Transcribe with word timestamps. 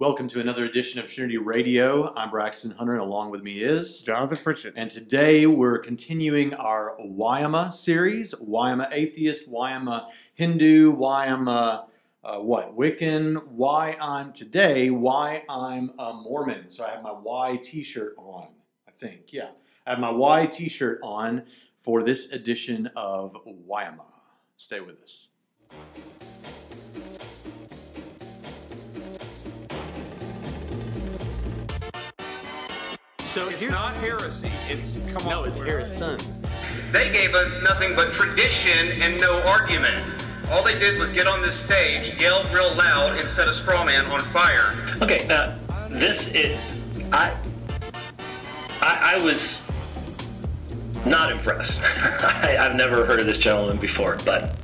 Welcome 0.00 0.28
to 0.28 0.40
another 0.40 0.64
edition 0.64 0.98
of 0.98 1.08
Trinity 1.08 1.36
Radio. 1.36 2.14
I'm 2.16 2.30
Braxton 2.30 2.70
Hunter, 2.70 2.94
and 2.94 3.02
along 3.02 3.32
with 3.32 3.42
me 3.42 3.60
is 3.60 4.00
Jonathan 4.00 4.38
Pritchett. 4.42 4.72
And 4.74 4.90
today 4.90 5.44
we're 5.44 5.76
continuing 5.76 6.54
our 6.54 6.94
Why-am-a 6.96 7.70
series. 7.70 8.32
Why-am-a 8.32 8.88
atheist, 8.92 9.46
Why-am-a 9.46 10.08
Hindu, 10.32 10.92
Why-am-a 10.92 11.86
uh, 12.24 12.38
what 12.38 12.74
Wiccan, 12.74 13.46
why 13.48 13.94
I'm 14.00 14.32
today, 14.32 14.88
why 14.88 15.44
I'm 15.50 15.92
a 15.98 16.14
Mormon. 16.14 16.70
So 16.70 16.86
I 16.86 16.92
have 16.92 17.02
my 17.02 17.12
Y 17.12 17.60
T-shirt 17.62 18.14
on. 18.16 18.48
I 18.88 18.92
think, 18.92 19.34
yeah, 19.34 19.50
I 19.86 19.90
have 19.90 19.98
my 20.00 20.10
Y 20.10 20.46
T-shirt 20.46 21.00
on 21.02 21.42
for 21.78 22.02
this 22.02 22.32
edition 22.32 22.90
of 22.96 23.36
Why-am-a. 23.44 24.06
Stay 24.56 24.80
with 24.80 25.02
us. 25.02 25.28
So 33.30 33.48
it's 33.48 33.62
not 33.62 33.94
heresy. 33.94 34.50
It's 34.68 34.98
come 35.12 35.28
on. 35.28 35.30
No, 35.30 35.44
it's 35.44 35.58
Harrison. 35.58 36.18
They 36.90 37.12
gave 37.12 37.32
us 37.32 37.62
nothing 37.62 37.94
but 37.94 38.12
tradition 38.12 39.00
and 39.00 39.20
no 39.20 39.40
argument. 39.42 40.26
All 40.50 40.64
they 40.64 40.76
did 40.76 40.98
was 40.98 41.12
get 41.12 41.28
on 41.28 41.40
this 41.40 41.54
stage, 41.54 42.20
yell 42.20 42.42
real 42.52 42.74
loud, 42.74 43.20
and 43.20 43.30
set 43.30 43.46
a 43.46 43.52
straw 43.52 43.84
man 43.84 44.04
on 44.06 44.18
fire. 44.18 44.74
Okay, 45.00 45.28
uh, 45.30 45.56
this 45.90 46.26
it, 46.34 46.58
I, 47.12 47.32
I, 48.82 49.14
I 49.16 49.24
was 49.24 49.62
not 51.06 51.30
impressed. 51.30 51.78
I, 51.84 52.56
I've 52.58 52.74
never 52.74 53.06
heard 53.06 53.20
of 53.20 53.26
this 53.26 53.38
gentleman 53.38 53.76
before, 53.76 54.18
but 54.24 54.56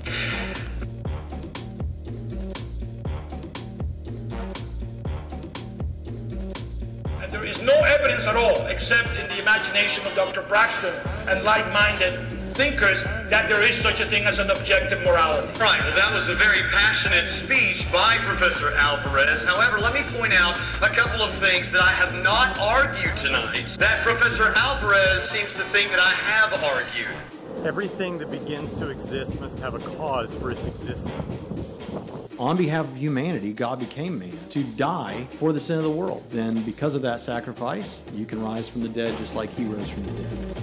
except 8.77 9.09
in 9.17 9.27
the 9.29 9.41
imagination 9.41 10.05
of 10.07 10.15
Dr. 10.15 10.43
Braxton 10.43 10.93
and 11.31 11.43
like-minded 11.45 12.13
thinkers, 12.53 13.05
that 13.33 13.49
there 13.49 13.65
is 13.65 13.75
such 13.75 14.01
a 14.01 14.05
thing 14.05 14.25
as 14.25 14.39
an 14.39 14.51
objective 14.51 15.01
morality. 15.01 15.49
Right, 15.59 15.81
well, 15.81 15.97
that 15.97 16.13
was 16.13 16.29
a 16.29 16.35
very 16.35 16.61
passionate 16.69 17.25
speech 17.25 17.91
by 17.91 18.19
Professor 18.21 18.69
Alvarez. 18.77 19.45
However, 19.45 19.79
let 19.79 19.95
me 19.95 20.03
point 20.21 20.35
out 20.35 20.61
a 20.83 20.93
couple 20.93 21.23
of 21.23 21.33
things 21.33 21.73
that 21.73 21.81
I 21.81 21.91
have 21.93 22.23
not 22.23 22.61
argued 22.61 23.17
tonight 23.17 23.77
that 23.81 24.03
Professor 24.03 24.53
Alvarez 24.55 25.23
seems 25.23 25.55
to 25.55 25.63
think 25.63 25.89
that 25.91 26.01
I 26.01 26.13
have 26.29 26.53
argued. 26.63 27.17
Everything 27.65 28.19
that 28.19 28.31
begins 28.31 28.75
to 28.75 28.91
exist 28.91 29.41
must 29.41 29.59
have 29.61 29.73
a 29.73 29.79
cause 29.97 30.35
for 30.35 30.51
its 30.51 30.67
existence. 30.67 31.36
On 32.39 32.57
behalf 32.57 32.85
of 32.85 32.97
humanity, 32.97 33.53
God 33.53 33.79
became 33.79 34.19
man 34.19 34.37
to 34.51 34.63
die 34.63 35.25
for 35.33 35.53
the 35.53 35.61
sin 35.61 35.79
of 35.79 35.85
the 35.85 35.91
world. 35.91 36.25
Then, 36.31 36.61
because 36.63 36.95
of 36.95 37.03
that 37.03 37.21
sacrifice, 37.21 38.03
you 38.15 38.27
can 38.27 38.43
rise 38.43 38.69
from 38.69 38.83
the 38.83 38.89
dead 38.89 39.17
just 39.19 39.35
like 39.35 39.51
he 39.51 39.65
rose 39.65 39.91
from 39.91 40.05
the 40.05 40.13
dead. 40.23 40.57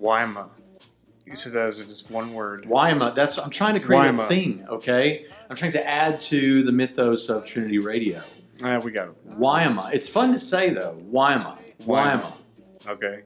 Wyma. 0.00 0.50
You 1.26 1.36
said 1.36 1.52
that 1.52 1.66
as 1.66 1.86
just 1.86 2.10
one 2.10 2.34
word. 2.34 2.66
Why 2.66 2.90
am 2.90 3.02
I? 3.02 3.10
That's 3.10 3.38
I'm 3.38 3.50
trying 3.50 3.74
to 3.74 3.80
create 3.80 4.10
Wyma. 4.10 4.24
a 4.24 4.28
thing. 4.28 4.66
Okay, 4.68 5.26
I'm 5.48 5.56
trying 5.56 5.72
to 5.72 5.86
add 5.86 6.20
to 6.22 6.62
the 6.62 6.72
mythos 6.72 7.28
of 7.28 7.44
Trinity 7.44 7.78
Radio. 7.78 8.20
Ah, 8.62 8.80
we 8.82 8.90
got 8.90 9.08
it. 9.08 9.14
Why 9.24 9.62
am 9.62 9.78
I? 9.78 9.92
It's 9.92 10.08
fun 10.08 10.32
to 10.32 10.40
say 10.40 10.70
though. 10.70 10.98
Why 11.08 11.34
am 11.34 11.46
I? 11.46 11.56
Why 11.84 12.12
am 12.12 12.20
I? 12.20 12.90
Okay. 12.90 13.22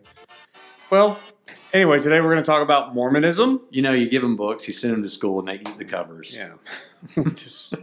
Well, 0.90 1.18
anyway, 1.74 2.00
today 2.00 2.20
we're 2.20 2.30
going 2.30 2.42
to 2.42 2.46
talk 2.46 2.62
about 2.62 2.94
Mormonism. 2.94 3.60
You 3.70 3.82
know, 3.82 3.92
you 3.92 4.08
give 4.08 4.22
them 4.22 4.36
books, 4.36 4.66
you 4.66 4.72
send 4.72 4.94
them 4.94 5.02
to 5.02 5.08
school, 5.08 5.40
and 5.40 5.48
they 5.48 5.54
eat 5.56 5.76
the 5.78 5.84
covers. 5.84 6.34
Yeah. 6.34 6.52
just, 7.24 7.74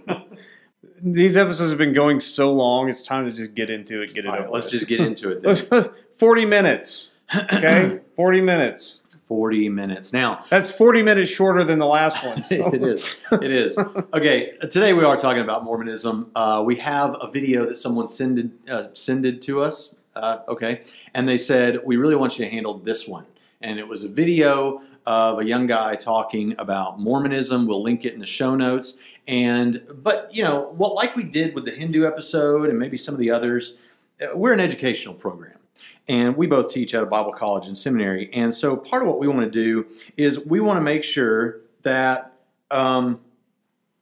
these 1.04 1.38
episodes 1.38 1.70
have 1.70 1.78
been 1.78 1.94
going 1.94 2.20
so 2.20 2.52
long, 2.52 2.90
it's 2.90 3.02
time 3.02 3.26
to 3.26 3.32
just 3.32 3.54
get 3.54 3.70
into 3.70 4.02
it, 4.02 4.14
get 4.14 4.26
it 4.26 4.28
All 4.28 4.34
right, 4.34 4.42
over 4.44 4.50
let's 4.52 4.66
with. 4.66 4.74
just 4.74 4.88
get 4.88 5.02
into 5.02 5.32
it. 5.32 5.44
Then. 5.44 5.90
40 6.16 6.46
minutes. 6.46 7.16
Okay? 7.54 8.00
40 8.16 8.42
minutes. 8.42 9.04
Forty 9.28 9.70
minutes 9.70 10.12
now. 10.12 10.42
That's 10.50 10.72
40 10.72 11.04
minutes 11.04 11.32
shorter 11.32 11.64
than 11.64 11.80
the 11.80 11.86
last 11.86 12.22
one. 12.26 12.44
so- 12.44 12.68
it 12.74 12.84
is. 12.84 13.16
It 13.32 13.50
is. 13.50 13.78
Okay, 14.14 14.58
today 14.60 14.92
we 14.92 15.06
are 15.06 15.16
talking 15.16 15.42
about 15.42 15.64
Mormonism. 15.64 16.30
Uh, 16.36 16.62
we 16.66 16.76
have 16.76 17.16
a 17.22 17.32
video 17.32 17.66
that 17.68 17.78
someone 17.78 18.08
sended 18.08 18.52
uh, 18.70 18.88
sended 18.94 19.42
to 19.44 19.62
us. 19.62 19.96
Uh, 20.18 20.40
okay, 20.50 20.82
and 21.14 21.30
they 21.30 21.38
said 21.38 21.80
we 21.86 21.96
really 21.96 22.18
want 22.18 22.38
you 22.38 22.44
to 22.44 22.52
handle 22.52 22.78
this 22.78 23.08
one. 23.08 23.26
And 23.62 23.80
it 23.80 23.88
was 23.88 24.04
a 24.04 24.10
video 24.10 24.82
of 25.06 25.40
a 25.40 25.46
young 25.46 25.68
guy 25.68 25.96
talking 25.96 26.56
about 26.58 27.00
Mormonism. 27.00 27.68
We'll 27.68 27.82
link 27.82 28.06
it 28.06 28.14
in 28.14 28.20
the 28.20 28.26
show 28.26 28.56
notes. 28.56 29.00
And 29.28 29.86
but 29.94 30.30
you 30.32 30.44
know 30.44 30.74
what, 30.78 30.94
like 30.94 31.16
we 31.16 31.24
did 31.24 31.54
with 31.56 31.66
the 31.66 31.72
Hindu 31.72 32.06
episode 32.06 32.70
and 32.70 32.78
maybe 32.80 32.98
some 32.98 33.14
of 33.14 33.20
the 33.20 33.32
others, 33.32 33.80
uh, 34.22 34.36
we're 34.36 34.54
an 34.54 34.60
educational 34.60 35.14
program. 35.14 35.58
And 36.08 36.36
we 36.36 36.48
both 36.48 36.70
teach 36.70 36.94
at 36.96 37.04
a 37.04 37.06
Bible 37.06 37.32
college 37.32 37.68
and 37.68 37.78
seminary. 37.78 38.30
And 38.34 38.54
so 38.54 38.76
part 38.76 39.04
of 39.04 39.08
what 39.08 39.20
we 39.20 39.28
want 39.28 39.42
to 39.42 39.52
do 39.52 39.88
is 40.18 40.44
we 40.46 40.60
want 40.60 40.78
to 40.78 40.82
make 40.82 41.04
sure 41.04 41.62
that 41.84 42.34
um, 42.72 43.22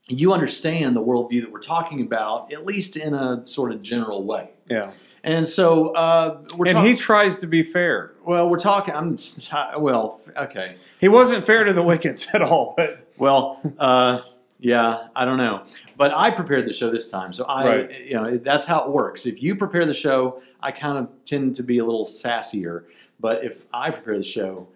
you 0.07 0.33
understand 0.33 0.95
the 0.95 1.03
worldview 1.03 1.41
that 1.41 1.51
we're 1.51 1.59
talking 1.59 2.01
about, 2.01 2.51
at 2.53 2.65
least 2.65 2.95
in 2.95 3.13
a 3.13 3.45
sort 3.45 3.71
of 3.71 3.81
general 3.81 4.23
way. 4.23 4.51
Yeah. 4.69 4.91
And 5.23 5.47
so 5.47 5.93
uh, 5.93 6.41
we're 6.55 6.67
And 6.67 6.75
talking. 6.77 6.91
he 6.91 6.97
tries 6.97 7.39
to 7.41 7.47
be 7.47 7.63
fair. 7.63 8.13
Well, 8.29 8.49
we're 8.49 8.59
talking. 8.59 8.93
I'm 8.93 9.17
well. 9.81 10.21
Okay. 10.37 10.75
He 10.99 11.07
wasn't 11.07 11.43
fair 11.45 11.63
to 11.63 11.73
the 11.73 11.81
Wiccans 11.83 12.27
at 12.33 12.41
all, 12.41 12.73
but 12.77 13.07
Well, 13.17 13.59
uh, 13.79 14.21
yeah, 14.59 15.07
I 15.15 15.23
don't 15.25 15.37
know, 15.37 15.63
but 15.97 16.11
I 16.13 16.29
prepared 16.31 16.67
the 16.67 16.73
show 16.73 16.89
this 16.91 17.09
time, 17.09 17.31
so 17.33 17.45
I, 17.45 17.65
Right. 17.65 18.05
you 18.05 18.13
know, 18.15 18.37
that's 18.37 18.65
how 18.65 18.83
it 18.85 18.91
works. 18.91 19.25
If 19.25 19.41
you 19.41 19.55
prepare 19.55 19.85
the 19.85 19.93
show, 19.93 20.41
I 20.61 20.71
kind 20.71 20.97
of 20.97 21.07
tend 21.25 21.55
to 21.55 21.63
be 21.63 21.77
a 21.77 21.85
little 21.85 22.05
sassier, 22.05 22.83
but 23.19 23.43
if 23.45 23.65
I 23.73 23.89
prepare 23.91 24.17
the 24.17 24.23
show, 24.23 24.67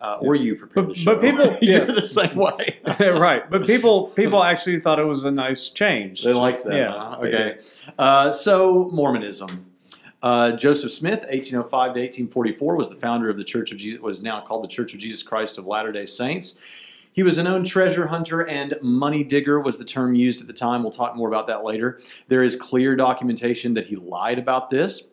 uh, 0.00 0.18
or 0.22 0.34
you 0.34 0.56
prepare 0.56 0.82
But- 0.82 0.88
the 0.94 0.94
show, 0.98 1.14
but 1.14 1.20
people- 1.22 1.56
you're 1.62 1.86
yeah. 1.86 1.92
the 2.00 2.06
same 2.06 2.34
way. 2.36 2.80
right. 3.00 3.48
But 3.48 3.64
people 3.66 4.08
people 4.08 4.42
actually 4.42 4.80
thought 4.80 4.98
it 4.98 5.06
was 5.06 5.22
a 5.24 5.30
nice 5.30 5.68
change. 5.68 6.24
They 6.24 6.32
liked 6.34 6.64
that. 6.64 6.76
Yeah, 6.76 6.92
huh? 6.92 7.16
Okay. 7.20 7.58
Uh, 7.98 8.32
so 8.32 8.88
Mormonism. 8.92 9.66
Uh, 10.22 10.52
Joseph 10.52 10.92
Smith, 10.92 11.20
1805 11.20 11.70
to 11.70 12.00
1844, 12.00 12.76
was 12.76 12.88
the 12.88 12.96
founder 12.96 13.28
of 13.30 13.36
the 13.36 13.44
Church 13.44 13.70
of 13.70 13.78
Jesus. 13.78 14.00
Was 14.00 14.22
now 14.22 14.40
called 14.40 14.64
the 14.64 14.68
Church 14.68 14.92
of 14.94 15.00
Jesus 15.00 15.22
Christ 15.22 15.58
of 15.58 15.66
Latter 15.66 15.92
Day 15.92 16.06
Saints. 16.06 16.60
He 17.12 17.22
was 17.22 17.38
a 17.38 17.42
known 17.42 17.64
treasure 17.64 18.06
hunter 18.06 18.46
and 18.46 18.78
money 18.80 19.24
digger 19.24 19.58
was 19.58 19.76
the 19.76 19.84
term 19.84 20.14
used 20.14 20.40
at 20.40 20.46
the 20.46 20.52
time. 20.52 20.82
We'll 20.82 20.92
talk 20.92 21.16
more 21.16 21.26
about 21.28 21.46
that 21.48 21.64
later. 21.64 21.98
There 22.28 22.44
is 22.44 22.54
clear 22.54 22.94
documentation 22.94 23.74
that 23.74 23.86
he 23.86 23.96
lied 23.96 24.38
about 24.38 24.70
this. 24.70 25.10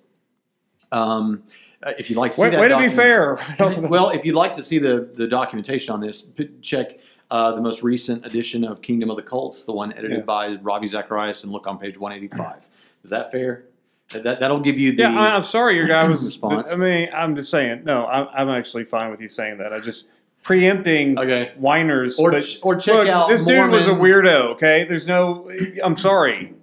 Um, 0.91 1.43
uh, 1.81 1.93
if 1.97 2.09
you'd 2.09 2.17
like 2.17 2.31
to 2.31 2.37
see 2.37 2.43
Way, 2.43 2.49
that, 2.51 2.61
way 2.61 2.67
to 2.67 2.77
be 2.77 2.89
fair. 2.89 3.39
well, 3.89 4.09
if 4.09 4.23
you'd 4.23 4.35
like 4.35 4.53
to 4.55 4.63
see 4.63 4.77
the, 4.77 5.09
the 5.13 5.27
documentation 5.27 5.93
on 5.93 5.99
this, 5.99 6.31
check 6.61 6.99
uh, 7.31 7.53
the 7.53 7.61
most 7.61 7.81
recent 7.81 8.25
edition 8.25 8.63
of 8.63 8.81
Kingdom 8.81 9.09
of 9.09 9.15
the 9.15 9.23
Cults, 9.23 9.65
the 9.65 9.73
one 9.73 9.91
edited 9.93 10.17
Yeah. 10.19 10.23
by 10.23 10.55
Ravi 10.61 10.87
Zacharias, 10.87 11.43
and 11.43 11.51
look 11.51 11.65
on 11.65 11.77
page 11.79 11.97
185. 11.97 12.69
Is 13.03 13.09
that 13.09 13.31
fair? 13.31 13.65
That, 14.13 14.39
that'll 14.39 14.59
give 14.59 14.77
you 14.79 14.91
the. 14.91 15.03
yeah, 15.03 15.35
I'm 15.35 15.43
sorry 15.43 15.75
your 15.75 15.87
guy 15.87 16.07
was. 16.09 16.23
Response. 16.25 16.71
I 16.71 16.75
mean, 16.75 17.09
I'm 17.13 17.35
just 17.35 17.49
saying. 17.49 17.83
No, 17.85 18.05
I'm, 18.05 18.27
I'm 18.33 18.49
actually 18.49 18.85
fine 18.85 19.09
with 19.11 19.19
you 19.19 19.27
saying 19.27 19.57
that. 19.57 19.73
I 19.73 19.79
just 19.79 20.05
preempting 20.43 21.17
Okay. 21.17 21.53
whiners. 21.57 22.19
Or 22.19 22.31
but 22.31 22.45
or 22.61 22.75
check 22.75 22.95
look, 22.95 23.07
out 23.07 23.29
this 23.29 23.41
dude 23.41 23.71
was 23.71 23.87
a 23.87 23.91
weirdo. 23.91 24.51
Okay, 24.53 24.83
there's 24.83 25.07
no. 25.07 25.51
I'm 25.83 25.97
sorry. 25.97 26.53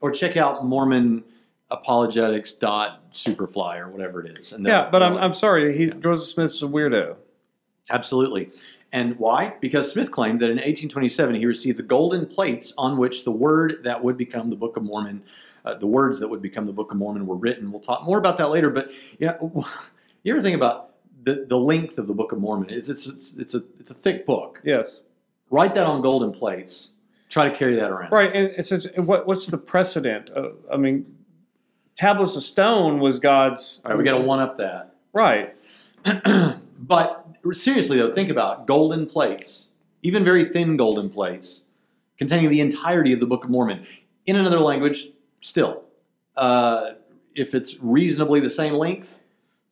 or 0.00 0.10
check 0.10 0.36
out 0.36 0.66
Mormon 0.66 1.22
apologetics.superfly 1.70 3.78
or 3.78 3.88
whatever 3.90 4.24
it 4.24 4.38
is. 4.38 4.52
And 4.52 4.66
Yeah, 4.66 4.88
but 4.90 5.02
I'm, 5.02 5.16
I'm 5.16 5.34
sorry. 5.34 5.76
He 5.76 5.90
Joseph 5.90 6.34
Smith's 6.34 6.62
a 6.62 6.66
weirdo. 6.66 7.16
Absolutely. 7.90 8.50
And 8.92 9.18
why? 9.18 9.54
Because 9.60 9.90
Smith 9.90 10.10
claimed 10.10 10.40
that 10.40 10.50
in 10.50 10.56
1827 10.56 11.36
he 11.36 11.46
received 11.46 11.78
the 11.78 11.82
golden 11.82 12.26
plates 12.26 12.74
on 12.76 12.98
which 12.98 13.24
the 13.24 13.30
word 13.30 13.84
that 13.84 14.04
would 14.04 14.18
become 14.18 14.50
the 14.50 14.56
Book 14.56 14.76
of 14.76 14.82
Mormon, 14.82 15.22
uh, 15.64 15.74
the 15.74 15.86
words 15.86 16.20
that 16.20 16.28
would 16.28 16.42
become 16.42 16.66
the 16.66 16.74
Book 16.74 16.92
of 16.92 16.98
Mormon 16.98 17.26
were 17.26 17.36
written. 17.36 17.72
We'll 17.72 17.80
talk 17.80 18.04
more 18.04 18.18
about 18.18 18.36
that 18.38 18.50
later. 18.50 18.68
But 18.68 18.90
yeah, 19.18 19.36
you 20.22 20.32
ever 20.32 20.42
think 20.42 20.56
about 20.56 20.90
the, 21.22 21.46
the 21.48 21.58
length 21.58 21.98
of 21.98 22.06
the 22.06 22.14
Book 22.14 22.32
of 22.32 22.38
Mormon? 22.38 22.68
It's, 22.68 22.90
it's, 22.90 23.08
it's, 23.08 23.38
it's, 23.38 23.54
a, 23.54 23.62
it's 23.78 23.90
a 23.90 23.94
thick 23.94 24.26
book. 24.26 24.60
Yes. 24.62 25.02
Write 25.48 25.74
that 25.74 25.86
on 25.86 26.02
golden 26.02 26.32
plates. 26.32 26.96
Try 27.30 27.48
to 27.48 27.56
carry 27.56 27.76
that 27.76 27.90
around. 27.90 28.12
Right, 28.12 28.30
and 28.34 28.52
it's, 28.58 28.70
it's 28.72 28.86
what 28.98 29.26
what's 29.26 29.46
the 29.46 29.56
precedent? 29.56 30.30
Uh, 30.36 30.50
I 30.70 30.76
mean, 30.76 31.16
tablets 31.96 32.36
of 32.36 32.42
stone 32.42 33.00
was 33.00 33.18
God's. 33.18 33.80
All 33.84 33.92
right, 33.92 33.98
we 33.98 34.04
got 34.04 34.18
to 34.18 34.24
one 34.24 34.38
up 34.38 34.58
that. 34.58 34.96
Right. 35.14 35.56
but 36.78 37.21
seriously, 37.52 37.98
though, 37.98 38.12
think 38.12 38.30
about 38.30 38.66
golden 38.66 39.06
plates, 39.06 39.72
even 40.02 40.24
very 40.24 40.44
thin 40.44 40.76
golden 40.76 41.10
plates, 41.10 41.68
containing 42.18 42.48
the 42.50 42.60
entirety 42.60 43.12
of 43.12 43.20
the 43.20 43.26
Book 43.26 43.44
of 43.44 43.50
Mormon 43.50 43.84
in 44.26 44.36
another 44.36 44.60
language. 44.60 45.08
Still, 45.40 45.82
uh, 46.36 46.92
if 47.34 47.54
it's 47.54 47.82
reasonably 47.82 48.38
the 48.40 48.50
same 48.50 48.74
length, 48.74 49.20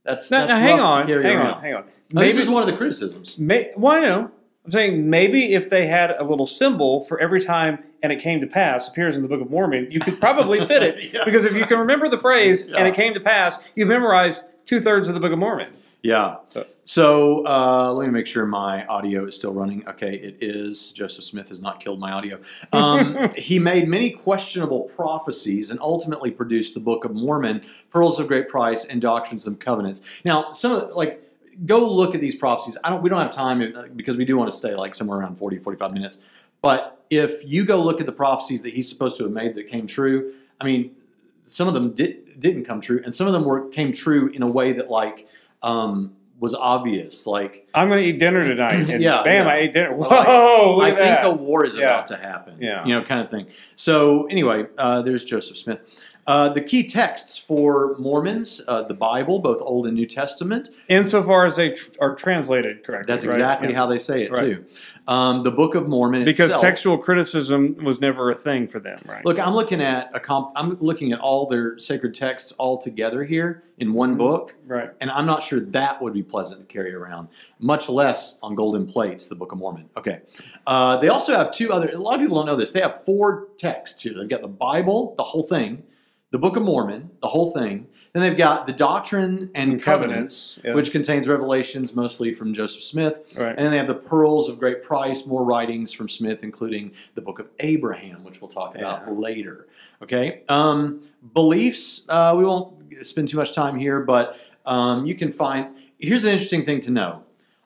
that's, 0.04 0.30
Now, 0.30 0.46
that's 0.46 0.48
now 0.50 0.58
hang 0.58 0.80
on, 0.80 1.06
hang 1.06 1.14
around. 1.16 1.46
on, 1.46 1.60
hang 1.62 1.74
on. 1.74 1.84
Now, 2.12 2.22
this 2.22 2.34
Maybe 2.34 2.42
is 2.42 2.48
one 2.50 2.62
of 2.62 2.68
the 2.68 2.76
criticisms. 2.76 3.38
May, 3.38 3.70
well, 3.76 3.92
I 3.96 4.00
know. 4.00 4.30
I'm 4.64 4.72
saying 4.72 5.08
maybe 5.08 5.54
if 5.54 5.70
they 5.70 5.86
had 5.86 6.10
a 6.10 6.22
little 6.24 6.44
symbol 6.44 7.04
for 7.04 7.18
every 7.20 7.40
time 7.42 7.82
and 8.02 8.12
it 8.12 8.20
came 8.20 8.40
to 8.40 8.46
pass 8.46 8.88
appears 8.88 9.16
in 9.16 9.22
the 9.22 9.28
Book 9.28 9.40
of 9.40 9.50
Mormon, 9.50 9.88
you 9.90 10.00
could 10.00 10.18
probably 10.20 10.64
fit 10.66 10.82
it 10.82 11.12
Yeah, 11.14 11.24
because 11.24 11.44
if 11.46 11.56
you 11.56 11.64
can 11.66 11.78
remember 11.78 12.08
the 12.08 12.18
phrase 12.18 12.68
Yeah. 12.68 12.76
and 12.78 12.86
it 12.88 12.94
came 12.94 13.14
to 13.14 13.20
pass, 13.20 13.70
you've 13.74 13.88
memorized 13.88 14.44
two 14.66 14.80
thirds 14.80 15.08
of 15.08 15.14
the 15.14 15.20
Book 15.20 15.32
of 15.32 15.38
Mormon. 15.38 15.72
Yeah. 16.02 16.36
So- 16.46 16.64
So 16.84 17.46
uh, 17.46 17.92
let 17.92 18.06
me 18.06 18.12
make 18.12 18.26
sure 18.26 18.44
my 18.46 18.84
audio 18.86 19.26
is 19.26 19.34
still 19.36 19.52
running. 19.54 19.86
Okay, 19.86 20.14
it 20.16 20.38
is. 20.40 20.92
Joseph 20.92 21.24
Smith 21.24 21.48
has 21.50 21.60
not 21.60 21.78
killed 21.78 22.00
my 22.00 22.10
audio. 22.10 22.40
Um, 22.72 23.28
he 23.36 23.58
made 23.60 23.86
many 23.86 24.10
questionable 24.10 24.84
prophecies 24.96 25.70
and 25.70 25.78
ultimately 25.80 26.30
produced 26.32 26.74
the 26.74 26.80
Book 26.80 27.04
of 27.04 27.14
Mormon, 27.14 27.62
Pearls 27.90 28.18
of 28.18 28.26
Great 28.28 28.48
Price, 28.48 28.84
and 28.84 29.00
Doctrines 29.00 29.46
and 29.46 29.60
Covenants. 29.60 30.02
Now, 30.24 30.50
some 30.52 30.72
of 30.72 30.88
the, 30.88 30.94
like 30.94 31.22
go 31.66 31.86
look 31.88 32.14
at 32.14 32.20
these 32.20 32.34
prophecies. 32.34 32.76
I 32.82 32.90
don't. 32.90 33.02
We 33.02 33.10
don't 33.10 33.20
have 33.20 33.30
time 33.30 33.60
uh, 33.76 33.84
because 33.94 34.16
we 34.16 34.24
do 34.24 34.36
want 34.36 34.50
to 34.50 34.56
stay 34.56 34.74
like 34.74 34.94
somewhere 34.94 35.18
around 35.18 35.36
40, 35.36 35.58
45 35.58 35.92
minutes. 35.92 36.18
But 36.62 37.04
if 37.10 37.48
you 37.48 37.64
go 37.64 37.80
look 37.82 38.00
at 38.00 38.06
the 38.06 38.12
prophecies 38.12 38.62
that 38.62 38.72
he's 38.72 38.88
supposed 38.88 39.16
to 39.18 39.24
have 39.24 39.32
made 39.32 39.54
that 39.54 39.68
came 39.68 39.86
true, 39.86 40.32
I 40.60 40.64
mean, 40.64 40.96
some 41.44 41.68
of 41.68 41.74
them 41.74 41.92
did, 41.92 42.40
didn't 42.40 42.64
come 42.64 42.80
true, 42.80 43.00
and 43.04 43.14
some 43.14 43.26
of 43.26 43.32
them 43.32 43.44
were 43.44 43.68
came 43.68 43.92
true 43.92 44.28
in 44.28 44.42
a 44.42 44.46
way 44.50 44.72
that 44.72 44.90
like 44.90 45.28
um, 45.62 46.14
was 46.38 46.54
obvious. 46.54 47.26
Like 47.26 47.68
I'm 47.74 47.88
going 47.88 48.02
to 48.02 48.08
eat 48.08 48.18
dinner 48.18 48.42
tonight. 48.48 48.74
And 48.90 49.02
Yeah, 49.02 49.22
bam, 49.22 49.46
yeah. 49.46 49.52
I 49.52 49.56
ate 49.56 49.72
dinner. 49.74 49.94
Whoa, 49.94 50.76
Like, 50.78 50.94
I 50.94 50.96
at 50.96 50.96
think 50.96 51.20
that. 51.20 51.26
a 51.26 51.34
war 51.34 51.64
is 51.66 51.76
Yeah. 51.76 51.82
about 51.84 52.06
to 52.08 52.16
happen. 52.16 52.56
Yeah. 52.60 52.84
you 52.86 52.92
know, 52.94 53.02
kind 53.04 53.20
of 53.20 53.30
thing. 53.30 53.46
So 53.76 54.26
anyway, 54.26 54.66
uh, 54.78 55.02
there's 55.02 55.24
Joseph 55.24 55.58
Smith. 55.58 56.06
Uh, 56.30 56.48
the 56.48 56.60
key 56.60 56.86
texts 56.88 57.36
for 57.36 57.96
Mormons, 57.98 58.60
uh, 58.68 58.84
the 58.84 58.94
Bible, 58.94 59.40
both 59.40 59.60
Old 59.62 59.88
and 59.88 59.96
New 59.96 60.06
Testament. 60.06 60.68
Insofar 60.88 61.44
as 61.44 61.56
they 61.56 61.70
tr- 61.70 61.90
are 62.00 62.14
translated 62.14 62.84
correctly. 62.84 63.12
That's 63.12 63.24
exactly 63.24 63.70
Yeah. 63.70 63.74
how 63.74 63.86
they 63.86 63.98
say 63.98 64.22
it 64.22 64.30
Right. 64.30 64.40
too. 64.40 64.64
Um, 65.08 65.42
the 65.42 65.50
Book 65.50 65.74
of 65.74 65.88
Mormon 65.88 66.24
Because 66.24 66.46
itself, 66.52 66.62
textual 66.62 66.98
criticism 66.98 67.78
was 67.82 68.00
never 68.00 68.30
a 68.30 68.36
thing 68.36 68.68
for 68.68 68.78
them, 68.78 69.00
right? 69.08 69.24
Look, 69.26 69.40
I'm 69.44 69.54
looking 69.54 69.80
at 69.80 70.08
a 70.14 70.20
comp. 70.20 70.52
I'm 70.54 70.76
looking 70.78 71.10
at 71.10 71.18
all 71.18 71.46
their 71.46 71.76
sacred 71.80 72.14
texts 72.14 72.52
all 72.52 72.78
together 72.78 73.24
here 73.24 73.64
in 73.78 73.92
one 73.92 74.14
book, 74.14 74.54
right. 74.68 74.90
and 75.00 75.10
I'm 75.10 75.26
not 75.26 75.42
sure 75.42 75.58
that 75.58 76.00
would 76.00 76.12
be 76.12 76.22
pleasant 76.22 76.60
to 76.60 76.66
carry 76.72 76.94
around, 76.94 77.26
much 77.58 77.88
less 77.88 78.38
on 78.40 78.54
golden 78.54 78.86
plates, 78.86 79.26
the 79.26 79.34
Book 79.34 79.50
of 79.50 79.58
Mormon. 79.58 79.86
Okay. 79.96 80.20
Uh, 80.64 80.96
they 80.98 81.08
also 81.08 81.34
have 81.34 81.50
two 81.50 81.72
other. 81.72 81.88
A 81.88 81.98
lot 81.98 82.14
of 82.14 82.20
people 82.20 82.36
don't 82.36 82.46
know 82.46 82.54
this. 82.54 82.70
They 82.70 82.82
have 82.82 83.04
four 83.04 83.48
texts 83.58 84.00
here. 84.02 84.12
They've 84.16 84.28
got 84.28 84.42
the 84.42 84.46
Bible, 84.48 85.14
the 85.16 85.24
whole 85.24 85.42
thing, 85.42 85.82
the 86.32 86.38
Book 86.38 86.56
of 86.56 86.62
Mormon, 86.62 87.10
the 87.20 87.26
whole 87.28 87.50
thing. 87.52 87.88
Then 88.12 88.22
they've 88.22 88.36
got 88.36 88.66
the 88.66 88.72
Doctrine 88.72 89.50
and, 89.54 89.72
And 89.72 89.82
Covenants, 89.82 90.54
Covenants, 90.54 90.58
yeah. 90.64 90.74
which 90.74 90.92
contains 90.92 91.26
revelations 91.28 91.94
mostly 91.94 92.34
from 92.34 92.52
Joseph 92.54 92.82
Smith. 92.82 93.20
Right. 93.36 93.48
And 93.50 93.58
then 93.58 93.70
they 93.72 93.78
have 93.78 93.88
the 93.88 93.94
Pearls 93.96 94.48
of 94.48 94.58
Great 94.58 94.82
Price, 94.82 95.26
more 95.26 95.44
writings 95.44 95.92
from 95.92 96.08
Smith, 96.08 96.42
including 96.44 96.92
the 97.14 97.20
Book 97.20 97.38
of 97.40 97.48
Abraham, 97.58 98.22
which 98.22 98.40
we'll 98.40 98.50
talk 98.50 98.76
about 98.76 99.02
Yeah. 99.06 99.12
later. 99.12 99.66
Okay. 100.02 100.42
Um, 100.48 101.00
beliefs, 101.34 102.06
uh, 102.08 102.34
we 102.36 102.44
won't 102.44 102.74
spend 103.04 103.28
too 103.28 103.36
much 103.36 103.52
time 103.52 103.76
here, 103.78 104.00
but 104.00 104.36
um, 104.66 105.06
you 105.06 105.14
can 105.14 105.32
find. 105.32 105.76
Here's 105.98 106.24
an 106.24 106.30
interesting 106.32 106.64
thing 106.64 106.80
to 106.82 106.90
know 106.90 107.24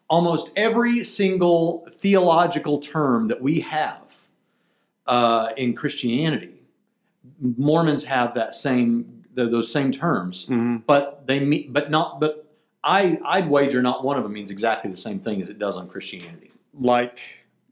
almost 0.09 0.53
every 0.57 1.03
single 1.05 1.87
theological 2.01 2.79
term 2.79 3.29
that 3.29 3.41
we 3.41 3.61
have 3.61 4.15
uh, 5.07 5.51
in 5.57 5.75
Christianity, 5.75 6.54
Mormons 7.57 8.05
have 8.05 8.35
that 8.35 8.55
same 8.55 9.25
th- 9.37 9.51
those 9.51 9.71
same 9.71 9.91
terms, 9.93 10.47
Mhm. 10.49 10.83
but 10.87 11.27
they 11.27 11.41
mean, 11.41 11.73
but 11.73 11.91
not, 11.91 12.21
but 12.21 12.49
I 12.83 13.19
I'd 13.25 13.49
wager 13.51 13.83
not 13.83 14.05
one 14.05 14.17
of 14.17 14.23
them 14.23 14.33
means 14.33 14.51
exactly 14.51 14.91
the 14.91 14.97
same 14.97 15.19
thing 15.19 15.41
as 15.41 15.49
it 15.51 15.59
does 15.59 15.77
on 15.77 15.89
Christianity. 15.89 16.51
Like, 16.73 17.21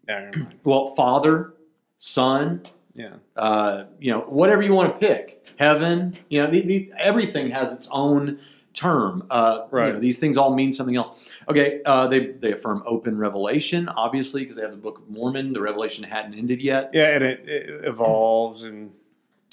yeah, 0.08 0.20
never 0.24 0.38
mind. 0.38 0.54
Well, 0.64 0.86
Father, 0.94 1.54
Son, 1.98 2.62
yeah. 2.94 3.14
uh, 3.36 3.84
you 4.00 4.10
know, 4.10 4.20
whatever 4.22 4.60
you 4.62 4.74
want 4.74 4.92
to 4.92 4.98
pick, 4.98 5.46
heaven, 5.58 6.14
you 6.28 6.40
know, 6.42 6.48
the, 6.48 6.60
the, 6.62 6.92
everything 6.98 7.50
has 7.50 7.72
its 7.72 7.88
own 7.92 8.38
term. 8.74 9.24
Uh, 9.30 9.60
you 9.70 9.78
Right. 9.78 9.92
know, 9.94 10.00
these 10.00 10.18
things 10.18 10.36
all 10.36 10.54
mean 10.54 10.72
something 10.72 10.96
else. 10.96 11.12
Okay, 11.48 11.80
uh, 11.84 12.06
they 12.08 12.26
they 12.26 12.52
affirm 12.52 12.82
open 12.86 13.16
revelation, 13.18 13.88
obviously, 13.90 14.40
because 14.42 14.56
they 14.56 14.62
have 14.62 14.72
the 14.72 14.76
Book 14.78 14.98
of 14.98 15.08
Mormon. 15.10 15.52
The 15.52 15.60
revelation 15.60 16.04
hadn't 16.04 16.34
ended 16.34 16.60
yet. 16.62 16.90
Yeah, 16.92 17.14
and 17.14 17.22
it, 17.22 17.48
it 17.48 17.84
evolves, 17.84 18.64
and 18.64 18.92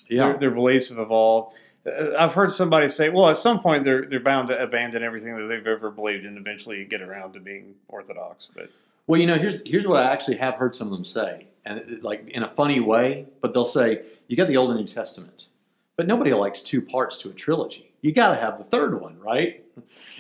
their, 0.09 0.38
their 0.38 0.51
beliefs 0.51 0.89
have 0.89 1.00
evolved. 1.00 1.56
Uh, 1.85 2.15
I've 2.17 2.33
heard 2.33 2.51
somebody 2.51 2.89
say, 2.89 3.09
well, 3.09 3.29
at 3.29 3.38
some 3.38 3.59
point 3.61 3.83
they're 3.83 4.06
they're 4.06 4.19
bound 4.19 4.50
to 4.50 4.61
abandon 4.61 5.03
everything 5.03 5.35
that 5.38 5.47
they've 5.47 5.65
ever 5.65 5.89
believed 5.89 6.25
and 6.25 6.38
eventually 6.38 6.83
get 6.85 7.01
around 7.01 7.33
to 7.33 7.39
being 7.39 7.75
orthodox. 7.88 8.50
But 8.53 8.69
Well, 9.07 9.19
you 9.19 9.27
know, 9.27 9.35
here's 9.35 9.65
here's 9.67 9.88
what 9.88 10.03
I 10.03 10.11
actually 10.11 10.38
have 10.38 10.56
heard 10.56 10.75
some 10.75 10.88
of 10.88 10.94
them 10.94 11.06
say, 11.06 11.47
and 11.65 12.03
like 12.03 12.27
in 12.29 12.44
a 12.44 12.50
funny 12.50 12.79
way. 12.79 13.27
But 13.41 13.53
they'll 13.53 13.65
say, 13.65 14.03
"You 14.27 14.35
got 14.35 14.47
the 14.47 14.57
Old 14.57 14.71
and 14.71 14.79
New 14.79 14.88
Testament, 14.88 15.47
but 15.95 16.07
nobody 16.07 16.33
likes 16.33 16.61
two 16.61 16.81
parts 16.81 17.17
to 17.19 17.29
a 17.29 17.33
trilogy. 17.33 17.94
You 18.01 18.11
got 18.13 18.29
to 18.29 18.35
have 18.35 18.57
the 18.57 18.63
third 18.63 19.01
one, 19.01 19.19
right?" 19.19 19.63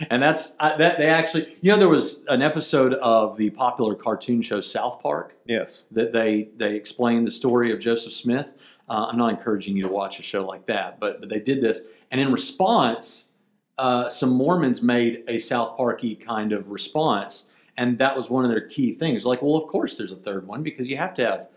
And 0.09 0.21
that's 0.23 0.55
I, 0.59 0.77
that 0.77 0.99
they 0.99 1.07
actually, 1.07 1.57
you 1.61 1.71
know, 1.71 1.77
there 1.77 1.89
was 1.89 2.25
an 2.29 2.41
episode 2.41 2.93
of 2.93 3.37
the 3.37 3.49
popular 3.49 3.95
cartoon 3.95 4.41
show 4.41 4.61
South 4.61 5.01
Park 5.01 5.35
yes, 5.45 5.83
that 5.91 6.13
they 6.13 6.49
they 6.55 6.75
explained 6.75 7.27
the 7.27 7.31
story 7.31 7.71
of 7.71 7.79
Joseph 7.79 8.13
Smith. 8.13 8.53
Uh, 8.89 9.07
I'm 9.09 9.17
not 9.17 9.29
encouraging 9.29 9.77
you 9.77 9.83
to 9.83 9.89
watch 9.89 10.19
a 10.19 10.23
show 10.23 10.45
like 10.45 10.65
that, 10.65 10.99
but, 10.99 11.19
but 11.19 11.29
they 11.29 11.39
did 11.39 11.61
this, 11.61 11.87
and 12.11 12.19
in 12.19 12.31
response, 12.31 13.33
uh, 13.77 14.09
some 14.09 14.31
Mormons 14.31 14.81
made 14.81 15.23
a 15.27 15.39
South 15.39 15.77
Parky 15.77 16.15
kind 16.15 16.51
of 16.51 16.69
response, 16.69 17.51
and 17.77 17.97
that 17.99 18.15
was 18.15 18.29
one 18.29 18.43
of 18.43 18.51
their 18.51 18.67
key 18.67 18.93
things. 18.93 19.25
Like, 19.25 19.41
well, 19.41 19.55
of 19.55 19.67
course, 19.69 19.97
there's 19.97 20.11
a 20.11 20.17
third 20.17 20.47
one 20.47 20.63
because 20.63 20.89
you 20.89 20.97
have 20.97 21.13
to 21.15 21.25
have 21.25 21.49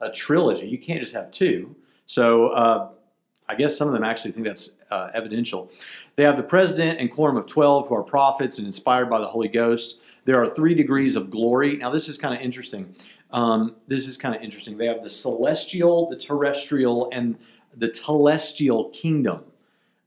a 0.00 0.10
trilogy. 0.10 0.66
You 0.66 0.78
can't 0.78 1.00
just 1.00 1.14
have 1.14 1.30
two. 1.30 1.76
So. 2.06 2.48
Uh, 2.48 2.88
I 3.48 3.54
guess 3.54 3.76
some 3.76 3.88
of 3.88 3.94
them 3.94 4.04
actually 4.04 4.32
think 4.32 4.46
that's 4.46 4.76
uh, 4.90 5.10
evidential. 5.14 5.70
They 6.16 6.22
have 6.24 6.36
the 6.36 6.42
president 6.42 7.00
and 7.00 7.10
quorum 7.10 7.36
of 7.36 7.46
12 7.46 7.88
who 7.88 7.94
are 7.94 8.02
prophets 8.02 8.58
and 8.58 8.66
inspired 8.66 9.08
by 9.08 9.20
the 9.20 9.26
Holy 9.26 9.48
Ghost. 9.48 10.02
There 10.26 10.36
are 10.36 10.46
three 10.46 10.74
degrees 10.74 11.16
of 11.16 11.30
glory. 11.30 11.76
Now, 11.76 11.88
this 11.88 12.08
is 12.08 12.18
kind 12.18 12.34
of 12.34 12.42
interesting. 12.42 12.94
Um, 13.30 13.76
this 13.86 14.06
is 14.06 14.16
kind 14.16 14.34
of 14.34 14.42
interesting. 14.42 14.78
They 14.78 14.86
have 14.86 15.02
the 15.02 15.10
celestial, 15.10 16.08
the 16.08 16.16
terrestrial, 16.16 17.10
and 17.12 17.36
the 17.76 17.88
telestial 17.88 18.92
kingdom. 18.92 19.44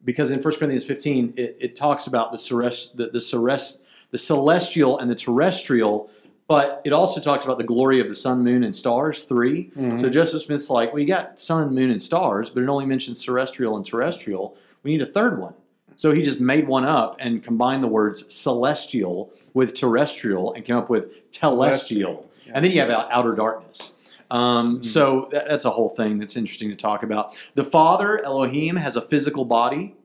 Because 0.03 0.31
in 0.31 0.41
1 0.41 0.55
Corinthians 0.55 0.83
15, 0.83 1.33
it, 1.37 1.57
it 1.59 1.75
talks 1.75 2.07
about 2.07 2.31
the, 2.31 2.37
ceres- 2.39 2.91
the, 2.95 3.07
the, 3.09 3.21
ceres- 3.21 3.83
the 4.09 4.17
celestial 4.17 4.97
and 4.97 5.09
the 5.11 5.15
terrestrial, 5.15 6.09
but 6.47 6.81
it 6.83 6.91
also 6.91 7.21
talks 7.21 7.45
about 7.45 7.59
the 7.59 7.63
glory 7.63 8.01
of 8.01 8.09
the 8.09 8.15
sun, 8.15 8.43
moon, 8.43 8.63
and 8.63 8.75
stars, 8.75 9.23
3 9.23 9.71
So 9.99 10.09
Joseph 10.09 10.41
Smith's 10.41 10.69
like, 10.71 10.91
well, 10.91 10.99
you 10.99 11.07
got 11.07 11.39
sun, 11.39 11.73
moon, 11.75 11.91
and 11.91 12.01
stars, 12.01 12.49
but 12.49 12.63
it 12.63 12.69
only 12.69 12.85
mentions 12.87 13.23
terrestrial 13.23 13.77
and 13.77 13.85
terrestrial. 13.85 14.57
We 14.83 14.91
need 14.91 15.01
a 15.03 15.05
third 15.05 15.39
one. 15.39 15.53
So 15.95 16.11
he 16.11 16.23
just 16.23 16.39
made 16.41 16.67
one 16.67 16.83
up 16.83 17.17
and 17.19 17.43
combined 17.43 17.83
the 17.83 17.87
words 17.87 18.33
celestial 18.33 19.31
with 19.53 19.75
terrestrial 19.75 20.53
and 20.53 20.65
came 20.65 20.75
up 20.77 20.89
with 20.89 21.31
telestial. 21.31 22.25
And 22.53 22.63
then 22.63 22.71
you 22.71 22.79
have 22.81 22.89
outer 22.89 23.35
darkness. 23.35 23.93
Um, 24.29 24.81
So 24.83 25.27
that, 25.31 25.47
that's 25.47 25.65
a 25.65 25.69
whole 25.69 25.89
thing 25.89 26.19
that's 26.19 26.37
interesting 26.37 26.69
to 26.69 26.75
talk 26.75 27.03
about. 27.03 27.37
The 27.55 27.65
Father, 27.65 28.23
Elohim, 28.23 28.77
has 28.77 28.95
a 28.95 29.01
physical 29.01 29.45
body. 29.45 29.95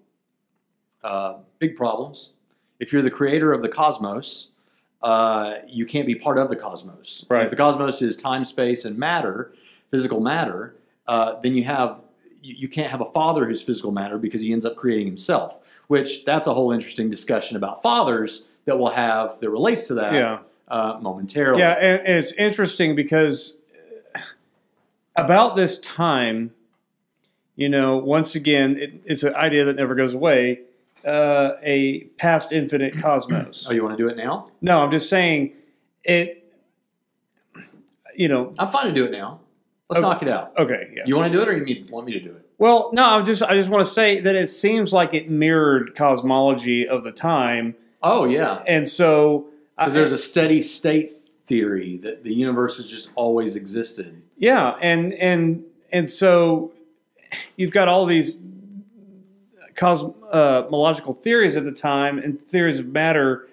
Uh, 1.03 1.39
big 1.59 1.77
problems. 1.77 2.33
If 2.81 2.93
you're 2.93 3.03
the 3.03 3.11
creator 3.11 3.53
of 3.53 3.63
the 3.63 3.69
cosmos, 3.69 4.51
uh, 5.03 5.57
you 5.69 5.87
can't 5.87 6.07
be 6.07 6.15
part 6.15 6.39
of 6.39 6.51
the 6.51 6.57
cosmos. 6.57 7.25
Right. 7.31 7.45
If 7.45 7.51
the 7.51 7.57
cosmos 7.57 8.03
is 8.03 8.17
time, 8.17 8.45
space, 8.45 8.85
and 8.85 8.99
matter, 8.99 9.53
physical 9.91 10.21
matter, 10.21 10.75
uh, 11.07 11.41
then 11.41 11.55
you 11.55 11.65
have 11.65 12.03
you, 12.43 12.55
you 12.59 12.69
can't 12.69 12.91
have 12.91 13.01
a 13.01 13.07
father 13.07 13.47
who's 13.47 13.63
physical 13.63 13.93
matter 13.93 14.19
because 14.19 14.41
he 14.41 14.53
ends 14.53 14.67
up 14.67 14.77
creating 14.77 15.07
himself. 15.07 15.61
Which 15.87 16.25
that's 16.25 16.49
a 16.49 16.55
whole 16.55 16.73
interesting 16.73 17.09
discussion 17.09 17.57
about 17.57 17.83
fathers 17.83 18.49
that 18.65 18.77
we'll 18.79 18.89
have 18.89 19.39
that 19.39 19.51
relates 19.51 19.87
to 19.89 19.95
that 19.95 20.13
yeah. 20.13 20.39
Uh, 20.69 20.99
momentarily. 21.01 21.61
Yeah, 21.61 21.73
and, 21.73 22.07
and 22.07 22.19
it's 22.19 22.33
interesting 22.33 22.95
because 22.95 23.61
about 25.15 25.57
this 25.57 25.79
time, 25.79 26.53
you 27.55 27.69
know, 27.69 27.97
once 27.97 28.35
again, 28.35 28.77
it, 28.79 29.01
it's 29.05 29.23
an 29.23 29.35
idea 29.35 29.65
that 29.65 29.77
never 29.77 29.95
goes 29.95 30.15
away. 30.15 30.61
Uh, 31.07 31.53
a 31.63 32.01
past 32.19 32.53
infinite 32.53 32.99
cosmos. 33.01 33.67
Oh, 33.69 33.73
you 33.73 33.83
want 33.85 33.97
to 33.97 34.03
do 34.03 34.09
it 34.11 34.17
now? 34.17 34.51
No, 34.61 34.81
I'm 34.83 34.91
just 34.91 35.09
saying 35.09 35.53
it. 36.05 36.43
You 38.15 38.29
know, 38.29 38.55
I'm 38.59 38.69
fine 38.69 38.87
to 38.87 38.93
do 38.93 39.05
it 39.05 39.11
now. 39.13 39.41
Let's 39.89 39.99
Okay. 39.99 40.09
knock 40.09 40.23
it 40.23 40.29
out. 40.29 40.59
okay, 40.59 40.91
yeah. 40.97 41.03
You 41.07 41.17
want 41.17 41.31
to 41.31 41.37
do 41.39 41.43
it, 41.43 41.49
or 41.49 41.57
you 41.57 41.65
need, 41.65 41.91
want 41.91 42.07
me 42.07 42.13
to 42.15 42.21
do 42.21 42.31
it? 42.31 42.43
Well, 42.59 42.91
no, 42.93 43.05
I'm 43.05 43.25
just 43.27 43.43
I 43.43 43.55
just 43.55 43.69
want 43.69 43.87
to 43.87 43.93
say 43.93 44.21
that 44.21 44.35
it 44.35 44.49
seems 44.49 44.93
like 44.93 45.13
it 45.15 45.31
mirrored 45.31 45.95
cosmology 45.95 46.89
of 46.89 47.05
the 47.05 47.13
time, 47.13 47.77
Oh 48.03 48.25
yeah, 48.25 48.63
and 48.67 48.89
so 48.89 49.47
because 49.77 49.95
there's 49.95 50.13
a 50.13 50.19
steady 50.19 50.63
state 50.63 51.13
theory 51.45 51.97
that 51.99 52.25
the 52.25 52.33
universe 52.35 52.77
has 52.79 52.89
just 52.91 53.13
always 53.15 53.57
existed. 53.57 54.23
Yeah, 54.37 54.77
and 54.81 55.13
and 55.15 55.65
and 55.93 56.11
so 56.11 56.73
you've 57.57 57.73
got 57.73 57.89
all 57.89 58.07
these 58.07 58.43
cosmological 59.75 61.15
theories 61.15 61.57
at 61.57 61.65
the 61.65 61.73
time 61.73 62.19
and 62.19 62.41
theories 62.41 62.79
of 62.79 62.87
matter. 62.89 63.49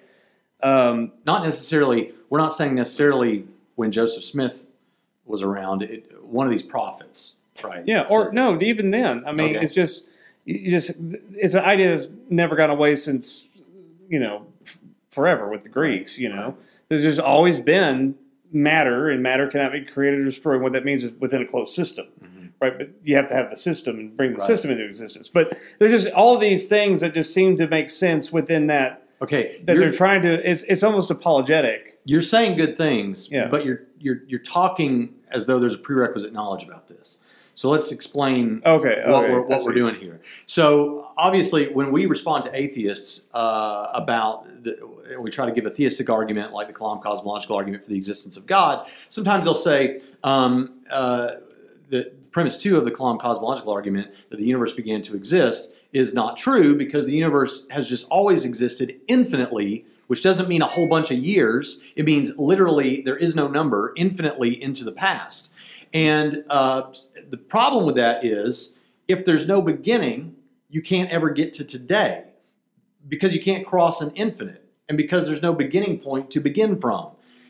Um, 0.62 1.12
Not 1.26 1.44
necessarily. 1.44 2.14
We're 2.30 2.40
not 2.40 2.54
saying 2.54 2.76
necessarily 2.76 3.46
when 3.76 3.92
Joseph 3.92 4.24
Smith 4.24 4.66
was 5.26 5.42
around, 5.42 5.84
it, 5.84 6.24
one 6.24 6.48
of 6.48 6.52
these 6.52 6.64
prophets, 6.64 7.38
right? 7.64 7.84
Yeah, 7.86 8.06
or 8.10 8.32
no, 8.32 8.60
even 8.62 8.92
then. 8.92 9.24
I 9.28 9.34
mean, 9.34 9.56
Okay. 9.56 9.64
it's 9.66 9.74
just 9.74 10.08
you 10.46 10.70
just 10.70 10.92
it's 11.36 11.54
an 11.54 11.64
idea 11.64 11.90
that's 11.96 12.10
never 12.30 12.56
gone 12.56 12.70
away 12.70 12.96
since 12.96 13.50
you 14.10 14.20
know 14.20 14.46
forever 15.14 15.50
with 15.50 15.64
the 15.64 15.70
Greeks. 15.70 16.18
You 16.20 16.30
know, 16.30 16.58
there's 16.90 17.04
just 17.04 17.20
always 17.20 17.60
been 17.60 18.16
matter, 18.52 19.10
and 19.10 19.24
matter 19.24 19.48
cannot 19.48 19.72
be 19.72 19.82
created 19.82 20.20
or 20.20 20.26
destroyed. 20.26 20.62
What 20.62 20.74
that 20.74 20.86
means 20.86 21.04
is 21.04 21.14
within 21.20 21.42
a 21.42 21.46
closed 21.46 21.74
system. 21.74 22.08
Right, 22.62 22.78
but 22.78 22.92
you 23.04 23.18
have 23.18 23.28
to 23.28 23.34
have 23.34 23.50
the 23.50 23.58
system 23.58 24.00
and 24.00 24.16
bring 24.16 24.32
the 24.32 24.38
Right. 24.38 24.48
system 24.48 24.72
into 24.72 24.86
existence. 24.86 25.28
But 25.28 25.58
there's 25.80 25.92
just 25.92 26.08
all 26.16 26.38
these 26.38 26.70
things 26.70 27.02
that 27.02 27.14
just 27.14 27.34
seem 27.34 27.58
to 27.58 27.68
make 27.68 27.90
sense 27.90 28.32
within 28.32 28.68
that 28.68 29.06
Okay, 29.22 29.62
that 29.66 29.78
they're 29.78 29.92
trying 29.92 30.22
to. 30.22 30.50
It's 30.50 30.64
it's 30.64 30.82
almost 30.84 31.12
apologetic. 31.12 32.00
you're 32.06 32.22
saying 32.22 32.56
good 32.58 32.78
things, 32.78 33.30
Yeah. 33.30 33.48
but 33.50 33.66
you're 33.66 33.82
you're 34.00 34.22
you're 34.28 34.40
talking 34.40 35.14
as 35.32 35.46
though 35.46 35.60
there's 35.60 35.74
a 35.74 35.78
prerequisite 35.78 36.32
knowledge 36.32 36.64
about 36.64 36.88
this. 36.88 37.22
So 37.54 37.70
let's 37.70 37.92
explain 37.92 38.62
Okay, 38.66 39.04
what 39.08 39.26
okay, 39.26 39.34
we're 39.34 39.42
what 39.42 39.64
we're 39.66 39.74
doing 39.74 39.96
here. 39.96 40.22
So 40.46 41.08
obviously, 41.18 41.68
when 41.68 41.92
we 41.92 42.06
respond 42.06 42.44
to 42.46 42.56
atheists 42.58 43.28
uh, 43.34 43.90
about 43.94 44.64
the, 44.64 44.78
we 45.20 45.30
try 45.30 45.46
to 45.46 45.52
give 45.52 45.66
a 45.66 45.70
theistic 45.70 46.10
argument 46.10 46.54
like 46.54 46.68
the 46.68 46.74
Kalam 46.74 47.02
cosmological 47.02 47.56
argument 47.56 47.84
for 47.84 47.90
the 47.90 47.96
existence 47.96 48.38
of 48.38 48.46
God. 48.46 48.88
Sometimes 49.10 49.46
they'll 49.46 49.56
say 49.56 50.00
um, 50.24 50.82
uh, 50.90 51.36
the 51.90 52.12
premise 52.32 52.58
two 52.58 52.78
of 52.78 52.86
the 52.86 52.92
Kalam 52.92 53.20
cosmological 53.20 53.72
argument 53.72 54.14
that 54.30 54.38
the 54.38 54.46
universe 54.46 54.74
began 54.74 55.02
to 55.04 55.16
exist 55.16 55.76
is 55.92 56.14
not 56.14 56.38
true 56.38 56.78
because 56.78 57.06
the 57.06 57.14
universe 57.14 57.68
has 57.70 57.88
just 57.88 58.08
always 58.10 58.46
existed 58.46 59.00
infinitely. 59.08 59.86
Which 60.08 60.22
doesn't 60.22 60.50
mean 60.50 60.62
a 60.62 60.68
whole 60.68 60.88
bunch 60.88 61.12
of 61.12 61.18
years. 61.18 61.82
It 61.96 62.06
means 62.06 62.38
literally 62.38 63.02
there 63.02 63.16
is 63.16 63.36
no 63.36 63.48
number 63.48 63.94
infinitely 63.96 64.62
into 64.62 64.84
the 64.84 64.92
past. 64.92 65.54
And 65.94 66.44
uh, 66.50 66.94
the 67.30 67.38
problem 67.38 67.86
with 67.86 67.96
that 67.96 68.24
is 68.24 68.78
if 69.08 69.24
there's 69.24 69.48
no 69.48 69.62
beginning, 69.62 70.36
you 70.70 70.82
can't 70.82 71.10
ever 71.10 71.30
get 71.30 71.54
to 71.56 71.64
today 71.64 72.26
because 73.08 73.34
you 73.34 73.42
can't 73.42 73.66
cross 73.66 74.02
an 74.02 74.12
infinite 74.16 74.63
and 74.94 74.98
because 74.98 75.26
there's 75.28 75.42
no 75.42 75.54
beginning 75.54 75.98
point 76.00 76.30
to 76.32 76.40
begin 76.40 76.80
from. 76.80 77.10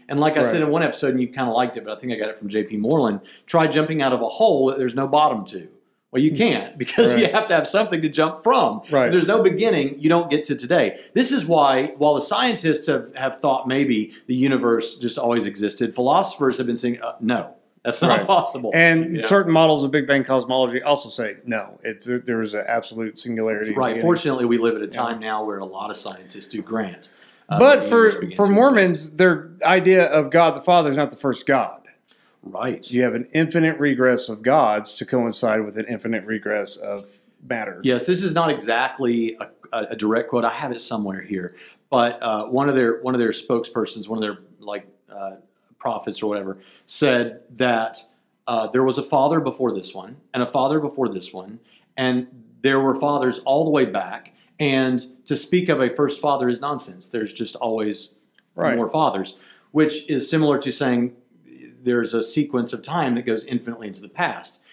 And 0.10 0.20
like 0.20 0.38
I 0.38 0.44
said 0.44 0.62
in 0.62 0.70
one 0.70 0.84
episode, 0.84 1.12
and 1.12 1.22
you 1.22 1.28
kind 1.28 1.50
of 1.50 1.56
liked 1.56 1.76
it, 1.78 1.84
but 1.86 1.94
I 1.96 2.00
think 2.00 2.12
I 2.14 2.18
got 2.18 2.30
it 2.30 2.38
from 2.38 2.48
JP 2.50 2.80
Moreland 2.80 3.22
try 3.46 3.68
jumping 3.68 4.02
out 4.02 4.12
of 4.14 4.22
a 4.22 4.26
hole 4.28 4.68
that 4.68 4.78
there's 4.78 4.96
no 4.96 5.08
bottom 5.08 5.46
to. 5.46 5.68
Well, 6.12 6.22
you 6.22 6.36
can't 6.36 6.78
because 6.84 7.14
you 7.20 7.26
Hmm. 7.28 7.34
Have 7.34 7.48
to 7.48 7.54
have 7.56 7.68
something 7.68 8.02
to 8.02 8.10
jump 8.10 8.44
from. 8.44 8.82
Right. 8.92 9.08
If 9.08 9.12
there's 9.14 9.28
no 9.28 9.42
beginning, 9.42 10.00
you 10.00 10.10
don't 10.10 10.30
get 10.30 10.46
to 10.46 10.56
today. 10.56 11.00
This 11.14 11.32
is 11.32 11.46
why, 11.46 11.94
while 11.98 12.14
the 12.16 12.22
scientists 12.22 12.86
have, 12.88 13.16
have 13.16 13.38
thought 13.40 13.68
maybe 13.68 14.14
the 14.28 14.36
universe 14.36 15.00
just 15.00 15.18
always 15.18 15.46
existed, 15.46 15.96
philosophers 15.96 16.58
have 16.58 16.68
been 16.68 16.78
saying, 16.78 17.02
uh, 17.02 17.14
no, 17.22 17.56
that's 17.84 18.02
not 18.02 18.18
Right. 18.20 18.28
possible. 18.28 18.72
And 18.76 19.18
Yeah. 19.18 19.22
certain 19.26 19.52
models 19.54 19.84
of 19.86 19.90
Big 19.92 20.06
Bang 20.06 20.24
cosmology 20.26 20.82
also 20.84 21.10
say 21.10 21.38
no. 21.46 21.80
It's 21.84 22.06
there 22.06 22.42
is 22.42 22.54
an 22.54 22.66
absolute 22.68 23.18
singularity. 23.18 23.74
Right. 23.74 23.98
Fortunately, 23.98 24.46
we 24.46 24.58
live 24.58 24.76
at 24.76 24.82
a 24.84 24.88
time 24.88 25.20
now 25.20 25.44
where 25.46 25.58
a 25.60 25.66
lot 25.66 25.90
of 25.90 25.96
scientists 25.96 26.50
do 26.50 26.62
grant. 26.62 27.10
Uh, 27.50 27.60
but 27.60 27.84
for 27.84 28.12
for 28.32 28.46
Mormons, 28.48 29.16
their 29.18 29.52
idea 29.66 30.06
of 30.06 30.30
God 30.30 30.56
the 30.56 30.62
Father 30.62 30.90
is 30.90 30.98
not 30.98 31.12
the 31.12 31.18
first 31.18 31.46
God. 31.46 31.82
right? 32.42 32.90
You 32.92 33.04
have 33.04 33.16
an 33.16 33.28
infinite 33.34 33.80
regress 33.80 34.30
of 34.30 34.42
gods 34.42 34.94
to 34.96 35.06
coincide 35.06 35.64
with 35.66 35.78
an 35.78 35.86
infinite 35.86 36.26
regress 36.26 36.76
of 36.78 37.06
matter. 37.48 37.80
Yes, 37.84 38.06
this 38.06 38.24
is 38.24 38.34
not 38.34 38.50
exactly 38.50 39.38
a, 39.40 39.50
a, 39.72 39.88
a 39.92 39.96
direct 39.96 40.30
quote. 40.30 40.46
I 40.46 40.52
have 40.52 40.72
it 40.72 40.82
somewhere 40.82 41.22
here, 41.22 41.56
but 41.90 42.22
uh, 42.22 42.48
one 42.48 42.70
of 42.70 42.76
their 42.76 43.02
one 43.02 43.14
of 43.14 43.20
their 43.20 43.32
spokespersons, 43.32 44.08
one 44.08 44.18
of 44.18 44.24
their 44.24 44.44
like 44.60 44.88
uh, 45.10 45.36
prophets 45.80 46.24
or 46.24 46.28
whatever, 46.30 46.58
said 46.86 47.42
that 47.52 48.00
uh, 48.48 48.68
there 48.68 48.84
was 48.84 48.98
a 48.98 49.04
father 49.04 49.40
before 49.40 49.74
this 49.74 49.94
one, 49.94 50.18
and 50.34 50.44
a 50.44 50.46
father 50.48 50.80
before 50.80 51.10
this 51.10 51.34
one, 51.34 51.60
and 51.98 52.28
there 52.62 52.80
were 52.80 52.96
fathers 52.96 53.40
all 53.40 53.66
the 53.66 53.72
way 53.72 53.86
back. 53.86 54.33
And 54.60 55.03
to 55.25 55.36
speak 55.36 55.69
of 55.69 55.81
a 55.81 55.89
first 55.89 56.22
father 56.22 56.48
is 56.48 56.62
nonsense. 56.62 57.10
There's 57.10 57.33
just 57.33 57.55
always 57.55 58.15
Right. 58.55 58.75
more 58.75 58.88
fathers, 58.88 59.36
which 59.72 60.07
is 60.10 60.29
similar 60.29 60.60
to 60.60 60.72
saying 60.72 61.15
there's 61.81 62.13
a 62.13 62.22
sequence 62.22 62.72
of 62.72 62.83
time 62.83 63.15
that 63.15 63.24
goes 63.25 63.45
infinitely 63.45 63.88
into 63.88 64.00
the 64.01 64.10
past. 64.10 64.63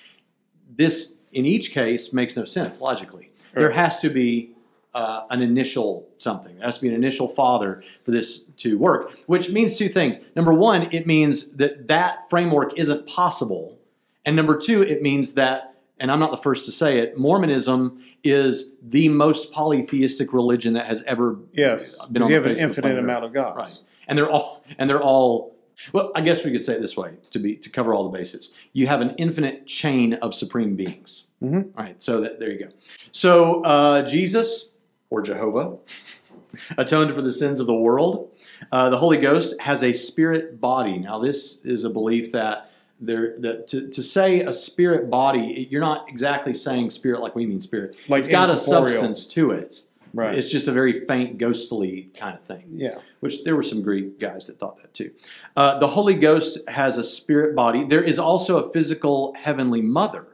This, 0.77 1.17
in 1.33 1.47
each 1.47 1.73
case, 1.73 2.13
makes 2.13 2.37
no 2.37 2.45
sense 2.45 2.81
logically. 2.81 3.31
There 3.55 3.71
has 3.71 4.01
to 4.03 4.11
be 4.11 4.53
uh, 4.93 5.23
an 5.31 5.41
initial 5.41 6.09
something. 6.19 6.57
There 6.57 6.67
has 6.67 6.77
to 6.77 6.83
be 6.83 6.89
an 6.89 6.95
initial 6.95 7.29
father 7.29 7.83
for 8.03 8.11
this 8.11 8.45
to 8.59 8.77
work, 8.77 9.13
which 9.27 9.51
means 9.51 9.77
two 9.77 9.89
things. 9.89 10.19
Number 10.37 10.53
one, 10.53 10.89
it 10.93 11.07
means 11.07 11.57
that 11.57 11.87
that 11.89 12.29
framework 12.29 12.79
isn't 12.79 13.07
possible. 13.07 13.79
And 14.25 14.37
number 14.37 14.59
two, 14.59 14.83
it 14.83 15.01
means 15.01 15.35
that, 15.35 15.70
and 16.01 16.11
I'm 16.11 16.19
not 16.19 16.31
the 16.31 16.37
first 16.37 16.65
to 16.67 16.73
say 16.73 16.99
it, 16.99 17.17
Mormonism 17.19 18.01
is 18.25 18.75
the 18.83 19.09
most 19.09 19.53
polytheistic 19.53 20.33
religion 20.33 20.73
that 20.75 20.87
has 20.87 21.03
ever 21.05 21.39
Yes, 21.53 21.95
been 22.11 22.23
on 22.23 22.29
you 22.31 22.35
the 22.37 22.41
have 22.43 22.47
an 22.51 22.57
face 22.57 22.65
of 22.65 22.75
the 22.75 22.77
infinite 22.83 22.99
amount 22.99 23.23
Earth. 23.25 23.29
of 23.31 23.35
gods. 23.35 23.57
Right. 23.57 23.79
And 24.09 24.19
they're 24.19 24.31
all 24.31 24.65
and 24.79 24.89
they're 24.91 25.03
all 25.03 25.57
well, 25.95 26.13
I 26.15 26.21
guess 26.21 26.45
we 26.45 26.51
could 26.53 26.63
say 26.63 26.75
it 26.75 26.81
this 26.83 26.97
way 26.97 27.13
to 27.31 27.39
be 27.39 27.57
to 27.57 27.71
cover 27.71 27.95
all 27.95 28.05
the 28.05 28.17
bases. 28.19 28.53
You 28.73 28.87
have 28.89 29.01
an 29.01 29.15
infinite 29.17 29.67
chain 29.67 30.15
of 30.15 30.35
supreme 30.35 30.77
beings. 30.77 31.29
Mhm. 31.43 31.71
All 31.77 31.85
right, 31.85 32.03
so 32.03 32.21
that, 32.21 32.39
there 32.39 32.51
you 32.51 32.59
go. 32.59 32.69
So 33.13 33.63
uh, 33.65 34.03
Jesus 34.03 34.71
or 35.09 35.23
Jehovah 35.23 35.79
atoned 36.79 37.13
for 37.15 37.23
the 37.23 37.33
sins 37.33 37.61
of 37.61 37.67
the 37.67 37.75
world. 37.75 38.31
Uh, 38.73 38.91
the 38.91 38.99
Holy 38.99 39.17
Ghost 39.17 39.59
has 39.61 39.83
a 39.83 39.93
spirit 39.93 40.61
body. 40.61 40.99
Now, 40.99 41.19
this 41.19 41.65
is 41.65 41.85
a 41.85 41.91
belief 41.91 42.33
that 42.33 42.70
there 43.01 43.35
that 43.39 43.67
to, 43.69 43.89
to 43.89 44.03
say 44.03 44.41
a 44.41 44.53
spirit 44.53 45.11
body, 45.11 45.69
you're 45.71 45.81
not 45.81 46.09
exactly 46.09 46.55
saying 46.55 46.91
spirit 46.91 47.21
like 47.21 47.35
we 47.35 47.47
mean 47.47 47.61
spirit. 47.61 47.97
Like 48.09 48.21
it's 48.21 48.29
got 48.29 48.51
a 48.51 48.57
substance 48.57 49.27
to 49.29 49.51
it. 49.53 49.83
Right. 50.13 50.37
It's 50.37 50.51
just 50.51 50.67
a 50.67 50.73
very 50.73 51.07
faint, 51.07 51.39
ghostly 51.39 52.11
kind 52.15 52.37
of 52.37 52.45
thing 52.45 52.65
yeah. 52.71 52.99
which 53.21 53.45
there 53.45 53.55
were 53.55 53.63
some 53.63 53.81
Greek 53.81 54.19
guys 54.19 54.49
that 54.49 54.59
thought 54.59 54.79
that 54.79 54.93
too. 54.93 55.13
Uh, 55.57 55.79
the 55.79 55.87
Holy 55.89 56.15
Ghost 56.15 56.59
has 56.69 56.99
a 56.99 57.05
spirit 57.05 57.55
body. 57.55 57.85
There 57.85 58.03
is 58.03 58.19
also 58.19 58.63
a 58.63 58.73
physical 58.73 59.35
heavenly 59.35 59.81
mother. 59.81 60.27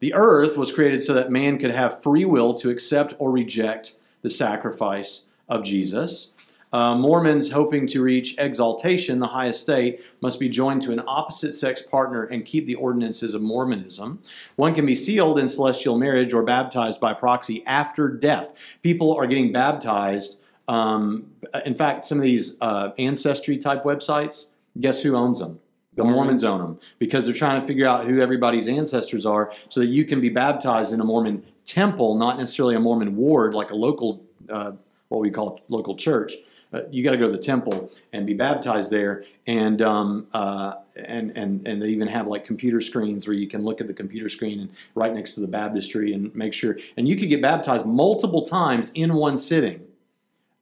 The 0.00 0.14
earth 0.14 0.56
was 0.56 0.72
created 0.72 1.02
so 1.02 1.14
that 1.14 1.30
man 1.30 1.58
could 1.58 1.70
have 1.70 2.02
free 2.02 2.24
will 2.24 2.54
to 2.54 2.70
accept 2.70 3.14
or 3.18 3.32
reject 3.32 3.94
the 4.22 4.30
sacrifice 4.30 5.28
of 5.48 5.64
Jesus. 5.64 6.34
Uh, 6.72 6.94
Mormons 6.94 7.50
hoping 7.50 7.86
to 7.88 8.02
reach 8.02 8.36
exaltation, 8.38 9.18
the 9.18 9.28
highest 9.28 9.62
state, 9.62 10.02
must 10.20 10.38
be 10.38 10.48
joined 10.48 10.82
to 10.82 10.92
an 10.92 11.02
opposite 11.06 11.54
sex 11.54 11.80
partner 11.80 12.24
and 12.24 12.44
keep 12.44 12.66
the 12.66 12.74
ordinances 12.74 13.34
of 13.34 13.42
Mormonism. 13.42 14.20
One 14.56 14.74
can 14.74 14.84
be 14.84 14.94
sealed 14.94 15.38
in 15.38 15.48
celestial 15.48 15.98
marriage 15.98 16.32
or 16.32 16.42
baptized 16.42 17.00
by 17.00 17.14
proxy 17.14 17.64
after 17.66 18.08
death. 18.08 18.52
People 18.82 19.14
are 19.16 19.26
getting 19.26 19.52
baptized. 19.52 20.42
Um, 20.66 21.32
in 21.64 21.74
fact, 21.74 22.04
some 22.04 22.18
of 22.18 22.24
these 22.24 22.58
uh, 22.60 22.90
ancestry 22.98 23.56
type 23.56 23.84
websites, 23.84 24.50
guess 24.78 25.02
who 25.02 25.16
owns 25.16 25.38
them? 25.38 25.60
The 25.96 26.04
Mormons 26.04 26.44
own 26.44 26.60
them 26.60 26.80
because 27.00 27.24
they're 27.24 27.34
trying 27.34 27.60
to 27.60 27.66
figure 27.66 27.84
out 27.84 28.04
who 28.04 28.20
everybody's 28.20 28.68
ancestors 28.68 29.26
are 29.26 29.52
so 29.68 29.80
that 29.80 29.86
you 29.86 30.04
can 30.04 30.20
be 30.20 30.28
baptized 30.28 30.92
in 30.92 31.00
a 31.00 31.04
Mormon 31.04 31.42
temple, 31.64 32.14
not 32.14 32.38
necessarily 32.38 32.76
a 32.76 32.80
Mormon 32.80 33.16
ward 33.16 33.52
like 33.52 33.72
a 33.72 33.74
local, 33.74 34.22
uh, 34.48 34.72
what 35.08 35.20
we 35.20 35.28
call 35.28 35.60
local 35.68 35.96
church. 35.96 36.34
Uh, 36.72 36.82
you 36.90 37.02
got 37.02 37.12
to 37.12 37.16
go 37.16 37.26
to 37.26 37.32
the 37.32 37.42
temple 37.42 37.90
and 38.12 38.26
be 38.26 38.34
baptized 38.34 38.90
there, 38.90 39.24
and 39.46 39.80
um, 39.80 40.26
uh, 40.34 40.74
and 40.96 41.30
and 41.36 41.66
and 41.66 41.80
they 41.82 41.88
even 41.88 42.08
have 42.08 42.26
like 42.26 42.44
computer 42.44 42.80
screens 42.80 43.26
where 43.26 43.34
you 43.34 43.48
can 43.48 43.64
look 43.64 43.80
at 43.80 43.86
the 43.86 43.94
computer 43.94 44.28
screen 44.28 44.60
and 44.60 44.70
right 44.94 45.14
next 45.14 45.32
to 45.32 45.40
the 45.40 45.46
baptistry 45.46 46.12
and 46.12 46.34
make 46.34 46.52
sure. 46.52 46.76
And 46.96 47.08
you 47.08 47.16
could 47.16 47.30
get 47.30 47.40
baptized 47.40 47.86
multiple 47.86 48.46
times 48.46 48.92
in 48.92 49.14
one 49.14 49.38
sitting 49.38 49.82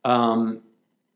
um, 0.05 0.61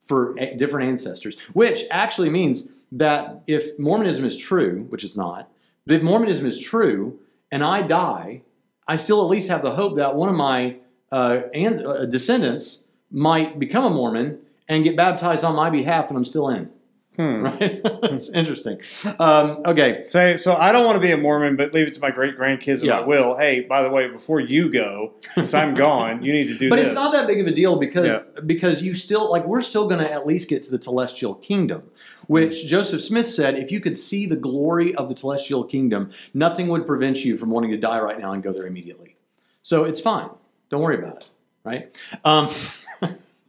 for 0.00 0.34
different 0.56 0.88
ancestors, 0.88 1.38
which 1.52 1.84
actually 1.90 2.30
means 2.30 2.72
that 2.90 3.42
if 3.46 3.78
Mormonism 3.78 4.24
is 4.24 4.36
true, 4.36 4.86
which 4.88 5.04
it's 5.04 5.16
not, 5.16 5.48
but 5.86 5.94
if 5.94 6.02
Mormonism 6.02 6.46
is 6.46 6.58
true 6.58 7.20
and 7.52 7.62
I 7.62 7.82
die, 7.82 8.42
I 8.88 8.96
still 8.96 9.22
at 9.22 9.30
least 9.30 9.48
have 9.48 9.62
the 9.62 9.72
hope 9.72 9.96
that 9.96 10.16
one 10.16 10.28
of 10.28 10.34
my 10.34 10.76
uh, 11.12 11.42
uh, 11.54 12.06
descendants 12.06 12.86
might 13.10 13.58
become 13.58 13.84
a 13.84 13.90
Mormon 13.90 14.40
and 14.70 14.82
get 14.84 14.96
baptized 14.96 15.44
on 15.44 15.54
my 15.54 15.68
behalf, 15.68 16.08
and 16.08 16.16
I'm 16.16 16.24
still 16.24 16.48
in. 16.48 16.70
Hmm. 17.16 17.42
Right? 17.44 17.58
It's 18.04 18.30
interesting. 18.30 18.78
Um, 19.18 19.62
okay. 19.66 20.04
So, 20.08 20.36
so 20.36 20.54
I 20.56 20.70
don't 20.72 20.86
want 20.86 20.96
to 20.96 21.00
be 21.00 21.10
a 21.10 21.16
Mormon, 21.18 21.56
but 21.56 21.74
leave 21.74 21.88
it 21.88 21.92
to 21.94 22.00
my 22.00 22.10
great 22.12 22.38
grandkids 22.38 22.76
and 22.76 22.84
Yeah. 22.84 23.00
I 23.00 23.04
will. 23.04 23.36
Hey, 23.36 23.60
by 23.60 23.82
the 23.82 23.90
way, 23.90 24.08
before 24.08 24.38
you 24.40 24.70
go, 24.72 25.14
since 25.34 25.52
I'm 25.52 25.74
gone, 25.74 26.22
you 26.22 26.32
need 26.32 26.46
to 26.48 26.54
do 26.56 26.70
But 26.70 26.76
this. 26.76 26.86
it's 26.86 26.94
not 26.94 27.12
that 27.12 27.26
big 27.26 27.40
of 27.40 27.46
a 27.48 27.50
deal 27.50 27.76
because 27.76 28.06
Yeah. 28.06 28.40
because 28.46 28.82
you 28.82 28.94
still 28.94 29.28
like 29.30 29.44
we're 29.44 29.60
still 29.60 29.88
going 29.88 30.02
to 30.02 30.10
at 30.10 30.24
least 30.24 30.48
get 30.48 30.62
to 30.62 30.70
the 30.70 30.82
celestial 30.82 31.34
kingdom, 31.34 31.90
which 32.28 32.64
Joseph 32.66 33.02
Smith 33.02 33.26
said 33.28 33.58
if 33.58 33.70
you 33.72 33.80
could 33.80 33.96
see 33.96 34.24
the 34.24 34.36
glory 34.36 34.94
of 34.94 35.08
the 35.08 35.16
celestial 35.16 35.64
kingdom, 35.64 36.10
nothing 36.32 36.68
would 36.68 36.86
prevent 36.86 37.24
you 37.24 37.36
from 37.36 37.50
wanting 37.50 37.72
to 37.72 37.76
die 37.76 38.00
right 38.00 38.18
now 38.20 38.32
and 38.32 38.42
go 38.42 38.52
there 38.52 38.66
immediately. 38.66 39.16
So 39.62 39.84
it's 39.84 40.00
fine. 40.00 40.30
Don't 40.70 40.80
worry 40.80 40.96
about 40.98 41.16
it. 41.16 41.28
Right? 41.62 41.94
Um, 42.24 42.48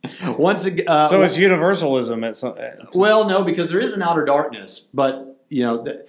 once 0.38 0.66
again, 0.66 0.88
uh, 0.88 1.10
so 1.10 1.22
it's 1.22 1.38
universalism. 1.38 2.24
At 2.24 2.36
some, 2.36 2.56
well, 2.94 3.28
no, 3.28 3.44
because 3.44 3.70
there 3.70 3.80
is 3.80 3.94
an 3.94 4.02
outer 4.02 4.26
darkness, 4.26 4.90
but 4.94 5.32
you 5.50 5.64
know, 5.64 5.84
the, 5.84 6.08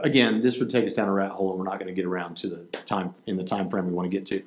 again, 0.00 0.40
this 0.42 0.58
would 0.58 0.70
take 0.70 0.84
us 0.86 0.92
down 0.92 1.08
a 1.08 1.12
rat 1.12 1.30
hole, 1.30 1.50
and 1.50 1.58
we're 1.58 1.64
not 1.64 1.78
going 1.78 1.88
to 1.88 1.94
get 1.94 2.04
around 2.04 2.36
to 2.38 2.48
the 2.48 2.56
time 2.84 3.14
in 3.26 3.36
the 3.36 3.44
time 3.44 3.68
frame 3.68 3.86
we 3.86 3.92
want 3.92 4.10
to 4.10 4.16
get 4.16 4.26
to. 4.26 4.42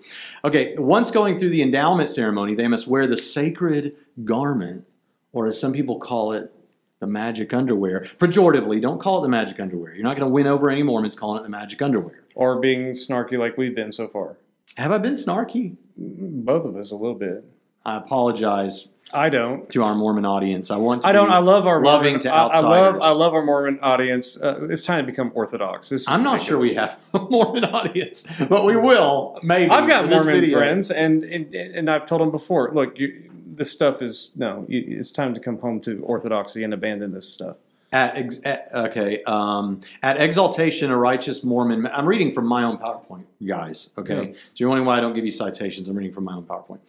Okay, 0.46 0.76
once 0.78 1.12
going 1.12 1.40
through 1.40 1.50
the 1.50 1.62
endowment 1.62 2.10
ceremony, 2.10 2.56
they 2.56 2.68
must 2.68 2.88
wear 2.88 3.08
the 3.08 3.18
sacred 3.18 3.96
garment, 4.24 4.86
or 5.34 5.48
as 5.48 5.60
some 5.60 5.74
people 5.74 6.00
call 6.00 6.32
it, 6.34 6.54
the 7.00 7.08
magic 7.08 7.54
underwear. 7.54 8.02
Pejoratively, 8.20 8.82
don't 8.82 9.00
call 9.00 9.20
it 9.20 9.22
the 9.22 9.30
magic 9.30 9.60
underwear. 9.60 9.94
You're 9.94 10.04
not 10.04 10.18
going 10.18 10.30
to 10.30 10.34
win 10.34 10.48
over 10.48 10.70
any 10.70 10.84
Mormons 10.84 11.16
calling 11.16 11.40
it 11.40 11.44
the 11.44 11.50
magic 11.50 11.82
underwear. 11.82 12.24
Or 12.36 12.60
being 12.60 12.92
snarky 12.92 13.38
like 13.38 13.58
we've 13.58 13.76
been 13.76 13.92
so 13.92 14.08
far. 14.08 14.38
Have 14.78 14.92
I 14.92 14.98
been 14.98 15.14
snarky? 15.14 15.78
Both 15.98 16.66
of 16.66 16.76
us 16.76 16.92
a 16.92 16.96
little 16.96 17.16
bit. 17.16 17.46
I 17.90 17.98
apologize 17.98 18.94
I 19.12 19.30
don't. 19.30 19.68
to 19.72 19.84
our 19.84 19.96
Mormon 19.96 20.24
audience. 20.26 20.70
I 20.70 20.78
want 20.78 21.02
to 21.02 21.08
I 21.08 21.12
don't. 21.12 21.30
be 21.30 21.34
I 21.34 21.40
love 21.40 21.66
our 21.66 21.82
loving 21.82 22.14
Mormon, 22.14 22.22
to 22.22 22.30
I, 22.34 22.46
I 22.48 22.60
love. 22.60 23.02
I 23.02 23.12
love 23.12 23.34
our 23.34 23.44
Mormon 23.44 23.80
audience. 23.82 24.38
Uh, 24.38 24.68
it's 24.70 24.84
time 24.84 25.04
to 25.04 25.12
become 25.12 25.32
Orthodox. 25.34 25.90
This 25.90 26.08
I'm 26.08 26.22
not 26.24 26.42
sure 26.42 26.60
we 26.60 26.76
have 26.76 27.04
a 27.14 27.20
Mormon 27.20 27.66
audience, 27.66 28.24
but 28.48 28.66
we 28.66 28.76
will 28.76 29.40
maybe. 29.42 29.72
I've 29.72 29.88
got 29.90 30.08
Mormon 30.10 30.52
friends, 30.52 30.92
and, 30.92 31.24
and 31.24 31.54
and 31.56 31.90
I've 31.90 32.06
told 32.06 32.22
them 32.22 32.30
before. 32.32 32.72
Look, 32.72 33.00
you, 33.00 33.32
this 33.56 33.72
stuff 33.72 34.04
is 34.04 34.32
no. 34.36 34.66
You, 34.70 34.84
it's 35.00 35.12
time 35.12 35.34
to 35.34 35.40
come 35.40 35.60
home 35.60 35.80
to 35.82 36.02
Orthodoxy 36.04 36.64
and 36.64 36.74
abandon 36.74 37.12
this 37.12 37.28
stuff. 37.28 37.58
At, 37.92 38.16
ex- 38.18 38.40
at 38.46 38.68
okay, 38.72 39.24
um, 39.24 39.80
at 40.04 40.22
exaltation, 40.22 40.92
a 40.92 40.96
righteous 40.98 41.44
Mormon. 41.44 41.88
I'm 41.88 42.06
reading 42.06 42.32
from 42.32 42.46
my 42.46 42.62
own 42.62 42.78
PowerPoint, 42.78 43.24
guys. 43.44 43.92
Okay, 43.98 44.28
Yeah. 44.28 44.34
so 44.34 44.40
you're 44.58 44.70
wondering 44.70 44.86
why 44.86 45.00
I 45.00 45.02
don't 45.02 45.16
give 45.16 45.26
you 45.26 45.32
citations. 45.32 45.90
I'm 45.90 45.98
reading 45.98 46.14
from 46.14 46.26
my 46.26 46.36
own 46.36 46.44
PowerPoint. 46.44 46.82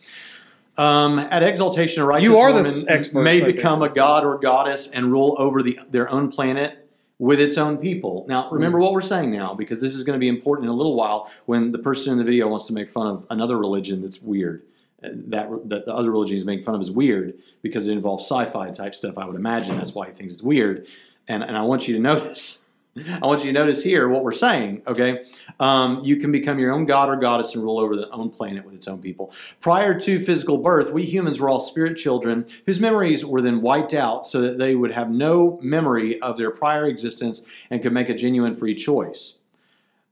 Um, 0.81 1.19
at 1.19 1.43
exaltation, 1.43 2.03
a 2.03 2.07
righteous 2.07 2.25
You 2.29 2.39
are 2.39 2.53
the 2.63 2.87
expert 2.89 3.23
may 3.23 3.41
become 3.43 3.83
a 3.83 3.89
god 3.89 4.25
or 4.25 4.39
goddess 4.39 4.89
and 4.89 5.13
rule 5.13 5.37
over 5.39 5.63
the, 5.63 5.79
their 5.91 6.09
own 6.11 6.31
planet 6.31 6.89
with 7.19 7.39
its 7.39 7.59
own 7.59 7.77
people. 7.77 8.25
Now, 8.29 8.49
remember 8.51 8.79
Hmm. 8.79 8.85
what 8.85 8.93
we're 8.95 9.03
saying 9.03 9.31
now, 9.31 9.53
because 9.53 9.83
this 9.83 9.95
is 9.95 10.05
going 10.05 10.19
to 10.19 10.21
be 10.21 10.29
important 10.29 10.65
in 10.65 10.71
a 10.71 10.75
little 10.75 10.97
while 10.97 11.31
when 11.45 11.73
the 11.73 11.79
person 11.79 12.13
in 12.13 12.19
the 12.19 12.25
video 12.25 12.49
wants 12.49 12.67
to 12.69 12.73
make 12.73 12.89
fun 12.89 13.07
of 13.09 13.27
another 13.29 13.59
religion 13.59 14.01
that's 14.01 14.23
weird. 14.23 14.63
Uh, 15.05 15.09
That, 15.29 15.51
that 15.69 15.85
the 15.85 15.95
other 15.95 16.11
religion 16.11 16.37
he's 16.37 16.47
making 16.47 16.65
fun 16.65 16.75
of 16.75 16.81
is 16.81 16.91
weird 16.91 17.35
because 17.61 17.87
it 17.89 17.93
involves 17.93 18.25
sci-fi 18.25 18.71
type 18.71 18.95
stuff. 18.95 19.19
I 19.19 19.27
would 19.27 19.37
imagine 19.37 19.77
that's 19.77 19.95
why 19.95 20.07
he 20.07 20.13
thinks 20.15 20.33
it's 20.33 20.43
weird. 20.43 20.87
And 21.29 21.43
and 21.45 21.59
I 21.59 21.63
want 21.63 21.89
you 21.89 21.95
to 21.95 22.01
notice. 22.13 22.60
I 22.97 23.25
want 23.25 23.45
you 23.45 23.47
to 23.47 23.53
notice 23.53 23.85
here 23.85 24.09
what 24.09 24.25
we're 24.25 24.33
saying. 24.33 24.83
Okay, 24.87 25.23
um, 25.61 26.01
you 26.03 26.17
can 26.17 26.33
become 26.33 26.59
your 26.59 26.73
own 26.73 26.87
god 26.87 27.09
or 27.09 27.17
goddess 27.17 27.55
and 27.55 27.63
rule 27.63 27.79
over 27.79 27.95
the 27.95 28.11
own 28.11 28.31
planet 28.31 28.65
with 28.65 28.75
its 28.75 28.89
own 28.89 29.01
people. 29.01 29.33
Prior 29.61 29.99
to 30.01 30.19
physical 30.19 30.59
birth, 30.59 30.93
we 30.93 31.05
humans 31.05 31.39
were 31.39 31.49
all 31.49 31.61
spirit 31.61 31.97
children 31.97 32.47
whose 32.67 32.81
memories 32.81 33.25
were 33.25 33.41
then 33.41 33.63
wiped 33.63 33.95
out 33.95 34.27
so 34.27 34.41
that 34.41 34.59
they 34.59 34.75
would 34.75 34.91
have 34.91 35.09
no 35.11 35.61
memory 35.63 36.21
of 36.21 36.37
their 36.37 36.51
prior 36.51 36.87
existence 36.87 37.47
and 37.71 37.81
could 37.81 37.93
make 37.93 38.09
a 38.09 38.15
genuine 38.15 38.57
free 38.57 38.75
choice. 38.75 39.39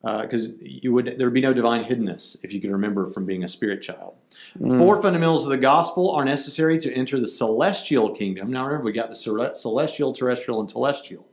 Because 0.00 0.56
you 0.62 0.92
would, 0.94 1.18
there 1.18 1.26
would 1.26 1.34
be 1.34 1.40
no 1.40 1.52
divine 1.52 1.84
hiddenness 1.84 2.42
if 2.44 2.52
you 2.52 2.60
could 2.60 2.70
remember 2.70 3.10
from 3.10 3.26
being 3.26 3.42
a 3.42 3.48
spirit 3.48 3.82
child. 3.82 4.14
Four 4.78 5.02
fundamentals 5.02 5.44
of 5.44 5.50
the 5.50 5.58
gospel 5.58 6.12
are 6.12 6.24
necessary 6.24 6.78
to 6.78 6.92
enter 6.94 7.18
the 7.20 7.26
celestial 7.26 8.14
kingdom. 8.14 8.50
Now 8.50 8.64
remember, 8.64 8.84
we 8.84 8.92
got 8.92 9.10
the 9.10 9.16
celestial, 9.54 10.12
terrestrial, 10.12 10.60
and 10.60 10.72
telestial. 10.72 11.24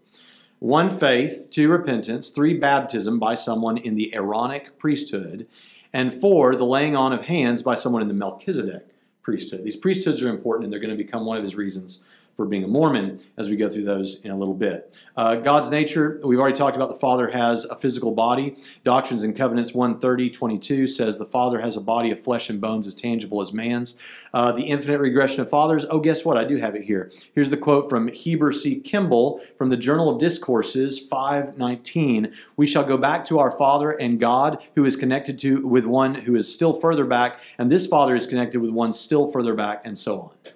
One 0.66 0.90
faith, 0.90 1.52
two 1.52 1.70
repentance, 1.70 2.32
three 2.32 2.56
baptism 2.56 3.20
by 3.20 3.36
someone 3.36 3.78
in 3.78 3.94
the 3.94 4.16
Aaronic 4.16 4.80
priesthood, 4.80 5.48
and 5.94 6.12
four 6.12 6.56
the 6.56 6.66
laying 6.66 6.96
on 6.96 7.14
of 7.14 7.26
hands 7.26 7.62
by 7.62 7.76
someone 7.76 8.02
in 8.02 8.08
the 8.08 8.16
Melchizedek 8.16 8.88
priesthood. 9.22 9.64
These 9.64 9.76
priesthoods 9.76 10.24
are 10.24 10.28
important, 10.28 10.64
and 10.64 10.74
they're 10.74 10.80
going 10.80 10.90
to 10.90 11.04
become 11.04 11.24
one 11.24 11.38
of 11.38 11.44
his 11.44 11.56
reasons 11.56 12.04
for 12.36 12.46
being 12.46 12.64
a 12.64 12.68
Mormon 12.68 13.20
as 13.38 13.50
we 13.50 13.56
go 13.56 13.70
through 13.70 13.86
those 13.86 14.22
in 14.22 14.32
a 14.32 14.38
little 14.38 14.54
bit. 14.54 14.98
Uh, 15.16 15.36
God's 15.36 15.70
nature, 15.70 16.20
we've 16.24 16.40
already 16.40 16.56
talked 16.56 16.76
about 16.76 16.90
the 16.90 17.00
Father 17.00 17.30
has 17.30 17.66
a 17.66 17.76
physical 17.76 18.12
body. 18.12 18.58
Doctrines 18.84 19.24
and 19.24 19.36
Covenants 19.36 19.74
130, 19.74 20.30
22 20.30 20.88
says 20.88 21.18
the 21.18 21.26
Father 21.26 21.60
has 21.60 21.76
a 21.76 21.82
body 21.82 22.12
of 22.12 22.20
flesh 22.20 22.50
and 22.50 22.60
bones 22.60 22.88
as 22.88 22.96
tangible 22.96 23.42
as 23.42 23.54
man's. 23.54 23.98
Uh, 24.34 24.52
the 24.52 24.64
infinite 24.64 25.00
regression 25.00 25.42
of 25.42 25.50
fathers, 25.50 25.86
oh, 25.90 26.00
guess 26.00 26.26
what? 26.26 26.38
I 26.38 26.44
do 26.44 26.58
have 26.58 26.76
it 26.76 26.84
here. 26.84 27.12
Here's 27.34 27.50
the 27.50 27.58
quote 27.58 27.90
from 27.90 28.10
Heber 28.10 28.52
C. 28.52 28.80
Kimball 28.80 29.40
from 29.58 29.70
the 29.70 29.78
Journal 29.78 30.10
of 30.10 30.20
Discourses 30.20 31.00
519. 31.00 32.34
We 32.58 32.68
shall 32.68 32.84
go 32.84 32.98
back 32.98 33.24
to 33.26 33.40
our 33.40 33.52
Father 33.52 33.92
and 33.92 34.20
God, 34.20 34.62
who 34.76 34.84
is 34.86 34.96
connected 34.96 35.40
to 35.40 35.66
with 35.66 35.86
one 35.86 36.16
who 36.16 36.36
is 36.36 36.54
still 36.54 36.74
further 36.74 37.06
back, 37.06 37.40
and 37.58 37.72
this 37.72 37.88
Father 37.88 38.16
is 38.16 38.26
connected 38.26 38.62
with 38.62 38.72
one 38.72 38.94
still 38.94 39.32
further 39.32 39.54
back, 39.54 39.82
and 39.86 39.98
so 39.98 40.22
on. 40.22 40.55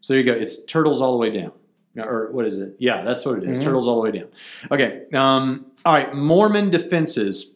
So 0.00 0.14
there 0.14 0.20
you 0.20 0.26
go. 0.26 0.32
It's 0.32 0.64
turtles 0.64 1.00
all 1.00 1.12
the 1.12 1.18
way 1.18 1.30
down. 1.30 1.52
Or 1.98 2.30
what 2.30 2.46
is 2.46 2.60
it? 2.60 2.76
Yeah, 2.78 3.02
that's 3.02 3.24
what 3.26 3.42
it 3.42 3.48
is. 3.48 3.58
Turtles 3.58 3.86
all 3.86 3.96
the 3.96 4.02
way 4.02 4.12
down. 4.12 4.28
Okay. 4.70 5.04
Um, 5.12 5.66
all 5.84 5.92
right. 5.92 6.14
Mormon 6.14 6.70
defenses. 6.70 7.54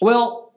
Well, 0.00 0.52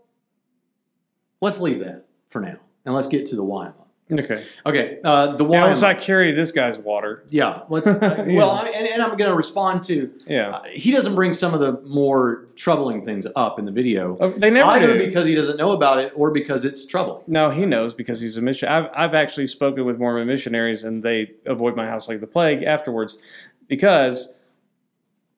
let's 1.40 1.60
leave 1.60 1.80
that 1.80 2.08
for 2.30 2.42
now. 2.42 2.58
And 2.86 2.96
let's 2.96 3.08
get 3.08 3.28
to 3.28 3.36
the 3.36 3.44
Wyma. 3.44 3.83
Okay. 4.12 4.44
Okay. 4.66 5.00
Uh, 5.04 5.28
the 5.38 5.44
Now 5.46 5.66
let's 5.66 5.80
Wyma. 5.80 5.94
not 5.94 6.02
carry 6.02 6.32
this 6.34 6.52
guy's 6.52 6.78
water. 6.78 7.24
Yeah. 7.30 7.62
Let's. 7.70 7.88
Uh, 8.04 8.26
Yeah. 8.28 8.38
Well, 8.38 8.52
I, 8.52 8.68
and, 8.70 8.88
and 8.88 9.02
I'm 9.02 9.18
going 9.18 9.30
to 9.32 9.36
respond 9.36 9.84
to. 9.86 10.12
Yeah. 10.28 10.50
Uh, 10.50 10.64
he 10.66 10.92
doesn't 10.92 11.16
bring 11.16 11.34
some 11.34 11.54
of 11.54 11.62
the 11.62 11.82
more 11.88 12.48
troubling 12.56 13.06
things 13.06 13.26
up 13.36 13.58
in 13.60 13.66
the 13.66 13.72
video. 13.72 14.18
Oh, 14.20 14.30
they 14.30 14.50
never 14.52 14.70
either 14.72 14.98
do. 15.00 15.06
because 15.06 15.26
he 15.26 15.34
doesn't 15.36 15.58
know 15.58 15.72
about 15.72 16.00
it 16.00 16.12
or 16.16 16.32
because 16.32 16.66
it's 16.66 16.86
troubling. 16.86 17.24
No, 17.28 17.50
he 17.50 17.66
knows 17.66 17.94
because 17.94 18.20
he's 18.20 18.36
a 18.38 18.42
mission. 18.42 18.68
I've, 18.70 18.90
I've 18.94 19.14
actually 19.16 19.48
spoken 19.48 19.86
with 19.86 19.98
Mormon 20.00 20.28
missionaries, 20.28 20.84
and 20.84 21.02
they 21.02 21.32
avoid 21.46 21.76
my 21.76 21.88
house 21.88 22.08
like 22.10 22.20
the 22.20 22.28
plague 22.28 22.62
afterwards, 22.64 23.18
because 23.68 24.38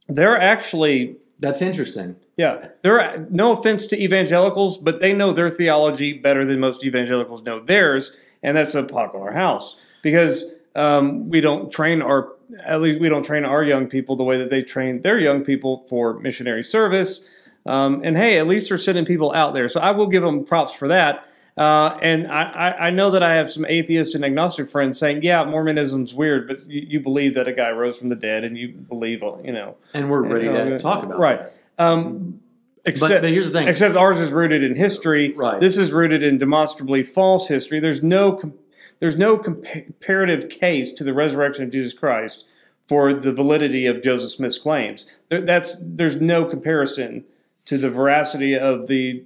they're 0.07 0.39
actually, 0.41 1.17
That's 1.39 1.61
interesting. 1.61 2.15
yeah, 2.37 2.69
they're 2.81 3.25
no 3.29 3.51
offense 3.53 3.85
to 3.87 4.01
evangelicals, 4.01 4.77
but 4.77 4.99
they 4.99 5.13
know 5.13 5.31
their 5.31 5.49
theology 5.49 6.13
better 6.13 6.45
than 6.45 6.59
most 6.59 6.83
evangelicals 6.83 7.43
know 7.43 7.59
theirs, 7.59 8.15
and 8.45 8.55
that's 8.55 8.75
a 8.75 8.83
popular 8.83 9.31
house 9.31 9.75
because 10.03 10.53
um, 10.75 11.29
we 11.29 11.41
don't 11.41 11.71
train 11.71 12.01
our, 12.03 12.29
at 12.63 12.79
least 12.79 13.01
we 13.01 13.09
don't 13.09 13.23
train 13.23 13.43
our 13.43 13.63
young 13.63 13.87
people 13.87 14.15
the 14.15 14.23
way 14.23 14.37
that 14.37 14.51
they 14.51 14.61
train 14.61 15.01
their 15.01 15.19
young 15.19 15.43
people 15.43 15.83
for 15.89 16.19
missionary 16.19 16.63
service. 16.63 17.27
Um, 17.65 18.01
and 18.03 18.15
hey, 18.15 18.37
at 18.37 18.45
least 18.45 18.69
they're 18.69 18.77
sending 18.77 19.03
people 19.03 19.33
out 19.33 19.55
there. 19.55 19.67
So 19.67 19.81
I 19.81 19.91
will 19.91 20.05
give 20.05 20.21
them 20.21 20.45
props 20.45 20.73
for 20.73 20.87
that. 20.89 21.27
Uh, 21.57 21.97
and 22.01 22.27
I, 22.27 22.75
I, 22.79 22.89
know 22.91 23.11
that 23.11 23.23
I 23.23 23.33
have 23.35 23.49
some 23.49 23.65
atheist 23.65 24.13
and 24.13 24.25
agnostic 24.25 24.69
friends 24.69 24.99
saying, 24.99 25.23
yeah, 25.23 25.43
Mormonism's 25.45 26.13
weird, 26.13 26.49
but 26.49 26.67
you, 26.67 26.81
you 26.81 26.99
believe 26.99 27.33
that 27.35 27.47
a 27.47 27.53
guy 27.53 27.71
rose 27.71 27.97
from 27.97 28.09
the 28.09 28.15
dead 28.15 28.43
and 28.43 28.57
you 28.57 28.73
believe, 28.73 29.21
you 29.41 29.53
know. 29.53 29.77
And 29.93 30.11
we're 30.11 30.21
ready 30.21 30.47
to 30.49 30.77
talk 30.79 31.03
about 31.03 31.15
it. 31.15 31.19
Right. 31.19 31.39
that. 31.39 31.53
Um, 31.79 32.41
except, 32.85 33.21
but 33.21 33.29
here's 33.29 33.51
the 33.51 33.59
thing. 33.59 33.67
except 33.67 33.95
ours 33.95 34.19
is 34.19 34.31
rooted 34.31 34.63
in 34.63 34.75
history. 34.75 35.33
Right. 35.33 35.59
This 35.59 35.77
is 35.77 35.91
rooted 35.91 36.23
in 36.23 36.37
demonstrably 36.37 37.03
false 37.03 37.47
history. 37.47 37.79
There's 37.79 38.03
no 38.03 38.53
there's 38.99 39.17
no 39.17 39.37
comparative 39.37 40.49
case 40.49 40.91
to 40.93 41.03
the 41.03 41.13
resurrection 41.13 41.63
of 41.63 41.71
Jesus 41.71 41.93
Christ 41.93 42.45
for 42.87 43.13
the 43.13 43.33
validity 43.33 43.87
of 43.87 44.01
Joseph 44.01 44.31
Smith's 44.31 44.59
claims. 44.59 45.07
That's 45.29 45.75
there's 45.81 46.15
no 46.17 46.45
comparison 46.45 47.25
to 47.65 47.79
the 47.79 47.89
veracity 47.89 48.57
of 48.57 48.87
the 48.87 49.23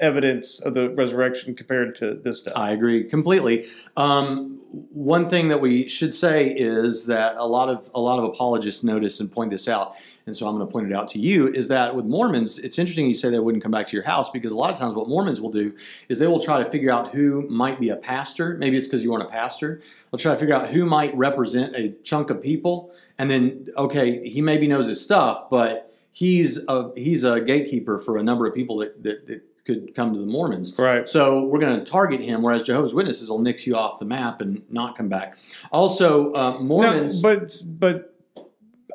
evidence 0.00 0.60
of 0.60 0.74
the 0.74 0.90
resurrection 0.90 1.54
compared 1.54 1.94
to 1.96 2.14
this 2.14 2.38
stuff. 2.38 2.54
I 2.56 2.72
agree 2.72 3.04
completely. 3.04 3.66
Um, 3.96 4.60
one 4.90 5.28
thing 5.28 5.48
that 5.48 5.60
we 5.60 5.88
should 5.88 6.14
say 6.14 6.48
is 6.48 7.06
that 7.06 7.36
a 7.36 7.46
lot 7.46 7.68
of 7.68 7.88
a 7.94 8.00
lot 8.00 8.18
of 8.18 8.24
apologists 8.24 8.82
notice 8.82 9.20
and 9.20 9.30
point 9.30 9.50
this 9.50 9.68
out, 9.68 9.94
and 10.26 10.36
so 10.36 10.48
I'm 10.48 10.56
going 10.56 10.66
to 10.66 10.72
point 10.72 10.90
it 10.90 10.92
out 10.92 11.08
to 11.10 11.20
you 11.20 11.46
is 11.46 11.68
that 11.68 11.94
with 11.94 12.04
Mormons, 12.04 12.58
it's 12.58 12.78
interesting 12.78 13.06
you 13.06 13.14
say 13.14 13.30
they 13.30 13.38
wouldn't 13.38 13.62
come 13.62 13.70
back 13.70 13.86
to 13.86 13.96
your 13.96 14.04
house 14.04 14.28
because 14.28 14.50
a 14.50 14.56
lot 14.56 14.70
of 14.70 14.78
times 14.78 14.96
what 14.96 15.08
Mormons 15.08 15.40
will 15.40 15.52
do 15.52 15.74
is 16.08 16.18
they 16.18 16.26
will 16.26 16.40
try 16.40 16.62
to 16.62 16.68
figure 16.68 16.90
out 16.90 17.14
who 17.14 17.48
might 17.48 17.80
be 17.80 17.90
a 17.90 17.96
pastor. 17.96 18.56
Maybe 18.58 18.76
it's 18.76 18.88
because 18.88 19.04
you 19.04 19.12
aren't 19.12 19.24
a 19.24 19.30
pastor. 19.30 19.80
They'll 20.10 20.18
try 20.18 20.32
to 20.32 20.38
figure 20.38 20.54
out 20.54 20.70
who 20.70 20.84
might 20.84 21.16
represent 21.16 21.76
a 21.76 21.90
chunk 22.02 22.30
of 22.30 22.42
people, 22.42 22.92
and 23.18 23.30
then 23.30 23.68
okay, 23.76 24.28
he 24.28 24.42
maybe 24.42 24.66
knows 24.66 24.88
his 24.88 25.00
stuff, 25.00 25.48
but 25.48 25.94
he's 26.10 26.66
a 26.66 26.90
he's 26.96 27.22
a 27.22 27.40
gatekeeper 27.40 28.00
for 28.00 28.18
a 28.18 28.22
number 28.22 28.46
of 28.46 28.54
people 28.54 28.78
that 28.78 29.02
that, 29.04 29.26
that 29.26 29.42
could 29.64 29.94
come 29.94 30.12
to 30.12 30.18
the 30.18 30.26
Mormons. 30.26 30.76
Right. 30.78 31.06
So 31.06 31.44
we're 31.44 31.58
going 31.58 31.78
to 31.78 31.84
target 31.84 32.20
him, 32.20 32.42
whereas 32.42 32.62
Jehovah's 32.62 32.94
Witnesses 32.94 33.28
will 33.28 33.40
nix 33.40 33.66
you 33.66 33.76
off 33.76 33.98
the 33.98 34.04
map 34.04 34.40
and 34.40 34.62
not 34.70 34.96
come 34.96 35.08
back. 35.08 35.36
Also, 35.72 36.32
uh, 36.32 36.58
Mormons. 36.60 37.20
But 37.20 37.62
but 37.66 38.15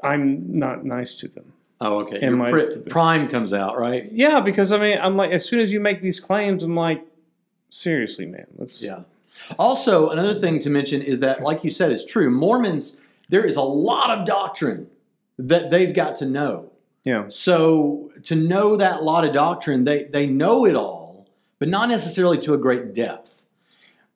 I'm 0.04 0.58
not 0.60 0.86
nice 0.86 1.14
to 1.16 1.28
them. 1.28 1.54
oh, 1.80 2.00
okay. 2.02 2.20
Am 2.20 2.38
Your 2.40 2.50
pri- 2.50 2.80
prime 2.90 3.28
comes 3.28 3.54
out, 3.54 3.78
right? 3.78 4.12
Yeah, 4.12 4.40
because 4.40 4.72
I 4.72 4.78
mean, 4.78 4.98
I'm 5.02 5.16
like, 5.18 5.32
as 5.32 5.46
soon 5.46 5.60
as 5.60 5.72
you 5.72 5.80
make 5.80 6.02
these 6.02 6.20
claims, 6.20 6.64
I'm 6.64 6.76
like, 6.76 7.04
seriously, 7.70 8.26
man, 8.26 8.48
let's. 8.58 8.82
Yeah. 8.82 9.04
Also, 9.58 10.10
another 10.10 10.36
thing 10.40 10.60
to 10.60 10.70
mention 10.70 11.02
is 11.02 11.20
that, 11.22 11.42
like 11.42 11.64
you 11.64 11.70
said, 11.70 11.92
is 11.92 12.06
true. 12.06 12.30
Mormons, 12.30 13.00
there 13.30 13.46
is 13.46 13.56
a 13.56 13.62
lot 13.62 14.18
of 14.18 14.26
doctrine 14.26 14.88
that 15.40 15.70
they've 15.72 15.94
got 15.94 16.18
to 16.18 16.26
know. 16.26 16.72
Yeah. 17.04 17.26
So 17.30 18.12
to 18.24 18.36
know 18.36 18.76
that 18.76 19.02
lot 19.04 19.26
of 19.26 19.34
doctrine, 19.34 19.86
they, 19.86 20.04
they 20.04 20.28
know 20.28 20.66
it 20.68 20.76
all, 20.76 21.28
but 21.58 21.70
not 21.70 21.90
necessarily 21.90 22.38
to 22.42 22.54
a 22.54 22.58
great 22.58 22.94
depth. 22.94 23.44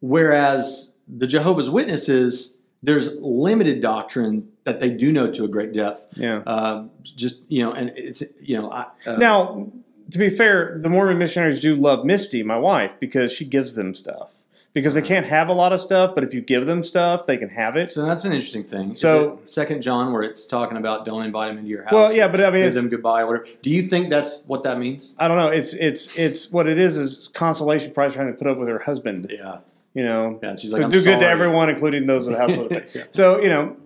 Whereas 0.01 0.93
the 1.07 1.25
Jehovah's 1.25 1.69
Witnesses, 1.69 2.57
there's 2.83 3.15
limited 3.19 3.81
doctrine 3.81 4.49
that 4.65 4.79
they 4.81 4.89
do 4.89 5.13
know 5.13 5.31
to 5.31 5.45
a 5.45 5.47
great 5.47 5.71
depth. 5.73 6.07
Yeah. 6.15 6.41
Uh, 6.45 6.85
just 7.03 7.43
you 7.47 7.63
know, 7.63 7.71
and 7.71 7.91
it's 7.95 8.21
you 8.41 8.57
know, 8.59 8.69
I, 8.71 8.87
uh, 9.05 9.15
Now, 9.15 9.71
to 10.11 10.17
be 10.17 10.29
fair, 10.29 10.77
the 10.81 10.89
Mormon 10.89 11.17
missionaries 11.17 11.59
do 11.59 11.73
love 11.75 12.03
Misty, 12.03 12.43
my 12.43 12.57
wife, 12.57 12.95
because 12.99 13.31
she 13.31 13.45
gives 13.45 13.75
them 13.75 13.95
stuff. 13.95 14.31
Because 14.73 14.93
they 14.93 15.01
can't 15.01 15.25
have 15.25 15.47
a 15.47 15.53
lot 15.53 15.71
of 15.71 15.79
stuff, 15.79 16.13
but 16.15 16.25
if 16.25 16.33
you 16.33 16.41
give 16.41 16.65
them 16.65 16.83
stuff, 16.83 17.25
they 17.25 17.37
can 17.37 17.47
have 17.47 17.77
it. 17.77 17.91
So 17.91 18.05
that's 18.05 18.25
an 18.25 18.33
interesting 18.33 18.65
thing. 18.65 18.93
So- 18.93 19.39
Second 19.45 19.81
John, 19.81 20.11
where 20.11 20.21
it's 20.21 20.45
talking 20.45 20.75
about 20.77 21.05
don't 21.05 21.23
invite 21.23 21.47
them 21.47 21.59
into 21.59 21.69
your 21.69 21.83
house. 21.83 21.93
Well, 21.93 22.11
yeah, 22.11 22.27
but 22.27 22.41
I 22.41 22.49
mean, 22.49 22.63
give 22.63 22.73
them 22.73 22.89
goodbye, 22.89 23.21
or 23.21 23.27
whatever. 23.27 23.47
Do 23.61 23.69
you 23.69 23.83
think 23.83 24.09
that's 24.09 24.43
what 24.47 24.63
that 24.63 24.77
means? 24.77 25.15
I 25.17 25.29
don't 25.29 25.37
know. 25.37 25.47
It's 25.47 25.71
it's 25.73 26.17
it's 26.19 26.51
what 26.51 26.67
it 26.67 26.77
is 26.77 26.97
is 26.97 27.29
consolation 27.33 27.93
prize 27.93 28.13
trying 28.13 28.27
to 28.27 28.33
put 28.37 28.47
up 28.47 28.57
with 28.57 28.67
her 28.67 28.79
husband. 28.79 29.27
Yeah, 29.29 29.59
You 29.93 30.03
know, 30.03 30.39
yeah. 30.43 30.55
She's 30.57 30.73
like, 30.73 30.83
I'm 30.83 30.91
do 30.91 31.01
good 31.01 31.19
to 31.19 31.25
everyone, 31.25 31.69
including 31.69 32.05
those 32.05 32.27
in 32.27 32.33
the 32.33 32.39
household. 32.39 32.71
Yeah. 32.93 33.03
So 33.11 33.39
you 33.39 33.47
know, 33.47 33.77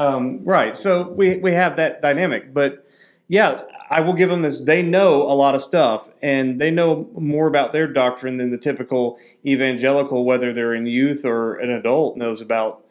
um, 0.00 0.44
right? 0.44 0.76
So 0.76 1.08
we 1.08 1.36
we 1.38 1.52
have 1.52 1.76
that 1.76 2.00
dynamic, 2.02 2.52
but 2.54 2.86
yeah, 3.28 3.62
I 3.90 4.00
will 4.00 4.14
give 4.14 4.28
them 4.28 4.42
this. 4.42 4.60
They 4.60 4.82
know 4.82 5.22
a 5.22 5.34
lot 5.34 5.54
of 5.54 5.62
stuff, 5.62 6.08
and 6.22 6.60
they 6.60 6.70
know 6.70 7.08
more 7.16 7.46
about 7.46 7.72
their 7.72 7.86
doctrine 7.86 8.36
than 8.38 8.50
the 8.50 8.58
typical 8.58 9.18
evangelical, 9.44 10.24
whether 10.24 10.52
they're 10.52 10.74
in 10.74 10.86
youth 10.86 11.24
or 11.24 11.56
an 11.56 11.70
adult, 11.70 12.16
knows 12.16 12.40
about 12.40 12.84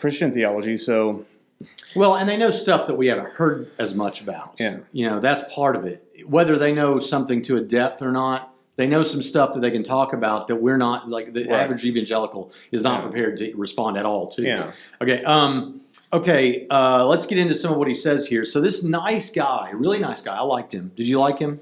Christian 0.00 0.32
theology. 0.32 0.76
So 0.76 1.24
Well, 1.94 2.16
and 2.16 2.28
they 2.28 2.36
know 2.36 2.50
stuff 2.50 2.86
that 2.86 2.96
we 2.96 3.06
haven't 3.06 3.30
heard 3.30 3.70
as 3.78 3.94
much 3.94 4.20
about. 4.20 4.56
Yeah. 4.60 4.78
You 4.92 5.08
know, 5.08 5.20
that's 5.20 5.42
part 5.54 5.74
of 5.76 5.84
it. 5.86 6.04
Whether 6.26 6.58
they 6.58 6.74
know 6.74 6.98
something 6.98 7.40
to 7.42 7.56
a 7.56 7.60
depth 7.62 8.02
or 8.02 8.12
not, 8.12 8.52
they 8.76 8.86
know 8.86 9.02
some 9.02 9.22
stuff 9.22 9.54
that 9.54 9.60
they 9.60 9.70
can 9.70 9.82
talk 9.82 10.12
about 10.12 10.48
that 10.48 10.56
we're 10.56 10.76
not, 10.76 11.08
like 11.08 11.32
the 11.32 11.44
Right. 11.44 11.60
average 11.60 11.82
evangelical 11.84 12.52
is 12.72 12.82
not 12.82 12.96
Yeah. 13.02 13.08
prepared 13.08 13.38
to 13.38 13.54
respond 13.56 13.96
at 13.96 14.04
all 14.04 14.26
to. 14.32 14.42
Yeah. 14.42 14.70
Okay. 15.00 15.24
Um, 15.24 15.80
okay. 16.16 16.66
Uh, 16.70 17.06
let's 17.06 17.26
get 17.26 17.38
into 17.38 17.54
some 17.54 17.72
of 17.72 17.78
what 17.78 17.88
he 17.88 17.94
says 17.94 18.26
here. 18.26 18.44
So, 18.44 18.60
this 18.60 18.82
nice 18.82 19.30
guy, 19.30 19.70
really 19.72 19.98
nice 19.98 20.20
guy, 20.22 20.36
I 20.36 20.42
liked 20.42 20.74
him. 20.74 20.92
Did 20.96 21.08
you 21.08 21.18
like 21.20 21.38
him? 21.38 21.60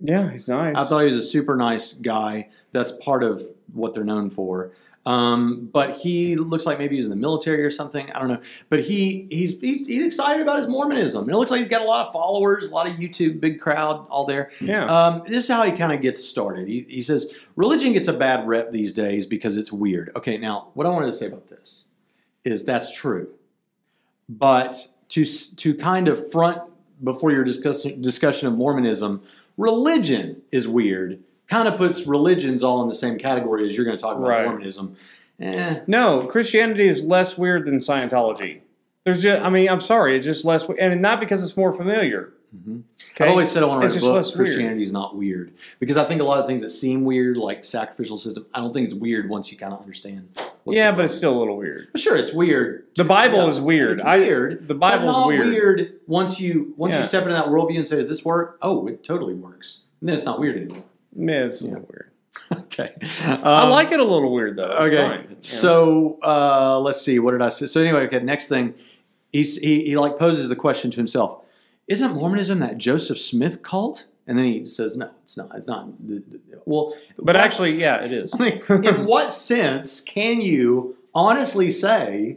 yeah, 0.00 0.30
he's 0.30 0.48
nice. 0.48 0.76
I 0.76 0.84
thought 0.84 1.00
he 1.00 1.06
was 1.06 1.16
a 1.16 1.22
super 1.22 1.56
nice 1.56 1.92
guy. 1.92 2.48
That's 2.72 2.92
part 2.92 3.22
of 3.24 3.42
what 3.72 3.94
they're 3.94 4.04
known 4.04 4.30
for. 4.30 4.72
Um, 5.06 5.70
but 5.72 5.96
he 5.96 6.36
looks 6.36 6.66
like 6.66 6.78
maybe 6.78 6.96
he's 6.96 7.04
in 7.06 7.10
the 7.10 7.16
military 7.16 7.64
or 7.64 7.70
something. 7.70 8.10
I 8.12 8.18
don't 8.18 8.28
know. 8.28 8.42
But 8.68 8.80
he 8.84 9.26
he's 9.30 9.58
he's, 9.58 9.86
he's 9.86 10.04
excited 10.04 10.42
about 10.42 10.58
his 10.58 10.68
Mormonism. 10.68 11.22
And 11.22 11.32
it 11.32 11.36
looks 11.36 11.50
like 11.50 11.60
he's 11.60 11.68
got 11.68 11.80
a 11.80 11.86
lot 11.86 12.06
of 12.06 12.12
followers, 12.12 12.70
a 12.70 12.74
lot 12.74 12.86
of 12.88 12.96
YouTube, 12.96 13.40
big 13.40 13.58
crowd, 13.58 14.06
all 14.10 14.26
there. 14.26 14.50
yeah. 14.60 14.84
Um, 14.84 15.22
this 15.26 15.48
is 15.48 15.48
how 15.48 15.62
he 15.62 15.72
kind 15.72 15.92
of 15.92 16.02
gets 16.02 16.22
started. 16.22 16.68
He, 16.68 16.82
he 16.88 17.00
says 17.00 17.32
religion 17.56 17.94
gets 17.94 18.06
a 18.06 18.12
bad 18.12 18.46
rep 18.46 18.70
these 18.70 18.92
days 18.92 19.24
because 19.24 19.56
it's 19.56 19.72
weird. 19.72 20.10
Okay, 20.14 20.36
now 20.36 20.68
what 20.74 20.86
I 20.86 20.90
wanted 20.90 21.06
to 21.06 21.12
say 21.12 21.26
about 21.26 21.48
this 21.48 21.86
is 22.44 22.66
that's 22.66 22.94
true, 22.94 23.30
but 24.28 24.86
to 25.10 25.24
to 25.56 25.74
kind 25.74 26.08
of 26.08 26.30
front 26.30 26.60
before 27.02 27.30
your 27.32 27.44
discussion 27.44 28.00
discussion 28.02 28.48
of 28.48 28.54
Mormonism, 28.54 29.22
religion 29.56 30.42
is 30.50 30.66
weird. 30.68 31.22
Kind 31.48 31.66
of 31.68 31.76
puts 31.78 32.06
religions 32.06 32.62
all 32.62 32.82
in 32.82 32.88
the 32.88 32.94
same 32.94 33.18
category 33.18 33.66
as 33.66 33.74
you're 33.76 33.86
going 33.86 33.96
to 33.96 34.02
talk 34.02 34.16
about 34.16 34.28
Right. 34.28 34.44
Mormonism. 34.44 34.96
Eh, 35.40 35.80
No, 35.86 36.22
Christianity 36.22 36.86
is 36.86 37.04
less 37.04 37.38
weird 37.38 37.64
than 37.64 37.76
Scientology. 37.78 38.60
There's 39.04 39.22
just, 39.22 39.42
I 39.42 39.48
mean, 39.48 39.68
I'm 39.68 39.80
sorry, 39.80 40.16
it's 40.16 40.24
just 40.26 40.44
less, 40.44 40.68
and 40.78 41.00
not 41.00 41.20
because 41.20 41.42
it's 41.42 41.56
more 41.56 41.72
familiar. 41.72 42.32
Mhm. 42.56 42.82
Okay? 43.14 43.24
I've 43.26 43.30
always 43.30 43.50
said 43.50 43.62
I 43.62 43.66
want 43.66 43.82
to 43.82 43.88
write 43.88 43.96
a 43.96 44.00
book. 44.00 44.34
Christianity 44.34 44.82
is 44.82 44.92
not 44.92 45.16
weird 45.16 45.52
because 45.80 45.96
I 45.96 46.04
think 46.04 46.20
a 46.20 46.24
lot 46.24 46.38
of 46.38 46.46
things 46.46 46.62
that 46.62 46.70
seem 46.70 47.04
weird, 47.04 47.36
like 47.36 47.64
sacrificial 47.64 48.16
system, 48.16 48.46
I 48.54 48.60
don't 48.60 48.72
think 48.72 48.86
it's 48.86 48.94
weird 48.94 49.28
once 49.28 49.52
you 49.52 49.58
kind 49.58 49.72
of 49.74 49.80
understand. 49.80 50.28
What's 50.64 50.78
yeah, 50.78 50.92
but 50.92 51.04
it's 51.04 51.14
still 51.14 51.36
a 51.36 51.38
little 51.38 51.56
weird. 51.56 51.88
But 51.92 52.00
sure, 52.00 52.16
it's 52.16 52.32
weird. 52.32 52.84
The 52.96 53.04
Bible 53.04 53.38
Yeah, 53.38 53.48
is 53.48 53.60
weird. 53.60 53.92
It's 53.92 54.00
I- 54.02 54.18
weird. 54.18 54.66
the 54.68 54.74
Bible's 54.74 55.14
but 55.14 55.20
not 55.20 55.28
weird. 55.28 55.92
once 56.06 56.40
you 56.40 56.74
once 56.76 56.94
Yeah. 56.94 57.00
you 57.00 57.06
step 57.06 57.22
into 57.24 57.34
that 57.34 57.46
worldview 57.46 57.76
and 57.76 57.86
say, 57.86 57.96
"Does 57.96 58.08
this 58.08 58.24
work?" 58.24 58.58
Oh, 58.62 58.86
it 58.86 59.04
totally 59.04 59.34
works. 59.34 59.82
And 60.00 60.08
then 60.08 60.16
it's 60.16 60.24
not 60.24 60.40
weird 60.40 60.56
anymore. 60.56 60.84
Yeah, 61.16 61.44
it's 61.44 61.60
Yeah. 61.62 61.70
little 61.72 61.88
weird. 61.90 62.10
okay. 62.64 62.92
I 63.26 63.64
Um, 63.64 63.70
like 63.70 63.92
it 63.92 64.00
a 64.00 64.04
little 64.04 64.32
weird 64.32 64.56
though. 64.56 64.64
It's 64.70 64.94
Okay. 64.94 64.96
Yeah. 65.28 65.36
So 65.40 66.18
uh, 66.22 66.80
let's 66.80 67.00
see. 67.02 67.18
What 67.18 67.32
did 67.32 67.42
I 67.42 67.48
say? 67.50 67.66
So 67.66 67.80
anyway, 67.80 68.06
okay. 68.06 68.20
Next 68.20 68.48
thing, 68.48 68.74
he's, 69.32 69.56
he 69.58 69.84
he 69.84 69.96
like 69.98 70.18
poses 70.18 70.48
the 70.48 70.56
question 70.56 70.90
to 70.92 70.96
himself: 70.96 71.42
Isn't 71.88 72.14
Mormonism 72.14 72.60
that 72.60 72.78
Joseph 72.78 73.18
Smith 73.18 73.62
cult? 73.62 74.06
And 74.26 74.38
then 74.38 74.44
he 74.44 74.66
says, 74.66 74.94
"No, 74.96 75.10
it's 75.24 75.36
not. 75.38 75.50
It's 75.54 75.66
not." 75.66 75.88
Well, 76.66 76.94
but 77.18 77.34
actually, 77.34 77.80
yeah, 77.80 78.04
it 78.04 78.12
is. 78.12 78.34
I 78.38 78.38
mean, 78.38 78.84
in 78.84 79.06
what 79.06 79.30
sense 79.30 80.00
can 80.02 80.42
you 80.42 80.96
honestly 81.14 81.72
say 81.72 82.36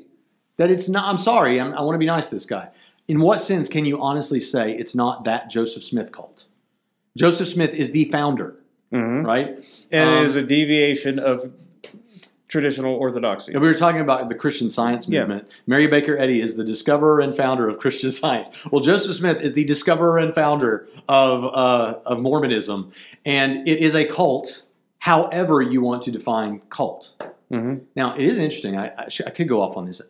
that 0.57 0.71
it's 0.71 0.87
not? 0.87 1.03
I'm 1.05 1.17
sorry, 1.17 1.59
I'm, 1.59 1.73
I 1.73 1.81
want 1.81 1.95
to 1.95 1.99
be 1.99 2.05
nice 2.05 2.29
to 2.29 2.35
this 2.35 2.45
guy. 2.45 2.69
In 3.09 3.19
what 3.19 3.41
sense 3.41 3.67
can 3.67 3.83
you 3.83 4.01
honestly 4.01 4.39
say 4.39 4.71
it's 4.73 4.95
not 4.95 5.25
that 5.25 5.49
Joseph 5.49 5.83
Smith 5.83 6.13
cult? 6.13 6.45
Joseph 7.17 7.49
Smith 7.49 7.73
is 7.73 7.91
the 7.91 8.05
founder, 8.05 8.55
Mhm. 8.93 9.25
right? 9.25 9.61
And 9.91 10.09
Um, 10.09 10.23
it 10.25 10.29
is 10.29 10.35
a 10.37 10.43
deviation 10.43 11.19
of 11.19 11.51
traditional 12.55 12.93
orthodoxy. 12.95 13.53
We 13.53 13.59
were 13.59 13.73
talking 13.73 14.01
about 14.01 14.27
the 14.27 14.35
Christian 14.35 14.69
Science 14.69 15.07
Yeah. 15.07 15.21
movement, 15.21 15.49
Mary 15.65 15.87
Baker 15.87 16.17
Eddy 16.17 16.41
is 16.41 16.55
the 16.55 16.65
discoverer 16.65 17.21
and 17.21 17.35
founder 17.35 17.67
of 17.69 17.79
Christian 17.79 18.11
Science. 18.21 18.49
Well, 18.71 18.81
Joseph 18.81 19.15
Smith 19.15 19.39
is 19.41 19.53
the 19.53 19.63
discoverer 19.65 20.17
and 20.17 20.35
founder 20.35 20.87
of 21.07 21.45
uh, 21.45 21.99
of 22.05 22.19
Mormonism, 22.19 22.91
and 23.25 23.67
it 23.67 23.79
is 23.79 23.95
a 23.95 24.05
cult. 24.05 24.65
However, 24.99 25.61
you 25.63 25.81
want 25.81 26.03
to 26.03 26.11
define 26.11 26.61
cult. 26.69 27.15
hmm 27.49 27.75
Now, 27.95 28.13
it 28.15 28.21
is 28.21 28.37
interesting. 28.37 28.77
I, 28.77 28.87
I, 28.97 29.07
I 29.25 29.29
could 29.31 29.47
go 29.47 29.61
off 29.61 29.75
on 29.77 29.85
this. 29.87 30.01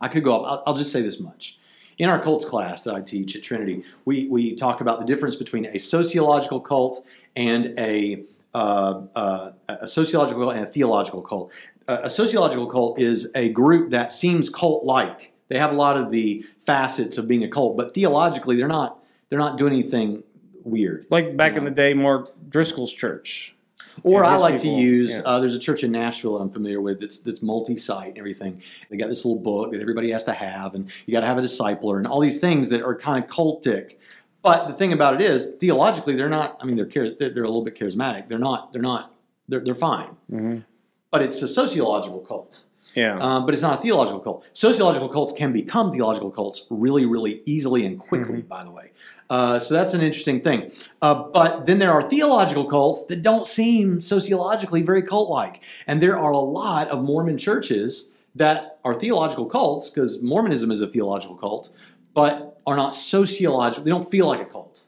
I 0.00 0.08
could 0.08 0.22
go 0.24 0.32
off. 0.34 0.46
I'll, 0.46 0.62
I'll 0.68 0.74
just 0.78 0.92
say 0.92 1.02
this 1.02 1.18
much. 1.20 1.58
In 1.98 2.08
our 2.08 2.18
cults 2.20 2.44
class 2.44 2.84
that 2.84 2.94
I 2.94 3.00
teach 3.00 3.34
at 3.36 3.42
Trinity, 3.42 3.82
we, 4.04 4.28
we 4.28 4.54
talk 4.54 4.80
about 4.82 5.00
the 5.00 5.06
difference 5.06 5.34
between 5.34 5.64
a 5.66 5.78
sociological 5.78 6.60
cult 6.60 7.04
and 7.34 7.74
a, 7.78 8.22
uh, 8.56 9.02
uh, 9.14 9.52
a 9.68 9.86
sociological 9.86 10.50
and 10.50 10.60
a 10.60 10.66
theological 10.66 11.20
cult. 11.20 11.52
Uh, 11.86 11.98
a 12.04 12.10
sociological 12.10 12.66
cult 12.66 12.98
is 12.98 13.30
a 13.34 13.50
group 13.50 13.90
that 13.90 14.12
seems 14.12 14.48
cult-like. 14.48 15.34
They 15.48 15.58
have 15.58 15.72
a 15.72 15.76
lot 15.76 15.98
of 15.98 16.10
the 16.10 16.42
facets 16.60 17.18
of 17.18 17.28
being 17.28 17.44
a 17.44 17.48
cult, 17.48 17.76
but 17.76 17.92
theologically, 17.92 18.56
they're 18.56 18.66
not. 18.66 19.02
They're 19.28 19.38
not 19.40 19.58
doing 19.58 19.72
anything 19.72 20.22
weird. 20.64 21.04
Like 21.10 21.36
back 21.36 21.56
in 21.56 21.64
the 21.64 21.70
day, 21.70 21.92
Mark 21.94 22.30
Driscoll's 22.48 22.94
church. 22.94 23.54
Or 24.02 24.22
Yeah, 24.22 24.28
I 24.28 24.36
like 24.36 24.62
people, 24.62 24.76
to 24.76 24.82
use. 24.82 25.10
yeah. 25.10 25.22
Uh, 25.24 25.40
there's 25.40 25.54
a 25.54 25.58
church 25.58 25.82
in 25.82 25.90
Nashville 25.92 26.36
I'm 26.38 26.50
familiar 26.50 26.80
with 26.80 27.00
that's 27.00 27.18
that's 27.18 27.42
multi-site 27.42 28.08
and 28.08 28.18
everything. 28.18 28.62
They 28.88 28.96
got 28.96 29.08
this 29.08 29.24
little 29.24 29.42
book 29.42 29.72
that 29.72 29.80
everybody 29.80 30.12
has 30.12 30.24
to 30.24 30.32
have, 30.32 30.74
and 30.74 30.90
you 31.04 31.12
got 31.12 31.20
to 31.20 31.26
have 31.26 31.38
a 31.38 31.42
discipler 31.42 31.98
and 31.98 32.06
all 32.06 32.20
these 32.20 32.38
things 32.40 32.70
that 32.70 32.82
are 32.82 32.96
kind 32.96 33.22
of 33.22 33.28
cultic. 33.28 33.96
But 34.42 34.68
the 34.68 34.74
thing 34.74 34.92
about 34.92 35.14
it 35.14 35.20
is, 35.22 35.54
theologically, 35.56 36.14
they're 36.14 36.28
not. 36.28 36.56
I 36.60 36.64
mean, 36.66 36.76
they're 36.76 36.86
char- 36.86 37.10
they're, 37.18 37.30
they're 37.30 37.44
a 37.44 37.48
little 37.48 37.64
bit 37.64 37.74
charismatic. 37.74 38.28
They're 38.28 38.38
not. 38.38 38.72
They're 38.72 38.82
not. 38.82 39.12
They're 39.48 39.60
they're 39.60 39.74
fine. 39.74 40.10
Mhm. 40.32 40.64
But 41.10 41.22
it's 41.22 41.40
a 41.42 41.48
sociological 41.48 42.20
cult. 42.20 42.64
Yeah. 42.94 43.18
Um, 43.18 43.44
but 43.44 43.52
it's 43.52 43.62
not 43.62 43.78
a 43.78 43.82
theological 43.82 44.20
cult. 44.20 44.46
Sociological 44.54 45.08
cults 45.10 45.32
can 45.32 45.52
become 45.52 45.92
theological 45.92 46.30
cults 46.30 46.64
really, 46.70 47.04
really 47.04 47.42
easily 47.44 47.84
and 47.84 47.98
quickly, 47.98 48.38
Mm-hmm. 48.38 48.48
by 48.48 48.64
the 48.64 48.70
way. 48.70 48.90
Uh, 49.28 49.58
so 49.58 49.74
that's 49.74 49.92
an 49.92 50.00
interesting 50.00 50.40
thing. 50.40 50.70
Uh, 51.02 51.14
but 51.14 51.66
then 51.66 51.78
there 51.78 51.90
are 51.92 52.02
theological 52.08 52.64
cults 52.64 53.04
that 53.06 53.22
don't 53.22 53.46
seem 53.46 54.00
sociologically 54.00 54.80
very 54.80 55.02
cult 55.02 55.28
like. 55.28 55.62
And 55.86 56.00
there 56.00 56.16
are 56.16 56.30
a 56.32 56.38
lot 56.38 56.88
of 56.88 57.02
Mormon 57.04 57.36
churches 57.36 58.12
that 58.34 58.78
are 58.84 58.94
theological 58.94 59.44
cults, 59.46 59.90
because 59.90 60.22
Mormonism 60.22 60.70
is 60.70 60.80
a 60.80 60.86
theological 60.86 61.36
cult, 61.36 61.68
but 62.16 62.58
are 62.66 62.74
not 62.76 62.94
sociological. 62.94 63.84
They 63.84 63.90
don't 63.90 64.10
feel 64.10 64.26
like 64.26 64.40
a 64.40 64.46
cult. 64.46 64.80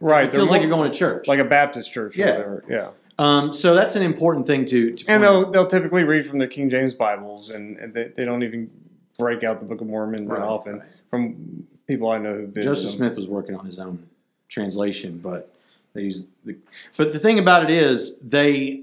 right. 0.00 0.26
It 0.26 0.32
feels 0.32 0.50
like 0.50 0.60
you're 0.60 0.68
going 0.68 0.90
to 0.92 0.98
church. 0.98 1.26
like 1.28 1.38
a 1.38 1.44
Baptist 1.44 1.92
church. 1.92 2.16
Yeah. 2.16 2.56
Yeah. 2.68 2.90
um, 3.18 3.54
so 3.54 3.74
that's 3.74 3.94
an 3.96 4.02
important 4.02 4.46
thing 4.46 4.66
to, 4.66 4.94
to 4.96 5.04
And 5.10 5.22
they'll 5.22 5.50
they'll 5.50 5.66
typically 5.66 6.02
read 6.04 6.26
from 6.26 6.38
the 6.40 6.48
King 6.48 6.68
James 6.68 6.92
Bibles, 6.94 7.48
and, 7.50 7.78
and 7.78 7.94
they, 7.94 8.08
they 8.16 8.24
don't 8.26 8.42
even 8.42 8.68
break 9.18 9.44
out 9.44 9.60
the 9.60 9.66
Book 9.66 9.80
of 9.80 9.86
Mormon 9.86 10.26
very 10.26 10.40
Right, 10.40 10.46
often. 10.46 10.78
right. 10.80 10.88
From 11.08 11.66
people 11.86 12.10
I 12.10 12.18
know 12.18 12.34
who 12.34 12.46
visited 12.48 12.62
Joseph. 12.64 12.90
Smith 12.90 13.16
was 13.16 13.28
working 13.28 13.54
on 13.54 13.64
his 13.64 13.78
own 13.78 14.06
translation, 14.48 15.18
but 15.22 15.54
they 15.94 16.02
used 16.02 16.28
the. 16.44 16.56
But 16.96 17.12
the 17.12 17.18
thing 17.20 17.38
about 17.38 17.62
it 17.62 17.70
is, 17.70 18.18
they 18.18 18.82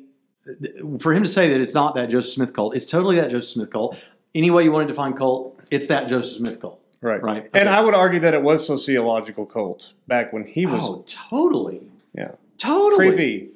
for 1.00 1.14
him 1.14 1.24
to 1.24 1.30
say 1.30 1.50
that 1.50 1.60
it's 1.60 1.74
not 1.74 1.94
that 1.96 2.10
Joseph 2.10 2.32
Smith 2.34 2.54
cult, 2.54 2.76
it's 2.76 2.86
totally 2.86 3.18
that 3.18 3.30
Joseph 3.30 3.52
Smith 3.52 3.70
cult. 3.72 4.00
Any 4.34 4.50
way 4.52 4.64
you 4.64 4.72
want 4.72 4.88
to 4.88 4.92
define 4.94 5.14
cult, 5.14 5.60
it's 5.70 5.88
that 5.88 6.08
Joseph 6.08 6.38
Smith 6.38 6.62
cult. 6.62 6.80
Right. 7.02 7.22
Right. 7.24 7.44
And 7.54 7.68
Okay. 7.70 7.78
I 7.78 7.80
would 7.82 7.94
argue 7.94 8.20
that 8.22 8.34
it 8.34 8.42
was 8.42 8.66
sociological 8.68 9.46
cult 9.46 9.94
back 10.08 10.34
when 10.34 10.46
he 10.46 10.66
was. 10.66 10.82
Oh, 10.84 11.04
totally, 11.08 11.82
Yeah. 12.14 12.32
totally 12.58 13.08
Creepy. 13.10 13.50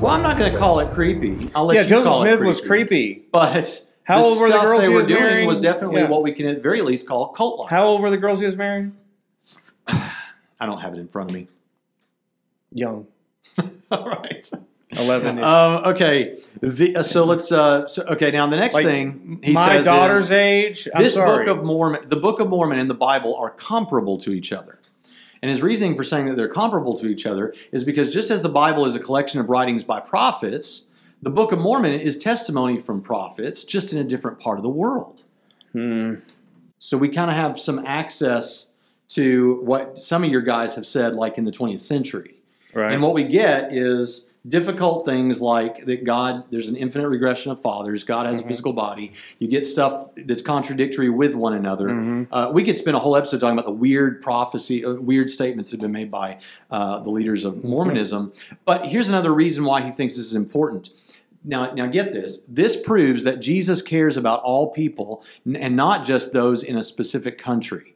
Well, 0.00 0.12
I'm 0.12 0.22
not 0.22 0.38
going 0.38 0.52
to 0.52 0.58
call 0.58 0.78
it 0.78 0.92
creepy. 0.92 1.50
I'll 1.56 1.64
let 1.66 1.74
Yeah, 1.74 1.82
you 1.82 1.88
Joseph 1.88 2.04
call 2.04 2.22
it 2.22 2.36
Smith 2.36 2.46
was 2.46 2.60
creepy. 2.60 3.24
But 3.32 3.84
How 4.04 4.18
the 4.20 4.24
old 4.28 4.38
were 4.40 4.48
the 4.48 4.58
girls 4.60 4.80
they 4.82 4.86
he 4.86 4.92
were 4.92 4.98
was 5.00 5.08
doing 5.08 5.20
marrying? 5.22 5.48
was 5.48 5.60
definitely 5.60 6.02
Yeah. 6.02 6.08
what 6.08 6.22
we 6.22 6.30
can 6.32 6.46
at 6.46 6.62
very 6.62 6.80
least 6.82 7.08
call 7.08 7.28
cult 7.30 7.58
like. 7.58 7.70
How 7.70 7.84
old 7.84 8.00
were 8.00 8.10
the 8.10 8.16
girls 8.16 8.38
he 8.38 8.46
was 8.46 8.56
marrying? 8.56 8.94
I 9.88 10.66
don't 10.66 10.80
have 10.80 10.94
it 10.94 11.00
in 11.00 11.08
front 11.08 11.30
of 11.30 11.34
me. 11.34 11.48
Young. 12.72 13.06
All 13.90 14.06
right. 14.08 14.48
Eleven. 14.92 15.38
Um, 15.42 15.84
okay, 15.92 16.40
the, 16.62 16.96
uh, 16.96 17.02
so 17.02 17.24
let's. 17.24 17.52
Uh, 17.52 17.86
so, 17.86 18.04
okay, 18.04 18.30
now 18.30 18.46
the 18.46 18.56
next 18.56 18.74
Like, 18.74 18.86
thing 18.86 19.40
he 19.42 19.52
my 19.52 19.68
says 19.76 19.84
daughter's 19.84 20.24
is, 20.24 20.30
age. 20.30 20.88
I'm 20.94 21.02
this 21.02 21.14
sorry. 21.14 21.44
book 21.44 21.58
of 21.58 21.64
Mormon, 21.64 22.08
the 22.08 22.16
Book 22.16 22.40
of 22.40 22.48
Mormon 22.48 22.78
and 22.78 22.88
the 22.88 22.94
Bible 22.94 23.34
are 23.36 23.50
comparable 23.50 24.16
to 24.18 24.30
each 24.32 24.52
other. 24.52 24.78
And 25.42 25.50
his 25.50 25.62
reasoning 25.62 25.94
for 25.96 26.04
saying 26.04 26.24
that 26.26 26.36
they're 26.36 26.48
comparable 26.48 26.96
to 26.98 27.06
each 27.06 27.26
other 27.26 27.54
is 27.70 27.84
because 27.84 28.12
just 28.12 28.30
as 28.30 28.42
the 28.42 28.48
Bible 28.48 28.86
is 28.86 28.94
a 28.94 28.98
collection 28.98 29.40
of 29.40 29.48
writings 29.50 29.84
by 29.84 30.00
prophets, 30.00 30.88
the 31.22 31.30
Book 31.30 31.52
of 31.52 31.58
Mormon 31.58 31.92
is 31.92 32.16
testimony 32.18 32.78
from 32.78 33.00
prophets, 33.02 33.64
just 33.64 33.92
in 33.92 33.98
a 33.98 34.04
different 34.04 34.38
part 34.40 34.58
of 34.58 34.62
the 34.62 34.68
world. 34.70 35.24
Hmm. 35.72 36.14
So 36.78 36.96
we 36.96 37.08
kind 37.08 37.30
of 37.30 37.36
have 37.36 37.58
some 37.58 37.84
access 37.84 38.70
to 39.08 39.60
what 39.62 40.00
some 40.00 40.24
of 40.24 40.30
your 40.30 40.42
guys 40.42 40.74
have 40.74 40.86
said, 40.86 41.14
like 41.14 41.38
in 41.38 41.44
the 41.44 41.52
20th 41.52 41.80
century. 41.80 42.40
right. 42.74 42.92
And 42.92 43.02
what 43.02 43.14
we 43.14 43.24
get 43.24 43.72
is 43.72 44.27
difficult 44.48 45.04
things 45.04 45.40
like 45.40 45.84
that 45.86 46.04
God, 46.04 46.44
there's 46.50 46.68
an 46.68 46.76
infinite 46.76 47.08
regression 47.08 47.52
of 47.52 47.60
fathers, 47.60 48.04
God 48.04 48.26
has 48.26 48.38
Mm-hmm. 48.38 48.46
a 48.46 48.48
physical 48.48 48.72
body. 48.72 49.12
You 49.38 49.48
get 49.48 49.66
stuff 49.66 50.08
that's 50.16 50.42
contradictory 50.42 51.10
with 51.10 51.34
one 51.34 51.54
another. 51.54 51.88
Mm-hmm. 51.88 52.32
Uh, 52.32 52.50
we 52.52 52.62
could 52.64 52.78
spend 52.78 52.96
a 52.96 53.00
whole 53.00 53.16
episode 53.16 53.40
talking 53.40 53.58
about 53.58 53.66
the 53.66 53.72
weird 53.72 54.22
prophecy, 54.22 54.84
uh, 54.84 54.94
weird 54.94 55.30
statements 55.30 55.70
that 55.70 55.76
have 55.78 55.82
been 55.82 55.92
made 55.92 56.10
by 56.10 56.38
uh, 56.70 57.00
the 57.00 57.10
leaders 57.10 57.44
of 57.44 57.54
Mm-hmm. 57.54 57.68
Mormonism. 57.68 58.32
But 58.64 58.86
here's 58.86 59.08
another 59.08 59.34
reason 59.34 59.64
why 59.64 59.82
he 59.82 59.90
thinks 59.90 60.16
this 60.16 60.26
is 60.26 60.34
important. 60.34 60.90
Now, 61.44 61.72
now 61.72 61.86
get 61.86 62.12
this. 62.12 62.44
This 62.46 62.76
proves 62.76 63.24
that 63.24 63.40
Jesus 63.40 63.80
cares 63.82 64.16
about 64.16 64.42
all 64.42 64.70
people 64.70 65.24
and 65.46 65.76
not 65.76 66.04
just 66.04 66.32
those 66.32 66.62
in 66.62 66.76
a 66.76 66.82
specific 66.82 67.38
country. 67.38 67.94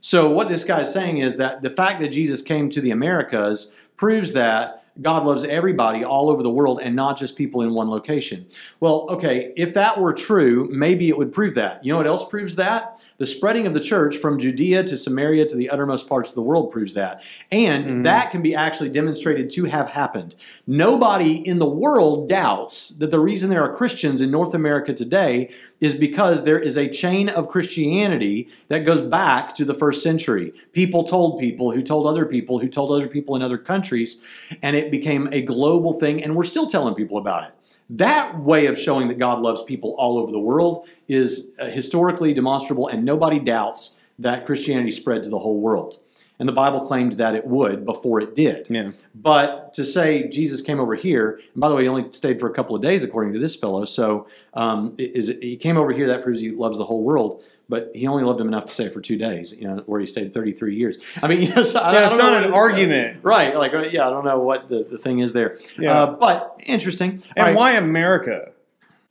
So 0.00 0.30
what 0.30 0.48
this 0.48 0.64
guy 0.64 0.80
is 0.80 0.92
saying 0.92 1.18
is 1.18 1.36
that 1.36 1.62
the 1.62 1.70
fact 1.70 2.00
that 2.00 2.08
Jesus 2.08 2.42
came 2.42 2.68
to 2.70 2.80
the 2.80 2.90
Americas 2.90 3.74
proves 3.96 4.32
that 4.32 4.79
God 5.00 5.24
loves 5.24 5.44
everybody 5.44 6.04
all 6.04 6.30
over 6.30 6.42
the 6.42 6.50
world 6.50 6.80
and 6.82 6.94
not 6.94 7.18
just 7.18 7.36
people 7.36 7.62
in 7.62 7.72
one 7.72 7.88
location. 7.88 8.46
Well, 8.80 9.06
okay, 9.10 9.52
if 9.56 9.74
that 9.74 9.98
were 9.98 10.12
true, 10.12 10.68
maybe 10.70 11.08
it 11.08 11.16
would 11.16 11.32
prove 11.32 11.54
that. 11.54 11.84
You 11.84 11.92
know 11.92 11.98
what 11.98 12.06
else 12.06 12.28
proves 12.28 12.56
that? 12.56 13.02
The 13.20 13.26
spreading 13.26 13.66
of 13.66 13.74
the 13.74 13.80
church 13.80 14.16
from 14.16 14.38
Judea 14.38 14.82
to 14.84 14.96
Samaria 14.96 15.46
to 15.50 15.54
the 15.54 15.68
uttermost 15.68 16.08
parts 16.08 16.30
of 16.30 16.36
the 16.36 16.42
world 16.42 16.70
proves 16.70 16.94
that. 16.94 17.22
And 17.52 17.84
mm-hmm. 17.84 18.02
that 18.02 18.30
can 18.30 18.40
be 18.40 18.54
actually 18.54 18.88
demonstrated 18.88 19.50
to 19.50 19.66
have 19.66 19.90
happened. 19.90 20.34
Nobody 20.66 21.34
in 21.34 21.58
the 21.58 21.68
world 21.68 22.30
doubts 22.30 22.88
that 22.88 23.10
the 23.10 23.20
reason 23.20 23.50
there 23.50 23.62
are 23.62 23.76
Christians 23.76 24.22
in 24.22 24.30
North 24.30 24.54
America 24.54 24.94
today 24.94 25.50
is 25.80 25.94
because 25.94 26.44
there 26.44 26.58
is 26.58 26.78
a 26.78 26.88
chain 26.88 27.28
of 27.28 27.50
Christianity 27.50 28.48
that 28.68 28.86
goes 28.86 29.02
back 29.02 29.54
to 29.56 29.66
the 29.66 29.74
first 29.74 30.02
century. 30.02 30.54
People 30.72 31.04
told 31.04 31.38
people 31.38 31.72
who 31.72 31.82
told 31.82 32.06
other 32.06 32.24
people 32.24 32.60
who 32.60 32.68
told 32.68 32.90
other 32.90 33.06
people 33.06 33.36
in 33.36 33.42
other 33.42 33.58
countries, 33.58 34.24
and 34.62 34.76
it 34.76 34.90
became 34.90 35.28
a 35.30 35.42
global 35.42 36.00
thing, 36.00 36.24
and 36.24 36.34
we're 36.34 36.44
still 36.44 36.66
telling 36.66 36.94
people 36.94 37.18
about 37.18 37.44
it. 37.44 37.54
That 37.90 38.38
way 38.38 38.66
of 38.66 38.78
showing 38.78 39.08
that 39.08 39.18
God 39.18 39.42
loves 39.42 39.64
people 39.64 39.96
all 39.98 40.16
over 40.18 40.30
the 40.30 40.38
world 40.38 40.86
is 41.08 41.52
uh, 41.58 41.66
historically 41.66 42.32
demonstrable, 42.32 42.86
and 42.86 43.04
nobody 43.04 43.40
doubts 43.40 43.96
that 44.18 44.46
Christianity 44.46 44.92
spread 44.92 45.24
to 45.24 45.28
the 45.28 45.40
whole 45.40 45.60
world. 45.60 45.98
And 46.38 46.48
the 46.48 46.52
Bible 46.52 46.80
claimed 46.80 47.14
that 47.14 47.34
it 47.34 47.46
would 47.46 47.84
before 47.84 48.20
it 48.20 48.34
did. 48.36 48.66
Yeah. 48.70 48.92
But 49.14 49.74
to 49.74 49.84
say 49.84 50.28
Jesus 50.28 50.62
came 50.62 50.78
over 50.80 50.94
here, 50.94 51.40
and 51.52 51.60
by 51.60 51.68
the 51.68 51.74
way, 51.74 51.82
he 51.82 51.88
only 51.88 52.10
stayed 52.12 52.40
for 52.40 52.48
a 52.48 52.54
couple 52.54 52.76
of 52.76 52.80
days, 52.80 53.02
according 53.02 53.32
to 53.34 53.38
this 53.40 53.56
fellow. 53.56 53.84
So 53.84 54.26
um, 54.54 54.94
is 54.96 55.28
it, 55.28 55.42
he 55.42 55.56
came 55.56 55.76
over 55.76 55.92
here. 55.92 56.06
That 56.06 56.22
proves 56.22 56.40
he 56.40 56.50
loves 56.50 56.78
the 56.78 56.86
whole 56.86 57.02
world. 57.02 57.42
But 57.70 57.92
he 57.94 58.06
only 58.08 58.24
loved 58.24 58.40
him 58.40 58.48
enough 58.48 58.66
to 58.66 58.74
stay 58.74 58.88
for 58.90 59.00
two 59.00 59.16
days. 59.16 59.56
You 59.56 59.68
know, 59.68 59.76
where 59.86 60.00
he 60.00 60.06
stayed 60.06 60.34
33 60.34 60.74
years. 60.76 60.98
I 61.22 61.28
mean, 61.28 61.40
you 61.44 61.54
know, 61.54 61.62
so 61.62 61.78
I, 61.80 61.92
Yeah, 61.92 62.04
it's 62.06 62.16
don't 62.16 62.32
know 62.32 62.40
not 62.40 62.44
an 62.44 62.52
argument. 62.52 63.20
right? 63.22 63.56
Like, 63.56 63.72
uh, 63.72 63.84
yeah, 63.90 64.06
I 64.06 64.10
don't 64.10 64.24
know 64.24 64.40
what 64.40 64.68
the, 64.68 64.82
the 64.82 64.98
thing 64.98 65.20
is 65.20 65.32
there. 65.32 65.56
Yeah. 65.78 65.92
Uh, 66.02 66.16
but 66.16 66.60
interesting. 66.66 67.22
and 67.36 67.46
right. 67.46 67.54
why 67.56 67.72
America? 67.72 68.50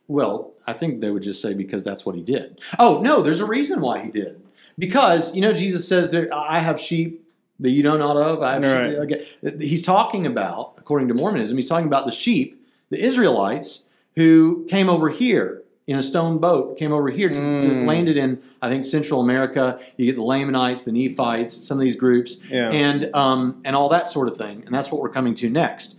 Well, 0.08 0.52
I 0.66 0.72
think 0.74 1.00
they 1.00 1.10
would 1.10 1.22
just 1.22 1.40
say 1.40 1.54
because 1.54 1.82
that's 1.82 2.04
what 2.04 2.14
he 2.14 2.22
did. 2.22 2.60
Oh 2.78 3.00
no, 3.02 3.22
there's 3.22 3.40
a 3.40 3.46
reason 3.46 3.80
why 3.80 4.02
he 4.04 4.10
did. 4.10 4.40
Because 4.78 5.34
you 5.34 5.40
know 5.40 5.52
Jesus 5.52 5.88
says 5.88 6.10
there, 6.10 6.28
I 6.32 6.58
have 6.58 6.78
sheep 6.78 7.26
that 7.60 7.70
you 7.70 7.82
know 7.82 7.96
not 7.96 8.16
of. 8.16 8.42
I 8.42 8.54
have 8.54 8.62
Right. 8.62 9.10
sheep. 9.10 9.46
Okay. 9.48 9.66
He's 9.66 9.82
talking 9.82 10.26
about, 10.26 10.74
according 10.78 11.08
to 11.08 11.14
Mormonism, 11.14 11.56
he's 11.56 11.68
talking 11.68 11.86
about 11.86 12.06
the 12.06 12.12
sheep, 12.12 12.60
the 12.90 12.98
Israelites 13.02 13.86
who 14.16 14.66
came 14.68 14.88
over 14.90 15.08
here 15.10 15.62
in 15.90 15.98
a 15.98 16.02
stone 16.02 16.38
boat, 16.38 16.78
came 16.78 16.92
over 16.92 17.10
here 17.10 17.28
to, 17.28 17.34
to 17.34 17.68
Mm. 17.68 17.86
landed 17.86 18.16
in 18.16 18.40
I 18.62 18.68
think 18.68 18.84
Central 18.84 19.20
America. 19.20 19.78
You 19.96 20.06
get 20.06 20.16
the 20.16 20.22
Lamanites, 20.22 20.82
the 20.82 20.92
Nephites, 20.92 21.52
some 21.52 21.78
of 21.78 21.82
these 21.82 21.96
groups, 21.96 22.38
Yeah. 22.50 22.70
and 22.70 23.14
um, 23.14 23.60
and 23.64 23.74
all 23.76 23.88
that 23.90 24.06
sort 24.08 24.28
of 24.28 24.36
thing. 24.36 24.62
And 24.66 24.74
that's 24.74 24.90
what 24.92 25.00
we're 25.02 25.08
coming 25.10 25.34
to 25.36 25.50
next. 25.50 25.96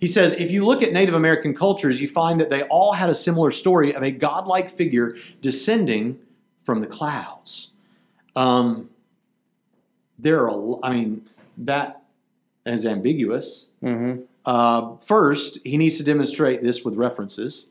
He 0.00 0.06
says, 0.06 0.32
if 0.34 0.50
you 0.50 0.64
look 0.64 0.82
at 0.82 0.92
Native 0.92 1.14
American 1.14 1.54
cultures, 1.54 2.00
you 2.00 2.06
find 2.08 2.40
that 2.40 2.50
they 2.50 2.62
all 2.62 2.92
had 2.92 3.10
a 3.10 3.14
similar 3.14 3.50
story 3.50 3.92
of 3.92 4.02
a 4.02 4.10
godlike 4.12 4.70
figure 4.70 5.16
descending 5.42 6.18
from 6.64 6.80
the 6.80 6.86
clouds. 6.86 7.70
Um, 8.36 8.90
there 10.18 10.40
are, 10.44 10.48
a 10.50 10.86
I 10.86 10.92
mean, 10.92 11.22
that 11.56 12.02
is 12.64 12.86
ambiguous. 12.86 13.70
Mm-hmm. 13.82 14.22
Uh, 14.44 14.96
first, 14.98 15.58
he 15.64 15.76
needs 15.76 15.96
to 15.98 16.04
demonstrate 16.04 16.62
this 16.62 16.84
with 16.84 16.94
references. 16.94 17.68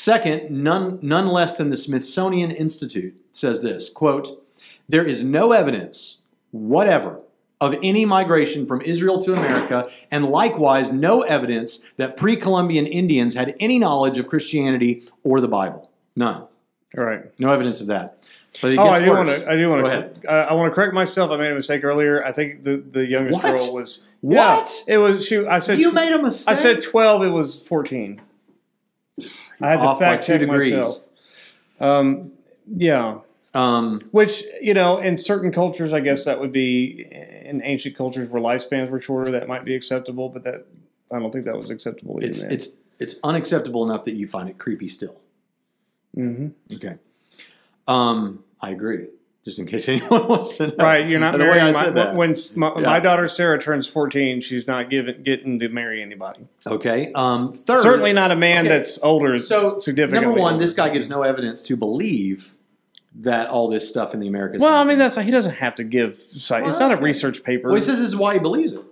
Second, 0.00 0.50
none, 0.50 0.98
none 1.00 1.26
less 1.26 1.56
than 1.56 1.70
the 1.70 1.76
Smithsonian 1.78 2.50
Institute 2.50 3.18
says 3.32 3.62
this 3.62 3.88
quote, 3.88 4.44
There 4.86 5.02
is 5.02 5.24
no 5.24 5.52
evidence 5.52 6.20
whatever 6.50 7.22
of 7.62 7.74
any 7.82 8.04
migration 8.04 8.66
from 8.66 8.82
Israel 8.82 9.22
to 9.22 9.32
America, 9.32 9.88
and 10.10 10.26
likewise 10.26 10.92
no 10.92 11.22
evidence 11.22 11.78
that 11.96 12.14
pre 12.18 12.36
Columbian 12.36 12.86
Indians 12.86 13.34
had 13.34 13.54
any 13.58 13.78
knowledge 13.78 14.18
of 14.18 14.26
Christianity 14.26 15.02
or 15.24 15.40
the 15.40 15.48
Bible. 15.48 15.90
None. 16.14 16.42
All 16.98 17.04
right. 17.04 17.22
No 17.40 17.50
evidence 17.50 17.80
of 17.80 17.86
that. 17.86 18.22
But 18.60 18.72
it 18.72 18.78
Oh, 18.78 18.84
gets 18.84 18.96
I 18.96 19.04
do 19.06 19.10
want 19.12 19.28
to. 19.30 19.50
I 19.50 19.56
do 19.56 19.68
want 19.70 19.82
Go 19.82 19.88
to. 19.88 19.96
ahead. 19.96 20.26
I 20.28 20.52
want 20.52 20.70
to 20.70 20.74
correct 20.74 20.92
myself. 20.92 21.30
I 21.30 21.38
made 21.38 21.52
a 21.52 21.54
mistake 21.54 21.84
earlier. 21.84 22.22
I 22.22 22.32
think 22.32 22.64
the 22.64 22.76
the 22.76 23.06
youngest 23.06 23.42
What? 23.42 23.56
girl 23.56 23.72
was. 23.72 24.00
What? 24.20 24.68
Yeah, 24.86 24.94
it 24.96 24.98
was. 24.98 25.26
She. 25.26 25.38
I 25.46 25.60
said. 25.60 25.78
You 25.78 25.90
made 25.90 26.12
a 26.12 26.20
mistake. 26.22 26.54
I 26.54 26.60
said 26.60 26.82
twelve. 26.82 27.22
It 27.22 27.30
was 27.30 27.62
fourteen. 27.66 28.20
I 29.60 29.68
had 29.70 29.76
to 29.76 29.82
Off 29.82 29.98
by 29.98 30.06
fact 30.16 30.26
two 30.26 30.32
check 30.34 30.40
degrees. 30.40 30.72
myself. 30.72 31.04
Um. 31.80 32.32
Yeah. 32.66 33.18
Um, 33.54 34.02
Which 34.10 34.42
you 34.60 34.74
know, 34.74 34.98
in 34.98 35.16
certain 35.16 35.50
cultures, 35.50 35.92
I 35.92 36.00
guess 36.00 36.24
that 36.26 36.40
would 36.40 36.52
be. 36.52 37.06
In 37.46 37.62
ancient 37.62 37.96
cultures 37.96 38.28
where 38.28 38.42
lifespans 38.42 38.90
were 38.90 39.00
shorter, 39.00 39.30
that 39.30 39.46
might 39.46 39.64
be 39.64 39.74
acceptable. 39.76 40.28
But 40.28 40.42
that 40.44 40.66
I 41.12 41.18
don't 41.20 41.30
think 41.32 41.44
that 41.44 41.56
was 41.56 41.70
acceptable. 41.70 42.18
it's 42.20 42.42
it's 42.42 42.76
it's 42.98 43.16
unacceptable 43.22 43.84
enough 43.84 44.04
that 44.04 44.14
you 44.14 44.26
find 44.26 44.48
it 44.48 44.58
creepy 44.58 44.88
still. 44.88 45.20
hmm 46.14 46.48
Okay. 46.72 46.96
Um, 47.86 48.42
I 48.60 48.70
agree. 48.70 49.06
Just 49.46 49.60
in 49.60 49.66
case 49.66 49.88
anyone 49.88 50.26
wants 50.26 50.56
to 50.56 50.66
know. 50.66 50.74
Right, 50.76 51.06
you're 51.06 51.20
not 51.20 51.30
the 51.32 51.38
way 51.38 51.44
marrying 51.44 51.66
I 51.68 51.70
my, 51.72 51.80
said 51.84 51.94
that. 51.94 52.16
when 52.16 52.34
my, 52.56 52.72
Yeah. 52.74 52.80
my 52.86 52.98
daughter 52.98 53.28
Sarah 53.28 53.60
turns 53.60 53.86
14. 53.86 54.40
She's 54.40 54.66
not 54.66 54.90
given 54.90 55.22
getting 55.22 55.60
to 55.60 55.68
marry 55.68 56.02
anybody. 56.02 56.48
Okay. 56.66 57.12
Um, 57.14 57.52
third, 57.52 57.80
Certainly 57.82 58.12
not 58.12 58.32
a 58.32 58.36
man 58.36 58.66
Okay. 58.66 58.76
that's 58.76 58.98
older. 59.04 59.38
So 59.38 59.78
significantly. 59.78 60.26
number 60.26 60.40
one, 60.40 60.54
older. 60.54 60.64
this 60.64 60.74
guy 60.74 60.88
gives 60.88 61.08
no 61.08 61.22
evidence 61.22 61.62
to 61.62 61.76
believe 61.76 62.56
that 63.20 63.48
all 63.48 63.68
this 63.68 63.88
stuff 63.88 64.12
in 64.14 64.20
the 64.20 64.26
Americas. 64.26 64.60
Well, 64.60 64.74
I 64.74 64.82
mean, 64.82 64.98
that's 64.98 65.14
he 65.14 65.30
doesn't 65.30 65.54
have 65.54 65.76
to 65.76 65.84
give. 65.84 66.20
It's 66.32 66.50
not 66.50 66.90
a 66.92 66.96
research 66.96 67.44
paper. 67.44 67.68
well, 67.68 67.76
he 67.76 67.80
says 67.82 67.98
this 68.00 68.08
is 68.08 68.16
why 68.16 68.34
he 68.34 68.40
believes 68.40 68.72
it. 68.72 68.82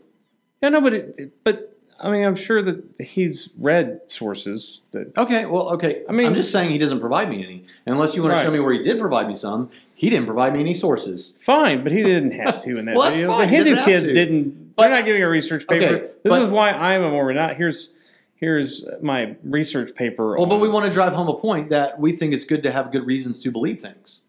yeah, 0.62 0.68
no, 0.68 0.80
but 0.80 0.94
it, 0.94 1.32
but 1.44 1.73
I 2.04 2.10
mean, 2.10 2.24
I'm 2.24 2.36
sure 2.36 2.60
that 2.62 2.84
he's 3.00 3.48
read 3.58 4.00
sources 4.08 4.82
that. 4.90 5.16
Okay. 5.16 5.46
Well, 5.46 5.70
okay. 5.70 6.02
I 6.08 6.12
mean- 6.12 6.26
I'm 6.26 6.34
just 6.34 6.52
saying 6.52 6.70
he 6.70 6.78
doesn't 6.78 7.00
provide 7.00 7.30
me 7.30 7.42
any. 7.42 7.64
Unless 7.86 8.14
you 8.14 8.22
want 8.22 8.34
to 8.34 8.42
show 8.42 8.50
me 8.50 8.60
where 8.60 8.74
he 8.74 8.82
did 8.82 8.98
provide 9.00 9.26
me 9.26 9.34
some, 9.34 9.70
he 9.94 10.10
didn't 10.10 10.26
provide 10.26 10.52
me 10.52 10.60
any 10.60 10.74
sources. 10.74 11.34
Fine, 11.40 11.82
but 11.82 11.92
he 11.92 12.02
didn't 12.02 12.32
have 12.32 12.62
to 12.64 12.76
in 12.76 12.84
that 12.84 12.94
Well, 12.94 13.04
that's 13.06 13.16
video. 13.16 13.30
fine. 13.32 13.48
The 13.48 13.56
Hindu 13.56 13.84
kids 13.84 14.04
didn't. 14.12 14.76
But- 14.76 14.82
they're 14.82 14.90
not 14.98 15.04
giving 15.06 15.22
a 15.22 15.28
research 15.28 15.66
paper. 15.66 15.84
Okay, 15.84 16.00
this 16.00 16.12
but- 16.24 16.42
is 16.42 16.48
why 16.50 16.70
I'm 16.72 17.02
a 17.02 17.10
Mormon. 17.10 17.36
Not 17.36 17.56
here's 17.56 17.94
here's 18.36 18.86
my 19.00 19.36
research 19.42 19.94
paper. 19.94 20.36
Well, 20.36 20.46
but 20.46 20.60
we 20.60 20.68
want 20.68 20.84
to 20.84 20.92
drive 20.92 21.14
home 21.14 21.28
a 21.28 21.34
point 21.38 21.70
that 21.70 21.98
we 21.98 22.12
think 22.12 22.34
it's 22.34 22.44
good 22.44 22.62
to 22.64 22.70
have 22.70 22.92
good 22.92 23.06
reasons 23.06 23.40
to 23.44 23.50
believe 23.50 23.80
things. 23.80 24.24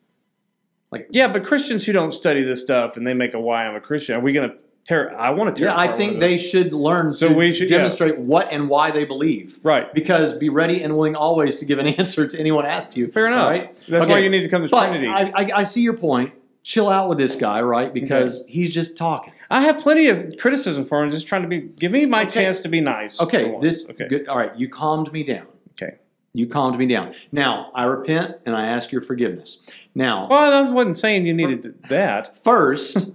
Like, 0.91 1.07
yeah, 1.09 1.27
but 1.27 1.43
Christians 1.43 1.83
who 1.85 1.91
don't 1.91 2.13
study 2.13 2.41
this 2.43 2.61
stuff 2.61 2.95
and 2.95 3.05
they 3.05 3.13
make 3.13 3.33
a 3.33 3.39
why 3.39 3.65
I'm 3.65 3.75
a 3.75 3.81
Christian, 3.81 4.15
are 4.15 4.21
we 4.21 4.31
going 4.31 4.49
to 4.49 4.55
I 4.89 5.31
want 5.31 5.55
to 5.55 5.59
tear. 5.59 5.71
Yeah, 5.71 5.79
I 5.79 5.87
think 5.87 6.19
they 6.19 6.37
should 6.37 6.73
learn 6.73 7.11
So 7.13 7.29
to 7.29 7.33
we 7.33 7.51
should- 7.51 7.69
yeah. 7.69 7.77
demonstrate 7.77 8.19
what 8.19 8.51
and 8.51 8.69
why 8.69 8.91
they 8.91 9.03
believe. 9.05 9.59
right. 9.63 9.91
Because 9.93 10.33
be 10.33 10.49
ready 10.49 10.83
and 10.83 10.95
willing 10.95 11.15
always 11.15 11.55
to 11.57 11.65
give 11.65 11.79
an 11.79 11.87
answer 11.99 12.27
to 12.27 12.39
anyone 12.39 12.65
asked 12.65 12.95
you. 12.95 13.11
Fair 13.11 13.27
enough. 13.27 13.49
Right? 13.49 13.75
That's 13.87 14.03
Okay. 14.03 14.11
why 14.13 14.19
you 14.19 14.29
need 14.29 14.41
to 14.41 14.49
come 14.49 14.63
to 14.63 14.69
But 14.69 14.89
Trinity. 14.89 15.07
I, 15.07 15.31
I, 15.35 15.49
I 15.55 15.63
see 15.63 15.81
your 15.81 15.97
point. 15.97 16.33
Chill 16.63 16.89
out 16.89 17.09
with 17.09 17.19
this 17.19 17.35
guy, 17.35 17.61
right? 17.61 17.93
Because 17.93 18.43
he's 18.47 18.73
just 18.73 18.97
talking. 18.97 19.33
I 19.51 19.61
have 19.61 19.77
plenty 19.79 20.07
of 20.07 20.35
criticism 20.39 20.83
for 20.85 21.03
him. 21.03 21.11
Just 21.11 21.27
trying 21.27 21.43
to 21.43 21.47
be, 21.47 21.61
give 21.61 21.91
me 21.91 22.07
my 22.07 22.23
Okay. 22.23 22.31
chance 22.43 22.59
to 22.61 22.67
be 22.69 22.81
nice. 22.81 23.21
Okay, 23.21 23.55
this. 23.61 23.87
Okay. 23.87 24.07
Good, 24.07 24.27
all 24.27 24.37
right, 24.37 24.55
you 24.55 24.67
calmed 24.67 25.11
me 25.13 25.23
down. 25.23 25.45
Okay. 25.73 25.97
You 26.33 26.47
calmed 26.47 26.79
me 26.79 26.87
down. 26.87 27.13
Now 27.31 27.69
I 27.75 27.83
repent 27.83 28.37
and 28.47 28.55
I 28.55 28.65
ask 28.65 28.91
your 28.91 29.01
forgiveness. 29.03 29.59
Now, 29.93 30.27
Well, 30.27 30.53
I 30.67 30.69
wasn't 30.71 30.97
saying 30.97 31.27
you 31.27 31.33
needed 31.35 31.75
that. 31.87 32.35
first, 32.43 33.11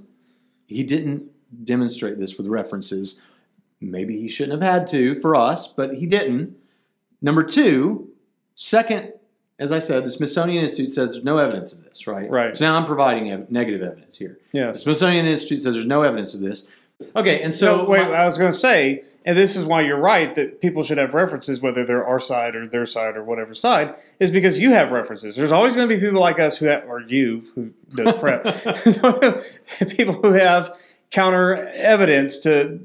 he 0.68 0.85
didn't 0.85 1.29
demonstrate 1.64 2.18
this 2.18 2.36
with 2.36 2.46
references. 2.46 3.20
maybe 3.80 4.18
he 4.20 4.28
shouldn't 4.28 4.62
have 4.62 4.72
had 4.72 4.88
to 4.88 5.18
for 5.20 5.34
us, 5.34 5.66
but 5.66 5.94
he 5.94 6.06
didn't. 6.06 6.56
Number 7.22 7.42
two, 7.42 8.10
second, 8.54 9.12
as 9.58 9.72
I 9.72 9.78
said, 9.78 10.04
the 10.04 10.10
Smithsonian 10.10 10.62
Institute 10.64 10.92
says 10.92 11.12
there's 11.12 11.24
no 11.24 11.38
evidence 11.38 11.72
of 11.72 11.84
this, 11.84 12.06
right? 12.06 12.30
Right. 12.30 12.56
So 12.56 12.64
now 12.64 12.76
I'm 12.76 12.86
providing 12.86 13.30
ev- 13.30 13.50
negative 13.50 13.82
evidence 13.82 14.16
here. 14.18 14.38
Yeah. 14.52 14.70
The 14.72 14.78
Smithsonian 14.78 15.26
Institute 15.26 15.60
says 15.62 15.74
there's 15.74 15.86
no 15.86 16.02
evidence 16.02 16.34
of 16.34 16.40
this. 16.40 16.68
Okay, 17.16 17.42
and 17.42 17.54
so 17.54 17.78
So 17.84 17.88
wait, 17.88 18.02
my- 18.08 18.14
I 18.14 18.26
was 18.26 18.36
going 18.38 18.52
to 18.52 18.58
say, 18.58 19.04
and 19.24 19.36
this 19.36 19.56
is 19.56 19.64
why 19.64 19.80
you're 19.82 19.98
right 19.98 20.34
that 20.34 20.60
people 20.62 20.82
should 20.82 20.96
have 20.98 21.12
references, 21.14 21.60
whether 21.62 21.84
they're 21.84 22.06
our 22.06 22.20
side 22.20 22.54
or 22.56 22.66
their 22.66 22.86
side 22.86 23.16
or 23.16 23.24
whatever 23.24 23.52
side, 23.54 23.94
is 24.18 24.30
because 24.30 24.58
you 24.58 24.70
have 24.72 24.92
references. 24.92 25.36
There's 25.36 25.52
always 25.52 25.74
going 25.74 25.88
to 25.88 25.94
be 25.94 26.00
people 26.00 26.20
like 26.20 26.38
us 26.40 26.56
who, 26.58 26.66
have, 26.66 26.84
or 26.86 27.00
you 27.00 27.44
who 27.54 27.70
does 27.94 28.14
prep, 28.18 28.44
people 29.88 30.14
who 30.14 30.32
have 30.32 30.78
counter 31.10 31.68
evidence 31.74 32.38
to. 32.38 32.80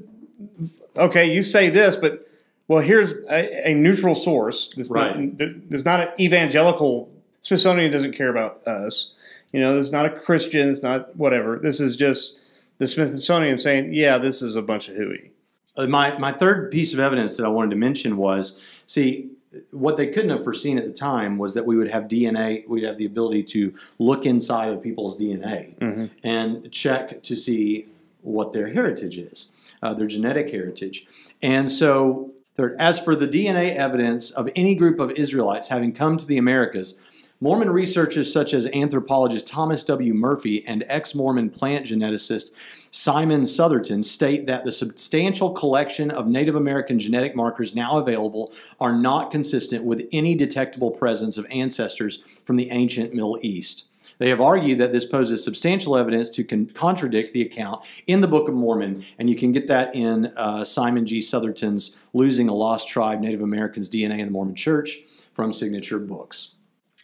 Okay, 0.96 1.32
you 1.32 1.42
say 1.42 1.68
this, 1.70 1.96
but 1.96 2.28
well, 2.68 2.80
here's 2.80 3.12
a, 3.30 3.70
a 3.70 3.74
neutral 3.74 4.14
source. 4.14 4.72
This 4.76 4.90
Right. 4.90 5.18
not, 5.18 5.38
there- 5.38 5.54
there's 5.68 5.84
not 5.84 6.00
an 6.00 6.08
evangelical. 6.18 7.10
Smithsonian 7.40 7.92
doesn't 7.92 8.12
care 8.16 8.28
about 8.30 8.66
us. 8.66 9.12
You 9.52 9.60
know, 9.60 9.76
this 9.76 9.86
is 9.86 9.92
not 9.92 10.06
a 10.06 10.10
Christian. 10.10 10.68
It's 10.68 10.82
not 10.82 11.14
whatever. 11.16 11.58
This 11.58 11.80
is 11.80 11.96
just 11.96 12.38
the 12.78 12.86
Smithsonian 12.88 13.56
saying, 13.58 13.94
"Yeah, 13.94 14.18
this 14.18 14.42
is 14.42 14.56
a 14.56 14.62
bunch 14.62 14.88
of 14.88 14.96
hooey." 14.96 15.30
Uh, 15.76 15.86
my 15.86 16.18
my 16.18 16.32
third 16.32 16.70
piece 16.72 16.92
of 16.92 16.98
evidence 17.00 17.36
that 17.36 17.46
I 17.46 17.48
wanted 17.48 17.70
to 17.70 17.76
mention 17.76 18.16
was 18.16 18.60
see 18.86 19.30
what 19.70 19.96
they 19.96 20.08
couldn't 20.08 20.30
have 20.30 20.44
foreseen 20.44 20.76
at 20.78 20.86
the 20.86 20.92
time 20.92 21.38
was 21.38 21.54
that 21.54 21.64
we 21.64 21.76
would 21.76 21.88
have 21.90 22.04
DNA, 22.08 22.66
we'd 22.68 22.84
have 22.84 22.98
the 22.98 23.06
ability 23.06 23.42
to 23.44 23.72
look 23.98 24.26
inside 24.26 24.70
of 24.70 24.82
people's 24.82 25.18
DNA 25.18 25.74
and 26.22 26.70
check 26.72 27.22
to 27.22 27.36
see 27.36 27.86
what 28.26 28.52
their 28.52 28.68
heritage 28.68 29.18
is, 29.18 29.52
uh, 29.82 29.94
their 29.94 30.06
genetic 30.06 30.50
heritage. 30.50 31.06
And 31.42 31.70
so, 31.70 32.32
third, 32.54 32.76
as 32.78 32.98
for 32.98 33.14
the 33.14 33.28
DNA 33.28 33.74
evidence 33.74 34.30
of 34.30 34.50
any 34.56 34.74
group 34.74 34.98
of 35.00 35.10
Israelites 35.12 35.68
having 35.68 35.92
come 35.92 36.18
to 36.18 36.26
the 36.26 36.38
Americas, 36.38 37.00
Mormon 37.38 37.68
researchers 37.68 38.32
such 38.32 38.54
as 38.54 38.66
anthropologist 38.68 39.46
Thomas 39.46 39.84
W. 39.84 40.14
Murphy 40.14 40.66
and 40.66 40.84
ex 40.88 41.14
Mormon 41.14 41.50
plant 41.50 41.84
geneticist 41.84 42.52
Simon 42.90 43.46
Southerton 43.46 44.02
state 44.02 44.46
that 44.46 44.64
the 44.64 44.72
substantial 44.72 45.50
collection 45.50 46.10
of 46.10 46.26
Native 46.26 46.54
American 46.54 46.98
genetic 46.98 47.36
markers 47.36 47.74
now 47.74 47.98
available 47.98 48.54
are 48.80 48.96
not 48.96 49.30
consistent 49.30 49.84
with 49.84 50.08
any 50.12 50.34
detectable 50.34 50.90
presence 50.90 51.36
of 51.36 51.46
ancestors 51.50 52.24
from 52.42 52.56
the 52.56 52.70
ancient 52.70 53.12
Middle 53.12 53.38
East. 53.42 53.88
They 54.18 54.28
have 54.30 54.40
argued 54.40 54.78
that 54.78 54.92
this 54.92 55.04
poses 55.04 55.44
substantial 55.44 55.96
evidence 55.96 56.30
to 56.30 56.44
con- 56.44 56.70
contradict 56.74 57.32
the 57.32 57.42
account 57.42 57.84
in 58.06 58.20
the 58.20 58.28
Book 58.28 58.48
of 58.48 58.54
Mormon, 58.54 59.04
and 59.18 59.28
you 59.28 59.36
can 59.36 59.52
get 59.52 59.68
that 59.68 59.94
in 59.94 60.32
uh, 60.36 60.64
Simon 60.64 61.06
G. 61.06 61.20
Southerton's 61.20 61.96
Losing 62.12 62.48
a 62.48 62.54
Lost 62.54 62.88
Tribe 62.88 63.20
Native 63.20 63.42
Americans 63.42 63.90
DNA 63.90 64.18
in 64.18 64.26
the 64.26 64.32
Mormon 64.32 64.54
Church 64.54 64.98
from 65.34 65.52
Signature 65.52 65.98
Books. 65.98 66.54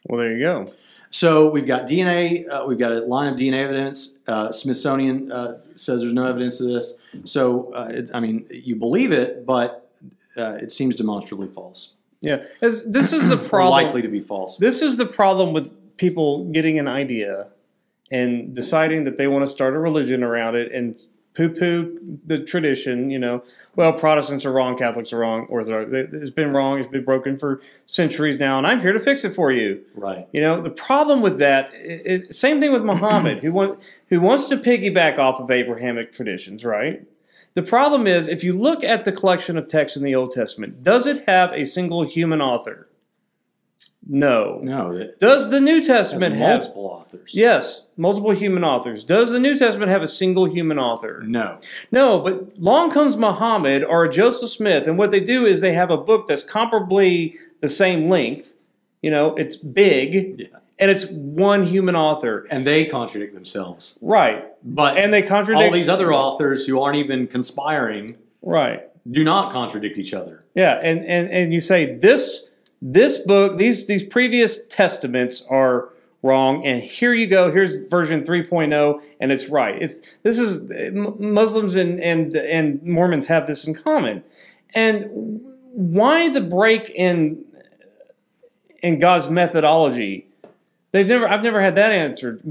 Well, 0.08 0.20
there 0.20 0.32
you 0.32 0.40
go. 0.40 0.68
So 1.10 1.50
we've 1.50 1.66
got 1.66 1.86
DNA, 1.86 2.48
uh, 2.48 2.64
we've 2.66 2.78
got 2.78 2.92
a 2.92 3.00
line 3.00 3.30
of 3.30 3.38
DNA 3.38 3.56
evidence. 3.56 4.18
Uh, 4.26 4.50
Smithsonian 4.50 5.30
uh, 5.30 5.62
says 5.76 6.00
there's 6.00 6.14
no 6.14 6.26
evidence 6.26 6.58
of 6.60 6.68
this. 6.68 6.98
So, 7.24 7.70
uh, 7.74 7.90
it, 7.92 8.10
I 8.14 8.20
mean, 8.20 8.46
you 8.50 8.76
believe 8.76 9.12
it, 9.12 9.44
but 9.44 9.90
uh, 10.38 10.58
it 10.60 10.72
seems 10.72 10.96
demonstrably 10.96 11.48
false. 11.48 11.94
Yeah, 12.22 12.44
this 12.60 13.12
is 13.12 13.28
the 13.28 13.36
problem. 13.36 13.84
likely 13.84 14.00
to 14.00 14.08
be 14.08 14.20
false. 14.20 14.56
This 14.56 14.80
is 14.80 14.96
the 14.96 15.06
problem 15.06 15.52
with 15.52 15.72
people 15.96 16.50
getting 16.52 16.78
an 16.78 16.88
idea 16.88 17.48
and 18.10 18.54
deciding 18.54 19.04
that 19.04 19.18
they 19.18 19.26
want 19.26 19.44
to 19.44 19.50
start 19.50 19.74
a 19.74 19.78
religion 19.78 20.22
around 20.22 20.54
it 20.54 20.70
and 20.72 20.96
poo-poo 21.34 21.98
the 22.26 22.38
tradition. 22.38 23.10
You 23.10 23.18
know, 23.18 23.42
well, 23.74 23.92
Protestants 23.92 24.44
are 24.44 24.52
wrong, 24.52 24.76
Catholics 24.76 25.12
are 25.12 25.18
wrong, 25.18 25.46
Orthodox. 25.48 25.90
It's 25.92 26.30
been 26.30 26.52
wrong. 26.52 26.78
It's 26.78 26.88
been 26.88 27.04
broken 27.04 27.38
for 27.38 27.62
centuries 27.86 28.38
now, 28.38 28.58
and 28.58 28.66
I'm 28.66 28.80
here 28.80 28.92
to 28.92 29.00
fix 29.00 29.24
it 29.24 29.34
for 29.34 29.50
you. 29.50 29.82
Right. 29.94 30.28
You 30.32 30.40
know, 30.42 30.60
the 30.60 30.70
problem 30.70 31.22
with 31.22 31.38
that, 31.38 31.72
it, 31.72 32.02
it, 32.04 32.34
same 32.34 32.60
thing 32.60 32.72
with 32.72 32.82
Muhammad, 32.82 33.38
who 33.38 33.52
want, 33.52 33.80
who 34.08 34.20
wants 34.20 34.48
to 34.48 34.56
piggyback 34.56 35.18
off 35.18 35.40
of 35.40 35.50
Abrahamic 35.50 36.12
traditions, 36.12 36.64
right? 36.64 37.02
The 37.54 37.62
problem 37.62 38.06
is, 38.06 38.28
if 38.28 38.42
you 38.42 38.52
look 38.52 38.82
at 38.82 39.04
the 39.04 39.12
collection 39.12 39.58
of 39.58 39.68
texts 39.68 39.96
in 39.96 40.04
the 40.04 40.14
Old 40.14 40.32
Testament, 40.32 40.82
does 40.82 41.06
it 41.06 41.24
have 41.26 41.52
a 41.52 41.66
single 41.66 42.06
human 42.06 42.40
author? 42.40 42.88
No. 44.08 44.58
No, 44.62 44.90
it 44.92 45.20
Does 45.20 45.50
the 45.50 45.60
New 45.60 45.82
Testament 45.82 46.34
have? 46.34 46.60
multiple 46.60 46.86
authors. 46.86 47.32
Yes, 47.34 47.90
multiple 47.96 48.32
human 48.32 48.64
authors. 48.64 49.04
Does 49.04 49.30
the 49.30 49.38
New 49.38 49.56
Testament 49.56 49.90
have 49.90 50.02
a 50.02 50.08
single 50.08 50.46
human 50.46 50.78
author? 50.78 51.22
No. 51.26 51.58
No, 51.92 52.18
but 52.20 52.58
long 52.58 52.90
comes 52.90 53.16
Muhammad 53.16 53.84
or 53.84 54.08
Joseph 54.08 54.50
Smith, 54.50 54.86
and 54.86 54.98
what 54.98 55.10
they 55.12 55.20
do 55.20 55.46
is 55.46 55.60
they 55.60 55.72
have 55.72 55.90
a 55.90 55.96
book 55.96 56.26
that's 56.26 56.42
comparably 56.44 57.34
the 57.60 57.70
same 57.70 58.08
length. 58.08 58.54
You 59.02 59.10
know, 59.10 59.34
it's 59.36 59.56
big, 59.56 60.40
Yeah. 60.40 60.46
and 60.78 60.90
it's 60.90 61.06
one 61.06 61.62
human 61.64 61.94
author. 61.96 62.46
And 62.50 62.66
they 62.66 62.84
contradict 62.84 63.34
themselves. 63.34 63.98
Right. 64.02 64.44
But 64.64 64.96
And 64.96 65.12
they 65.12 65.22
contradict 65.22 65.64
all 65.64 65.72
these 65.72 65.88
other 65.88 66.12
authors 66.12 66.66
who 66.66 66.80
aren't 66.80 66.96
even 66.96 67.26
conspiring 67.28 68.16
Right. 68.42 68.82
do 69.10 69.22
not 69.24 69.52
contradict 69.52 69.98
each 69.98 70.12
other. 70.14 70.44
Yeah, 70.54 70.78
and, 70.82 71.04
and, 71.06 71.30
and 71.30 71.52
you 71.52 71.60
say 71.60 71.96
this 71.96 72.48
this 72.84 73.18
book, 73.18 73.58
these 73.58 73.86
these 73.86 74.02
previous 74.02 74.66
testaments 74.66 75.46
are 75.48 75.90
wrong, 76.22 76.66
and 76.66 76.82
here 76.82 77.14
you 77.14 77.28
go. 77.28 77.52
Here's 77.52 77.76
version 77.88 78.24
3.0, 78.24 79.00
and 79.20 79.30
it's 79.32 79.48
right. 79.48 79.80
It's 79.80 80.02
this 80.24 80.38
is 80.38 80.68
Muslims 80.92 81.76
and 81.76 82.00
and 82.00 82.34
and 82.34 82.82
Mormons 82.82 83.28
have 83.28 83.46
this 83.46 83.64
in 83.64 83.74
common, 83.74 84.24
and 84.74 85.08
why 85.72 86.28
the 86.28 86.40
break 86.40 86.90
in 86.90 87.44
in 88.82 88.98
God's 88.98 89.30
methodology? 89.30 90.26
They've 90.90 91.08
never 91.08 91.28
I've 91.28 91.44
never 91.44 91.62
had 91.62 91.76
that 91.76 91.92
answered. 91.92 92.42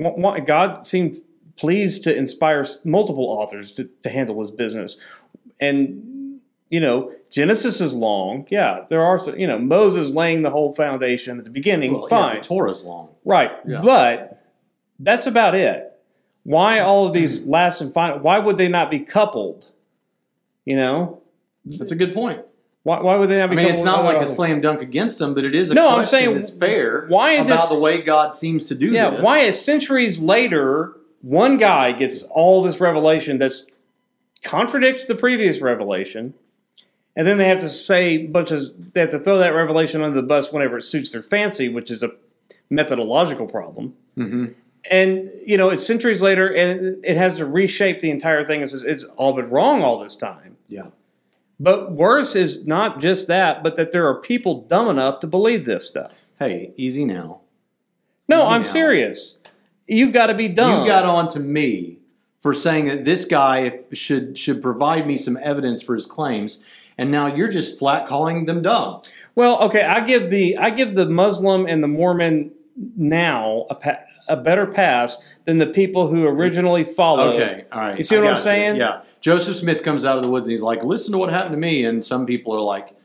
God 0.46 0.88
seemed 0.88 1.18
pleased 1.58 2.06
to 2.06 2.16
inspire 2.16 2.66
multiple 2.86 3.26
authors 3.26 3.72
to, 3.74 3.90
to 4.04 4.10
handle 4.10 4.40
his 4.40 4.50
business, 4.50 4.96
and 5.60 6.11
you 6.72 6.80
know, 6.80 7.12
Genesis 7.30 7.80
is 7.82 7.94
long. 7.94 8.48
Yeah, 8.50 8.86
there 8.90 9.04
are 9.04 9.20
some, 9.20 9.38
you 9.38 9.46
know, 9.46 9.60
Moses 9.60 10.10
laying 10.10 10.42
the 10.42 10.50
whole 10.50 10.74
foundation 10.74 11.38
at 11.38 11.44
the 11.44 11.52
beginning. 11.52 11.94
Well, 11.94 12.08
yeah, 12.10 12.18
fine. 12.18 12.36
the 12.38 12.42
Torah's 12.42 12.84
long. 12.84 13.10
right. 13.24 13.52
Yeah. 13.68 13.82
But 13.84 14.44
that's 15.00 15.28
about 15.28 15.54
it. 15.54 15.88
Why 16.44 16.80
all 16.80 17.06
of 17.06 17.14
these 17.14 17.42
last 17.42 17.82
and 17.82 17.94
final? 17.94 18.18
Why 18.20 18.40
would 18.40 18.58
they 18.58 18.68
not 18.68 18.90
be 18.90 19.00
coupled? 19.00 19.68
You 20.66 20.76
know, 20.76 21.22
That's 21.66 21.92
a 21.92 21.96
good 21.96 22.14
point. 22.14 22.42
why, 22.84 23.02
why 23.02 23.16
would 23.16 23.30
they 23.30 23.38
not 23.38 23.50
be? 23.50 23.58
I 23.58 23.64
mean, 23.64 23.74
it's 23.74 23.84
not 23.84 24.04
like 24.06 24.22
a 24.22 24.28
slam 24.28 24.62
dunk 24.62 24.82
against 24.82 25.20
them, 25.20 25.34
but 25.36 25.44
it 25.44 25.54
is 25.56 25.72
a 25.72 25.74
No, 25.74 25.90
I'm 25.90 26.06
saying, 26.06 26.34
that's 26.36 26.50
fair 26.50 27.06
why 27.10 27.34
about 27.34 27.48
this- 27.62 27.70
the 27.70 27.80
way 27.80 28.02
God 28.02 28.34
seems 28.34 28.66
to 28.66 28.76
do 28.76 28.88
Yeah, 28.88 29.10
this. 29.12 29.22
why 29.24 29.40
is 29.40 29.60
centuries 29.64 30.20
later 30.22 30.96
one 31.22 31.58
guy 31.58 31.92
gets 31.92 32.24
all 32.24 32.64
this 32.64 32.80
revelation 32.80 33.38
that's 33.38 33.68
contradicts 34.44 35.06
the 35.06 35.16
previous 35.16 35.62
revelation, 35.62 36.34
and 37.16 37.28
then 37.28 37.38
they 37.38 37.48
have 37.48 37.60
to 37.60 37.70
say 37.70 38.16
a 38.16 38.28
bunch 38.28 38.52
of 38.52 38.94
they 38.94 39.02
have 39.02 39.10
to 39.10 39.20
throw 39.20 39.38
that 39.40 39.50
revelation 39.54 40.02
under 40.02 40.20
the 40.20 40.28
bus 40.28 40.52
whenever 40.52 40.78
it 40.78 40.84
suits 40.84 41.12
their 41.12 41.24
fancy, 41.24 41.70
which 41.70 41.92
is 41.92 42.04
a 42.04 42.12
methodological 42.70 43.48
problem. 43.48 43.94
Mhm. 44.18 44.54
And 44.90 45.30
you 45.46 45.58
know, 45.58 45.70
it's 45.70 45.86
centuries 45.86 46.22
later, 46.24 46.48
and 46.48 47.04
it 47.06 47.16
has 47.18 47.38
to 47.38 47.46
reshape 47.46 48.02
the 48.02 48.10
entire 48.10 48.44
thing. 48.46 48.62
It's, 48.62 48.74
it's 48.74 49.04
all 49.18 49.34
been 49.34 49.50
wrong 49.50 49.84
all 49.84 50.00
this 50.00 50.16
time. 50.16 50.58
Yeah. 50.68 50.88
But 51.60 51.92
worse 51.92 52.36
is 52.36 52.66
not 52.66 53.00
just 53.00 53.28
that, 53.28 53.62
but 53.62 53.78
that 53.78 53.92
there 53.92 54.08
are 54.08 54.16
people 54.20 54.62
dumb 54.64 54.90
enough 54.90 55.20
to 55.20 55.28
believe 55.28 55.66
this 55.66 55.86
stuff. 55.86 56.26
Hey, 56.40 56.74
easy 56.76 57.06
now. 57.06 57.42
No, 58.28 58.38
Easy 58.40 58.48
I'm 58.48 58.62
now. 58.64 58.68
serious. 58.68 59.38
You've 59.88 60.14
got 60.14 60.28
to 60.28 60.34
be 60.34 60.48
dumb. 60.48 60.82
You 60.82 60.88
got 60.88 61.06
on 61.06 61.28
to 61.34 61.40
me 61.40 62.00
for 62.40 62.56
saying 62.56 62.86
that 62.86 63.06
this 63.06 63.26
guy 63.26 63.82
should 63.94 64.38
should 64.40 64.64
provide 64.64 65.06
me 65.06 65.18
some 65.18 65.38
evidence 65.44 65.84
for 65.84 65.94
his 65.94 66.08
claims, 66.08 66.64
and 67.02 67.10
now 67.10 67.26
you're 67.26 67.48
just 67.48 67.80
flat 67.80 68.08
calling 68.08 68.46
them 68.46 68.62
dumb. 68.62 69.02
Well, 69.34 69.60
okay, 69.64 69.82
I 69.84 70.02
give 70.02 70.30
the 70.30 70.56
I 70.58 70.70
give 70.70 70.94
the 70.94 71.08
Muslim 71.08 71.66
and 71.66 71.84
the 71.84 71.88
Mormon 71.88 72.52
now 72.96 73.66
a, 73.72 73.76
pa- 73.76 74.00
a 74.28 74.36
better 74.38 74.68
pass 74.68 75.18
than 75.46 75.58
the 75.58 75.66
people 75.66 76.08
who 76.08 76.28
originally 76.28 76.84
followed. 76.84 77.36
Okay, 77.36 77.66
all 77.72 77.80
right. 77.80 77.98
You 77.98 78.04
see 78.04 78.18
what 78.18 78.28
I'm 78.28 78.38
saying? 78.38 78.76
Yeah. 78.76 79.02
Joseph 79.20 79.58
Smith 79.58 79.82
comes 79.82 80.06
out 80.06 80.18
of 80.18 80.24
the 80.24 80.30
woods 80.30 80.48
and 80.48 80.52
he's 80.52 80.62
like, 80.62 80.84
"Listen 80.84 81.12
to 81.14 81.18
what 81.18 81.32
happened 81.32 81.54
to 81.54 81.58
me," 81.60 81.84
and 81.84 82.06
some 82.06 82.28
people 82.28 82.54
are 82.54 82.62
like, 82.62 82.96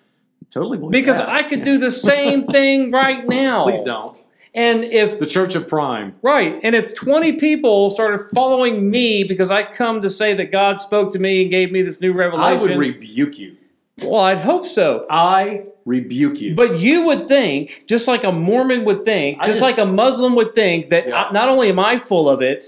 "Totally 0.50 0.76
believe 0.76 0.92
Because 0.92 1.16
that." 1.16 1.30
I 1.30 1.42
could 1.42 1.64
do 1.64 1.78
the 1.88 1.90
same 1.90 2.46
thing 2.48 2.90
right 2.90 3.26
now. 3.26 3.62
Please 3.62 3.82
don't. 3.82 4.22
And 4.52 4.84
if 4.84 5.18
The 5.18 5.26
Church 5.26 5.54
of 5.54 5.68
Prime. 5.68 6.14
right, 6.22 6.58
and 6.62 6.74
if 6.74 6.94
20 6.94 7.34
people 7.34 7.90
started 7.90 8.20
following 8.34 8.90
me 8.90 9.22
because 9.22 9.50
I 9.50 9.62
come 9.64 10.00
to 10.00 10.08
say 10.08 10.32
that 10.34 10.50
God 10.50 10.80
spoke 10.80 11.12
to 11.12 11.18
me 11.18 11.42
and 11.42 11.50
gave 11.50 11.70
me 11.72 11.82
this 11.82 12.00
new 12.00 12.14
revelation, 12.14 12.58
I 12.58 12.62
would 12.62 12.78
rebuke 12.78 13.38
you. 13.38 13.56
Well, 14.02 14.20
I'd 14.20 14.38
hope 14.38 14.66
so. 14.66 15.06
I 15.10 15.64
rebuke 15.84 16.40
you. 16.40 16.54
But 16.54 16.78
you 16.78 17.06
would 17.06 17.28
think, 17.28 17.84
just 17.86 18.08
like 18.08 18.24
a 18.24 18.32
Mormon 18.32 18.84
would 18.84 19.04
think, 19.04 19.38
just, 19.38 19.48
just- 19.48 19.62
like 19.62 19.78
a 19.78 19.86
Muslim 19.86 20.34
would 20.34 20.54
think, 20.54 20.90
that 20.90 21.08
Yeah. 21.08 21.24
I- 21.24 21.32
not 21.32 21.48
only 21.48 21.68
am 21.68 21.78
I 21.78 21.98
full 21.98 22.28
of 22.28 22.40
it, 22.42 22.66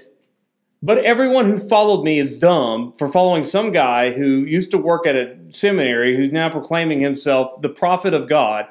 But 0.80 0.98
everyone 0.98 1.46
who 1.46 1.58
followed 1.58 2.04
me 2.04 2.20
is 2.20 2.30
dumb 2.38 2.92
for 2.96 3.08
following 3.08 3.42
some 3.42 3.72
guy 3.72 4.12
who 4.12 4.44
used 4.44 4.70
to 4.70 4.78
work 4.78 5.08
at 5.08 5.16
a 5.16 5.34
seminary 5.48 6.14
who's 6.16 6.30
now 6.32 6.48
proclaiming 6.48 7.00
himself 7.00 7.60
the 7.62 7.68
prophet 7.68 8.14
of 8.14 8.28
God. 8.28 8.66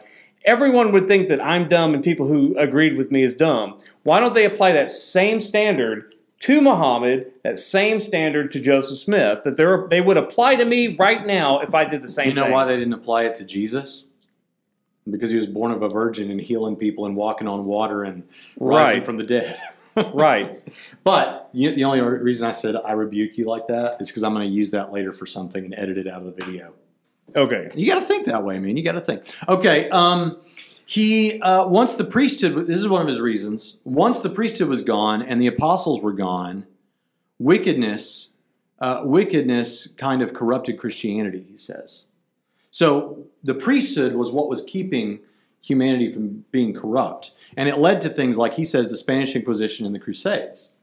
Everyone 0.45 0.93
would 0.93 1.09
think 1.09 1.27
that 1.27 1.43
I'm 1.43 1.67
dumb 1.67 1.93
and 1.93 2.01
people 2.01 2.25
who 2.25 2.55
agreed 2.57 2.95
with 2.95 3.11
me 3.11 3.23
is 3.23 3.33
dumb. 3.33 3.77
Why 4.03 4.21
don't 4.21 4.33
they 4.33 4.45
apply 4.45 4.71
that 4.71 4.89
same 4.89 5.41
standard 5.41 6.15
to 6.41 6.61
Muhammad, 6.61 7.31
that 7.43 7.57
same 7.59 7.99
standard 7.99 8.51
to 8.51 8.59
Joseph 8.59 8.97
Smith, 8.99 9.43
that 9.43 9.57
they 9.89 10.01
would 10.01 10.17
apply 10.17 10.55
to 10.55 10.65
me 10.65 10.95
right 10.95 11.25
now 11.25 11.59
if 11.59 11.73
I 11.73 11.83
did 11.85 12.03
the 12.03 12.07
same 12.09 12.27
You 12.29 12.33
know 12.33 12.43
thing? 12.43 12.51
why 12.53 12.65
they 12.65 12.77
didn't 12.77 12.93
apply 12.93 13.23
it 13.23 13.35
to 13.35 13.45
Jesus? 13.45 14.09
Because 15.09 15.29
he 15.29 15.35
was 15.37 15.47
born 15.47 15.71
of 15.71 15.81
a 15.81 15.89
virgin 15.89 16.29
and 16.29 16.39
healing 16.39 16.75
people 16.75 17.05
and 17.05 17.15
walking 17.15 17.47
on 17.47 17.65
water 17.65 18.03
and 18.03 18.23
rising 18.59 18.97
Right. 18.97 19.05
from 19.05 19.17
the 19.17 19.23
dead. 19.23 19.57
right. 20.13 20.61
But 21.03 21.49
you, 21.53 21.73
the 21.73 21.85
only 21.85 22.01
reason 22.01 22.45
I 22.45 22.51
said 22.51 22.75
I 22.75 22.91
rebuke 22.91 23.37
you 23.37 23.45
like 23.45 23.67
that 23.67 23.99
is 24.01 24.09
because 24.09 24.23
I'm 24.23 24.33
going 24.33 24.47
to 24.47 24.53
use 24.53 24.69
that 24.71 24.91
later 24.91 25.13
for 25.13 25.25
something 25.25 25.63
and 25.65 25.73
edit 25.75 25.97
it 25.97 26.07
out 26.07 26.21
of 26.21 26.25
the 26.25 26.33
video. 26.33 26.73
Okay. 27.35 27.69
You 27.73 27.87
got 27.91 27.99
to 27.99 28.05
think 28.05 28.25
that 28.27 28.43
way, 28.43 28.59
man. 28.59 28.77
You 28.77 28.83
got 28.83 28.91
to 28.93 29.01
think. 29.01 29.23
Okay. 29.49 29.89
Um, 29.89 30.39
he 30.87 31.41
uh, 31.41 31.67
once 31.67 31.95
the 31.95 32.05
priesthood. 32.05 32.65
This 32.65 32.79
is 32.79 32.87
one 32.87 33.01
of 33.01 33.09
his 33.09 33.19
reasons. 33.19 33.79
Once 33.83 34.21
the 34.21 34.29
priesthood 34.29 34.69
was 34.69 34.81
gone 34.81 35.21
and 35.21 35.41
the 35.41 35.47
apostles 35.47 36.01
were 36.01 36.13
gone, 36.13 36.65
wickedness, 37.39 38.31
uh, 38.79 39.01
wickedness 39.03 39.87
kind 39.87 40.21
of 40.21 40.33
corrupted 40.33 40.79
Christianity. 40.79 41.45
He 41.49 41.57
says. 41.57 42.07
So 42.71 43.25
the 43.43 43.53
priesthood 43.53 44.13
was 44.13 44.31
what 44.31 44.47
was 44.47 44.63
keeping 44.63 45.19
humanity 45.59 46.09
from 46.09 46.45
being 46.51 46.73
corrupt, 46.73 47.31
and 47.57 47.67
it 47.67 47.79
led 47.79 48.01
to 48.03 48.09
things 48.09 48.37
like 48.37 48.53
he 48.53 48.63
says 48.63 48.89
the 48.89 48.95
Spanish 48.95 49.35
Inquisition 49.35 49.85
and 49.85 49.93
the 49.93 49.99
Crusades. 49.99 50.77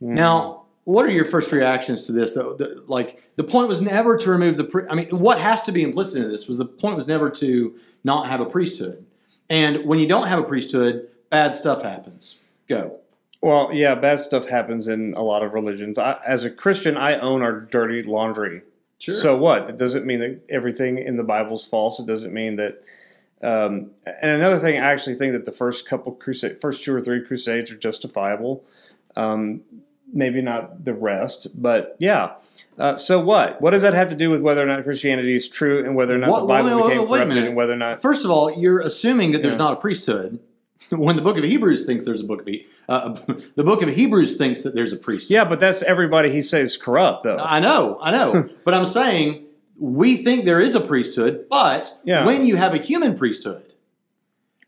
Now, 0.00 0.66
what 0.84 1.04
are 1.04 1.10
your 1.10 1.24
first 1.24 1.50
reactions 1.50 2.06
to 2.06 2.12
this? 2.12 2.34
Though, 2.34 2.54
the, 2.54 2.84
like 2.86 3.20
the 3.34 3.44
point 3.44 3.66
was 3.66 3.80
never 3.80 4.16
to 4.18 4.30
remove 4.30 4.56
the. 4.56 4.64
Pri- 4.64 4.86
I 4.88 4.94
mean, 4.94 5.08
what 5.08 5.40
has 5.40 5.62
to 5.62 5.72
be 5.72 5.82
implicit 5.82 6.22
in 6.22 6.30
this 6.30 6.46
was 6.46 6.58
the 6.58 6.64
point 6.64 6.94
was 6.94 7.08
never 7.08 7.28
to 7.30 7.74
not 8.04 8.28
have 8.28 8.40
a 8.40 8.46
priesthood, 8.46 9.04
and 9.52 9.84
when 9.84 9.98
you 9.98 10.08
don't 10.08 10.28
have 10.28 10.38
a 10.38 10.44
priesthood, 10.44 11.08
bad 11.28 11.54
stuff 11.54 11.82
happens. 11.82 12.42
Go. 12.68 13.00
Well, 13.42 13.68
yeah, 13.70 13.94
bad 13.94 14.18
stuff 14.18 14.48
happens 14.48 14.88
in 14.88 15.12
a 15.12 15.20
lot 15.20 15.42
of 15.42 15.52
religions. 15.52 15.98
I, 15.98 16.18
as 16.24 16.44
a 16.44 16.50
Christian, 16.50 16.96
I 16.96 17.18
own 17.18 17.42
our 17.42 17.60
dirty 17.60 18.02
laundry. 18.02 18.62
Sure. 18.98 19.14
So 19.14 19.36
what? 19.36 19.68
It 19.68 19.76
doesn't 19.76 20.06
mean 20.06 20.20
that 20.20 20.40
everything 20.48 20.96
in 20.96 21.18
the 21.18 21.22
Bible 21.22 21.56
is 21.56 21.66
false. 21.66 22.00
It 22.00 22.06
doesn't 22.06 22.32
mean 22.32 22.56
that. 22.56 22.82
Um, 23.42 23.90
and 24.06 24.30
another 24.30 24.58
thing, 24.58 24.80
I 24.80 24.86
actually 24.90 25.16
think 25.16 25.34
that 25.34 25.44
the 25.44 25.52
first 25.52 25.86
couple 25.86 26.12
crusade, 26.12 26.60
first 26.62 26.82
two 26.82 26.94
or 26.94 27.00
three 27.02 27.22
crusades 27.22 27.70
are 27.70 27.76
justifiable. 27.76 28.64
Um, 29.16 29.60
maybe 30.10 30.40
not 30.40 30.86
the 30.86 30.94
rest, 30.94 31.48
but 31.60 31.94
yeah. 31.98 32.38
Uh, 32.82 32.96
so 32.96 33.20
what? 33.20 33.62
What 33.62 33.70
does 33.70 33.82
that 33.82 33.94
have 33.94 34.08
to 34.08 34.16
do 34.16 34.28
with 34.28 34.40
whether 34.40 34.60
or 34.60 34.66
not 34.66 34.82
Christianity 34.82 35.36
is 35.36 35.46
true 35.48 35.84
and 35.84 35.94
whether 35.94 36.16
or 36.16 36.18
not 36.18 36.30
What- 36.30 36.40
the 36.40 36.46
Bible 36.46 36.68
wait, 36.70 36.74
wait, 36.76 36.82
became 36.82 36.98
wait, 36.98 36.98
wait 36.98 37.02
a 37.04 37.06
corrupted 37.20 37.28
minute. 37.34 37.46
and 37.48 37.56
whether 37.56 37.72
or 37.74 37.76
not? 37.76 38.02
First 38.02 38.24
of 38.24 38.30
all, 38.32 38.50
you're 38.58 38.80
assuming 38.80 39.30
that 39.32 39.40
there's 39.42 39.54
Yeah. 39.54 39.58
not 39.58 39.72
a 39.74 39.76
priesthood. 39.76 40.40
When 40.90 41.14
the 41.14 41.22
book 41.22 41.38
of 41.38 41.44
Hebrews 41.44 41.86
thinks 41.86 42.04
there's 42.04 42.22
a 42.22 42.26
book 42.26 42.40
of 42.40 42.46
He- 42.48 42.66
uh, 42.88 43.14
the 43.54 43.62
book 43.62 43.82
of 43.82 43.88
Hebrews 43.90 44.34
thinks 44.36 44.62
that 44.62 44.74
there's 44.74 44.92
a 44.92 44.96
priesthood. 44.96 45.32
Yeah, 45.32 45.44
but 45.44 45.60
that's 45.60 45.84
everybody 45.84 46.30
he 46.32 46.42
says 46.42 46.76
corrupt 46.76 47.22
though. 47.22 47.38
I 47.38 47.60
know, 47.60 47.98
I 48.02 48.10
know. 48.10 48.48
but 48.64 48.74
I'm 48.74 48.86
saying 48.86 49.44
we 49.78 50.16
think 50.16 50.44
there 50.44 50.60
is 50.60 50.74
a 50.74 50.80
priesthood, 50.80 51.46
but 51.48 51.96
Yeah. 52.04 52.26
when 52.26 52.46
you 52.46 52.56
have 52.56 52.74
a 52.74 52.78
human 52.78 53.16
priesthood, 53.16 53.71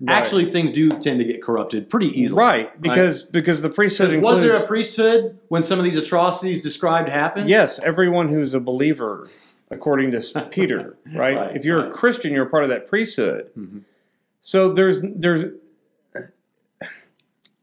Right. 0.01 0.15
actually 0.17 0.51
things 0.51 0.73
do 0.73 0.89
tend 0.91 1.21
to 1.21 1.25
get 1.25 1.41
corrupted 1.43 1.89
pretty 1.89 2.09
easily. 2.21 2.41
Right, 2.43 2.83
because 2.83 3.23
because 3.23 3.63
the 3.63 3.71
priesthood 3.71 4.11
Because 4.11 4.23
was 4.23 4.41
there 4.41 4.57
a 4.57 4.67
priesthood 4.67 5.39
when 5.49 5.63
some 5.63 5.79
of 5.79 5.85
these 5.85 5.97
atrocities 5.97 6.61
described 6.61 7.09
happened? 7.09 7.49
yes, 7.49 7.79
everyone 7.79 8.29
who's 8.29 8.55
a 8.55 8.61
believer, 8.61 9.29
according 9.71 10.11
to 10.11 10.21
Peter, 10.51 10.97
right? 11.15 11.37
Right, 11.37 11.57
if 11.57 11.65
you're 11.65 11.81
right. 11.83 11.91
a 11.91 11.95
Christian, 11.95 12.33
you're 12.33 12.47
a 12.47 12.51
part 12.51 12.65
of 12.65 12.71
that 12.71 12.89
priesthood. 12.89 13.51
Mhm. 13.57 13.83
So 14.41 14.73
there's 14.73 15.01
there's, 15.03 15.53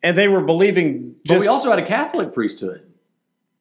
and 0.03 0.17
they 0.17 0.27
were 0.27 0.41
believing. 0.41 1.15
But 1.25 1.39
we 1.39 1.47
also 1.47 1.69
had 1.69 1.79
a 1.79 1.85
Catholic 1.85 2.33
priesthood. 2.33 2.83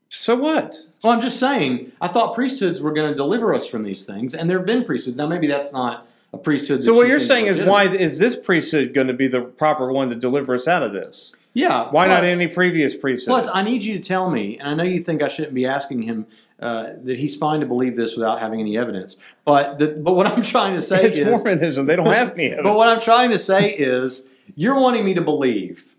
so 0.08 0.36
what? 0.36 0.76
Well, 1.02 1.12
I'm 1.12 1.20
just 1.20 1.38
saying, 1.38 1.92
I 2.00 2.08
thought 2.08 2.34
priesthoods 2.34 2.80
were 2.80 2.92
going 2.92 3.10
to 3.10 3.14
deliver 3.16 3.54
us 3.54 3.66
from 3.66 3.82
these 3.84 4.04
things, 4.04 4.34
and 4.34 4.48
there 4.48 4.58
have 4.58 4.66
been 4.66 4.84
priesthoods. 4.84 5.16
Now, 5.16 5.26
maybe 5.26 5.46
that's 5.46 5.72
not 5.72 6.06
a 6.32 6.38
priesthood. 6.38 6.82
So 6.84 6.94
what 6.94 7.02
you 7.02 7.10
you're 7.10 7.20
saying 7.20 7.46
is 7.46 7.58
why 7.58 7.84
is 7.84 8.18
this 8.18 8.36
priesthood 8.36 8.94
going 8.94 9.08
to 9.08 9.14
be 9.14 9.28
the 9.28 9.40
proper 9.40 9.92
one 9.92 10.10
to 10.10 10.16
deliver 10.16 10.54
us 10.54 10.68
out 10.68 10.82
of 10.82 10.92
this? 10.92 11.32
Yeah. 11.52 11.90
Why 11.90 12.06
not 12.06 12.24
any 12.24 12.46
previous 12.46 12.94
priesthood? 12.94 13.32
Plus, 13.32 13.48
I 13.52 13.62
need 13.62 13.82
you 13.82 13.94
to 13.94 14.00
tell 14.02 14.30
me, 14.30 14.58
and 14.58 14.68
I 14.68 14.74
know 14.74 14.84
you 14.84 15.00
think 15.00 15.22
I 15.22 15.28
shouldn't 15.28 15.54
be 15.54 15.66
asking 15.66 16.02
him 16.02 16.26
uh, 16.60 16.92
that 17.02 17.18
he's 17.18 17.34
fine 17.34 17.60
to 17.60 17.66
believe 17.66 17.96
this 17.96 18.14
without 18.14 18.38
having 18.38 18.60
any 18.60 18.78
evidence. 18.78 19.20
But 19.44 19.78
the, 19.78 20.00
but 20.00 20.14
what 20.14 20.26
I'm 20.26 20.42
trying 20.42 20.74
to 20.74 20.82
say 20.82 21.04
it's 21.04 21.16
is, 21.16 21.26
Mormonism. 21.26 21.86
They 21.86 21.96
don't 21.96 22.06
have 22.06 22.38
any. 22.38 22.54
but 22.62 22.76
what 22.76 22.86
I'm 22.86 23.00
trying 23.00 23.30
to 23.30 23.38
say 23.38 23.70
is, 23.70 24.28
you're 24.54 24.78
wanting 24.80 25.04
me 25.04 25.14
to 25.14 25.22
believe 25.22 25.96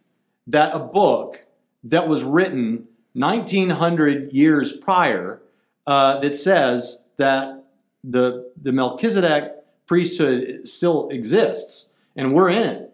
that 0.48 0.74
a 0.74 0.80
book 0.80 1.46
that 1.84 2.08
was 2.08 2.24
written 2.24 2.88
1900 3.14 4.32
years 4.32 4.72
prior 4.72 5.42
uh, 5.86 6.20
that 6.20 6.36
says 6.36 7.04
that 7.18 7.66
the 8.04 8.52
the 8.60 8.72
Melchizedek 8.72 9.61
priesthood 9.96 10.66
still 10.70 11.10
exists 11.10 11.92
and 12.16 12.34
we're 12.34 12.50
in 12.50 12.64
it, 12.64 12.94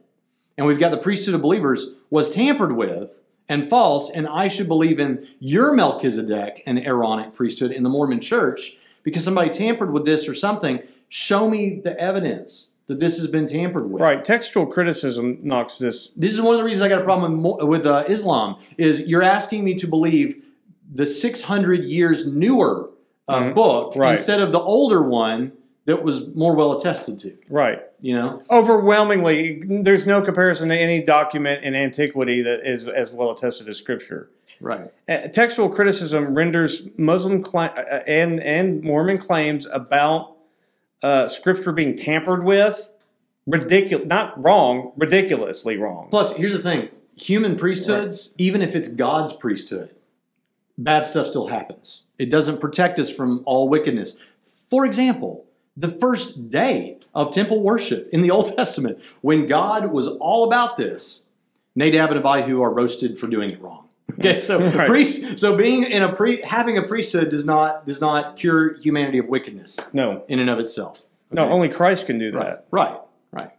and 0.57 0.65
we've 0.65 0.79
got 0.79 0.89
the 0.89 0.97
priesthood 0.97 1.35
of 1.35 1.43
believers 1.43 1.93
was 2.09 2.27
tampered 2.27 2.71
with 2.75 3.11
and 3.47 3.63
false, 3.67 4.09
and 4.09 4.27
I 4.27 4.47
should 4.47 4.67
believe 4.67 4.99
in 4.99 5.27
your 5.39 5.73
Melchizedek 5.75 6.63
and 6.65 6.79
Aaronic 6.83 7.35
priesthood 7.35 7.71
in 7.71 7.83
the 7.83 7.89
Mormon 7.89 8.19
Church 8.19 8.77
because 9.03 9.23
somebody 9.23 9.51
tampered 9.51 9.93
with 9.93 10.05
this 10.05 10.27
or 10.27 10.33
something. 10.33 10.81
Show 11.07 11.47
me 11.47 11.79
the 11.83 11.95
evidence 11.99 12.71
that 12.87 12.99
this 12.99 13.19
has 13.19 13.27
been 13.27 13.45
tampered 13.47 13.91
with. 13.91 14.01
right. 14.01 14.25
Textual 14.25 14.65
criticism 14.65 15.37
knocks 15.43 15.77
this. 15.77 16.07
This 16.17 16.33
is 16.33 16.41
one 16.41 16.55
of 16.55 16.57
the 16.57 16.63
reasons 16.63 16.81
I 16.81 16.89
got 16.89 17.01
a 17.01 17.03
problem 17.03 17.43
with, 17.43 17.61
with 17.63 17.85
uh, 17.85 18.05
Islam 18.07 18.55
is 18.79 19.01
you're 19.07 19.21
asking 19.21 19.63
me 19.63 19.75
to 19.75 19.87
believe 19.87 20.43
the 20.91 21.05
600 21.05 21.83
years 21.83 22.25
newer 22.25 22.89
uh, 23.27 23.43
Mhm. 23.43 23.55
book 23.55 23.93
Right. 23.95 24.13
instead 24.13 24.39
of 24.39 24.51
the 24.51 24.59
older 24.59 25.03
one 25.03 25.51
that 25.87 26.03
was 26.03 26.35
more 26.35 26.53
well 26.53 26.77
attested 26.77 27.17
to. 27.21 27.35
Right. 27.49 27.81
You 28.01 28.13
know, 28.13 28.41
Overwhelmingly, 28.51 29.61
there's 29.65 30.05
no 30.05 30.21
comparison 30.21 30.69
to 30.69 30.75
any 30.77 31.01
document 31.01 31.63
in 31.63 31.73
antiquity 31.75 32.41
that 32.43 32.69
is 32.69 32.87
as 32.87 33.11
well 33.11 33.31
attested 33.31 33.67
as 33.69 33.77
Scripture. 33.77 34.29
right? 34.61 34.91
Uh, 35.09 35.27
textual 35.29 35.69
criticism 35.69 36.35
renders 36.35 36.87
Muslim 36.97 37.41
cla- 37.41 37.73
uh, 37.75 38.03
and 38.05 38.39
and 38.41 38.83
Mormon 38.83 39.17
claims 39.17 39.65
about 39.65 40.35
uh, 41.01 41.27
Scripture 41.27 41.71
being 41.71 41.97
tampered 41.97 42.43
with 42.43 42.91
ridiculous, 43.47 44.05
not 44.07 44.41
wrong, 44.43 44.91
ridiculously 44.97 45.77
wrong. 45.77 46.09
Plus, 46.11 46.35
here's 46.35 46.53
the 46.53 46.59
thing: 46.59 46.89
human 47.15 47.55
priesthoods, 47.55 48.35
even 48.37 48.61
if 48.61 48.75
it's 48.75 48.89
God's 48.89 49.31
priesthood, 49.33 49.95
bad 50.77 51.05
stuff 51.05 51.27
still 51.27 51.47
happens. 51.47 52.03
It 52.19 52.29
doesn't 52.29 52.59
protect 52.59 52.99
us 52.99 53.09
from 53.09 53.41
all 53.45 53.69
wickedness. 53.69 54.21
For 54.69 54.85
example, 54.85 55.45
the 55.77 55.89
first 55.89 56.49
day 56.49 56.97
of 57.13 57.31
temple 57.31 57.61
worship 57.61 58.09
in 58.11 58.21
the 58.21 58.31
Old 58.31 58.55
Testament, 58.55 58.99
when 59.21 59.45
God 59.47 59.91
was 59.91 60.07
all 60.07 60.43
about 60.45 60.75
this, 60.75 61.25
Nadab 61.75 62.11
and 62.11 62.19
Abihu 62.25 62.61
are 62.61 62.73
roasted 62.73 63.17
for 63.19 63.27
doing 63.27 63.51
it 63.51 63.61
wrong. 63.61 63.83
Okay, 64.19 64.39
so 64.39 64.57
Right. 64.71 64.87
priest, 64.87 65.37
so 65.37 65.55
being 65.55 65.83
in 65.83 66.01
a 66.01 66.11
pre, 66.15 66.41
having 66.41 66.77
a 66.77 66.83
priesthood 66.83 67.29
does 67.29 67.45
not 67.45 67.85
does 67.85 67.99
not 68.01 68.37
cure 68.37 68.75
humanity 68.79 69.17
of 69.19 69.27
wickedness 69.27 69.93
No, 69.93 70.23
in 70.29 70.39
and 70.39 70.49
of 70.49 70.59
itself. 70.59 71.03
no, 71.29 71.47
only 71.49 71.67
Christ 71.69 72.05
can 72.07 72.17
do 72.17 72.31
that. 72.31 72.65
Right, 72.71 72.89
right, 72.91 72.97
right. 73.31 73.51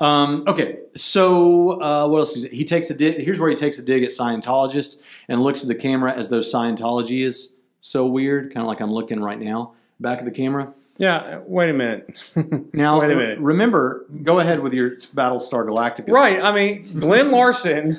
Um, 0.00 0.42
okay, 0.48 0.80
so 0.96 1.80
uh, 1.80 2.08
what 2.08 2.18
else 2.18 2.36
is 2.36 2.44
it? 2.44 2.52
He 2.52 2.64
takes 2.64 2.90
a 2.90 2.94
dig. 2.94 3.20
Here's 3.20 3.38
where 3.38 3.48
he 3.48 3.54
takes 3.56 3.78
a 3.78 3.82
dig 3.82 4.02
at 4.02 4.10
Scientologists 4.10 5.00
and 5.28 5.40
looks 5.40 5.62
at 5.62 5.68
the 5.68 5.74
camera 5.76 6.12
as 6.12 6.28
though 6.28 6.40
Scientology 6.40 7.20
is 7.24 7.52
so 7.80 8.04
weird, 8.04 8.52
kind 8.52 8.62
of 8.62 8.66
like 8.68 8.80
I'm 8.80 8.92
looking 8.92 9.20
right 9.20 9.38
now, 9.40 9.72
back 10.00 10.18
of 10.18 10.24
the 10.24 10.30
camera. 10.32 10.74
Yeah, 11.02 11.40
wait 11.46 11.68
a 11.68 11.72
minute. 11.72 12.22
Now, 12.72 13.00
wait 13.00 13.10
a 13.10 13.16
minute. 13.16 13.40
remember, 13.40 14.06
go 14.22 14.38
ahead 14.38 14.60
with 14.60 14.72
your 14.72 14.92
Battlestar 14.92 15.66
Galactica. 15.68 16.08
Right. 16.12 16.40
I 16.40 16.52
mean, 16.52 16.86
Glen 17.00 17.32
Larson 17.32 17.96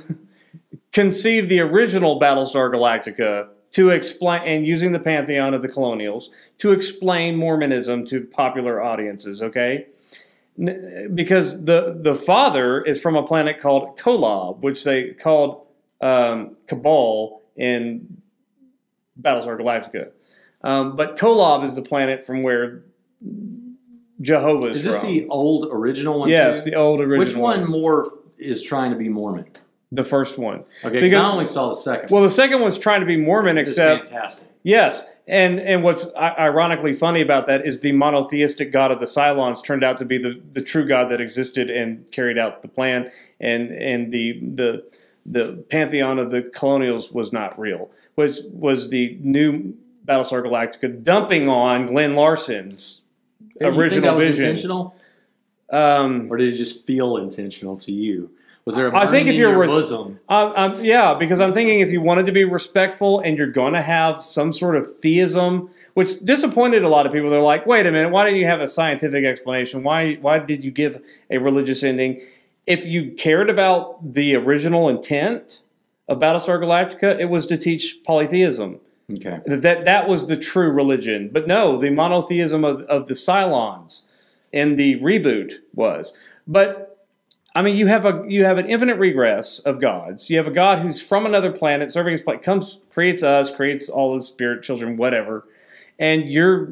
conceived 0.94 1.50
the 1.50 1.60
original 1.60 2.18
Battlestar 2.18 2.72
Galactica 2.74 3.50
to 3.74 3.90
explain, 3.90 4.44
and 4.44 4.66
using 4.66 4.94
the 4.94 5.00
pantheon 5.00 5.54
of 5.54 5.62
the 5.62 5.68
colonials 5.68 6.30
to 6.60 6.72
explain 6.72 7.36
Mormonism 7.36 8.06
to 8.06 8.22
popular 8.22 8.82
audiences. 8.82 9.42
Okay, 9.42 9.88
N- 10.58 11.12
because 11.14 11.66
the 11.66 11.98
the 12.00 12.16
father 12.16 12.82
is 12.84 13.02
from 13.02 13.18
a 13.18 13.24
planet 13.28 13.60
called 13.60 13.98
Kolob, 13.98 14.62
which 14.62 14.86
they 14.86 15.10
called 15.10 15.68
um, 16.00 16.56
Kobol 16.68 17.42
in 17.58 18.22
Battlestar 19.22 19.60
Galactica. 19.60 20.12
Um, 20.62 20.96
but 20.96 21.18
Kolob 21.18 21.66
is 21.66 21.76
the 21.76 21.82
planet 21.82 22.26
from 22.26 22.42
where 22.44 22.84
Jehovah 24.22 24.68
is 24.68 24.78
Is 24.78 24.84
this 24.86 25.00
from. 25.00 25.10
the 25.10 25.28
old 25.28 25.68
original 25.72 26.20
one? 26.20 26.30
yes, 26.30 26.64
too? 26.64 26.70
the 26.72 26.76
old 26.78 27.00
original. 27.02 27.20
Which 27.20 27.36
one 27.36 27.70
more 27.70 28.10
is 28.38 28.62
trying 28.64 28.92
to 28.92 28.98
be 28.98 29.10
Mormon? 29.10 29.46
the 29.92 30.04
first 30.04 30.40
one. 30.40 30.64
Okay, 30.84 30.94
'cause 30.96 31.02
Because- 31.02 31.14
I 31.14 31.32
only 31.32 31.46
saw 31.46 31.68
the 31.68 31.76
second. 31.76 32.10
Well, 32.10 32.24
the 32.24 32.32
second 32.32 32.62
one's 32.62 32.80
trying 32.80 33.02
to 33.02 33.06
be 33.06 33.16
Mormon, 33.16 33.60
except 33.60 34.10
fantastic. 34.10 34.50
yes, 34.64 35.06
and 35.28 35.60
and 35.60 35.84
what's 35.84 36.12
ironically 36.18 36.94
funny 36.94 37.22
about 37.22 37.46
that 37.46 37.64
is 37.66 37.82
the 37.82 37.92
monotheistic 37.92 38.72
god 38.72 38.92
of 38.92 39.00
the 39.00 39.06
Cylons 39.06 39.64
turned 39.64 39.84
out 39.84 40.00
to 40.00 40.06
be 40.06 40.18
the, 40.18 40.42
the 40.54 40.62
true 40.62 40.88
god 40.88 41.10
that 41.10 41.22
existed 41.22 41.70
and 41.70 42.10
carried 42.12 42.40
out 42.40 42.64
the 42.64 42.68
plan, 42.70 43.12
and 43.40 43.70
and 43.70 44.12
the 44.12 44.40
the 44.56 44.84
the 45.28 45.64
pantheon 45.70 46.18
of 46.18 46.32
the 46.32 46.42
colonials 46.42 47.12
was 47.12 47.32
not 47.32 47.58
real, 47.60 47.92
which 48.16 48.38
was 48.52 48.90
the 48.90 49.18
new 49.22 49.74
Battlestar 50.08 50.44
Galactica 50.44 51.04
dumping 51.04 51.48
on 51.48 51.86
Glen 51.86 52.16
Larson's 52.16 53.03
Hey, 53.60 53.66
you 53.68 53.72
think 53.72 53.82
original 53.82 54.02
that 54.12 54.16
was 54.18 54.28
vision. 54.28 54.44
intentional, 54.46 54.96
Um, 55.70 56.28
or 56.30 56.38
did 56.38 56.54
it 56.54 56.58
just 56.58 56.86
feel 56.86 57.18
intentional 57.18 57.78
to 57.78 57.92
you? 57.92 58.32
Was 58.66 58.76
there 58.78 58.88
a 58.88 58.96
I 58.96 59.06
burning 59.06 59.10
think 59.12 59.28
if 59.28 59.34
in 59.34 59.40
you're 59.42 59.50
your 59.52 59.60
res- 59.60 59.70
bosom? 59.72 60.20
Um, 60.30 60.54
um, 60.56 60.74
yeah, 60.84 61.14
because 61.16 61.42
I'm 61.42 61.54
thinking 61.54 61.82
if 61.82 61.92
you 61.92 62.00
wanted 62.00 62.26
to 62.28 62.32
be 62.32 62.46
respectful 62.46 63.20
and 63.20 63.38
you're 63.38 63.52
going 63.52 63.74
to 63.74 63.82
have 63.82 64.24
some 64.24 64.54
sort 64.54 64.78
of 64.78 65.00
theism, 65.00 65.70
which 65.96 66.20
disappointed 66.22 66.82
a 66.84 66.88
lot 66.88 67.06
of 67.06 67.12
people. 67.12 67.30
They're 67.30 67.42
like, 67.42 67.66
wait 67.66 67.86
a 67.86 67.92
minute, 67.92 68.10
why 68.12 68.24
didn't 68.24 68.40
you 68.40 68.46
have 68.46 68.62
a 68.62 68.68
scientific 68.70 69.26
explanation? 69.26 69.84
Why 69.84 70.14
why 70.16 70.40
did 70.40 70.64
you 70.64 70.72
give 70.72 71.04
a 71.30 71.40
religious 71.40 71.84
ending? 71.84 72.22
If 72.66 72.86
you 72.86 73.12
cared 73.12 73.50
about 73.50 74.14
the 74.14 74.36
original 74.36 74.88
intent 74.88 75.62
of 76.08 76.20
Battlestar 76.20 76.58
Galactica, 76.60 77.20
it 77.20 77.26
was 77.30 77.46
to 77.48 77.58
teach 77.58 77.98
polytheism. 78.06 78.80
Okay. 79.12 79.40
That 79.46 79.86
that 79.86 80.08
was 80.08 80.28
the 80.28 80.38
true 80.38 80.72
religion. 80.72 81.30
But 81.32 81.48
no, 81.48 81.80
the 81.80 81.90
monotheism 81.90 82.64
of, 82.64 82.82
of 82.84 83.08
the 83.08 83.14
Cylons 83.14 84.04
in 84.52 84.76
the 84.76 85.00
reboot 85.00 85.56
was. 85.74 86.14
But 86.48 86.98
I 87.56 87.62
mean, 87.62 87.76
you 87.76 87.88
have 87.88 88.06
a 88.06 88.24
you 88.28 88.46
have 88.46 88.58
an 88.58 88.66
infinite 88.68 88.98
regress 88.98 89.60
of 89.60 89.80
gods. 89.80 90.30
You 90.30 90.38
have 90.38 90.48
a 90.48 90.52
God 90.52 90.80
who's 90.80 91.02
from 91.02 91.26
another 91.26 91.52
planet, 91.52 91.92
serving 91.92 92.14
his 92.14 92.22
planet, 92.22 92.44
comes, 92.44 92.80
creates 92.92 93.24
us, 93.24 93.54
creates 93.54 93.90
all 93.90 94.14
the 94.14 94.22
spirit 94.22 94.64
children, 94.64 94.98
whatever, 94.98 95.46
and 96.00 96.28
you're 96.30 96.70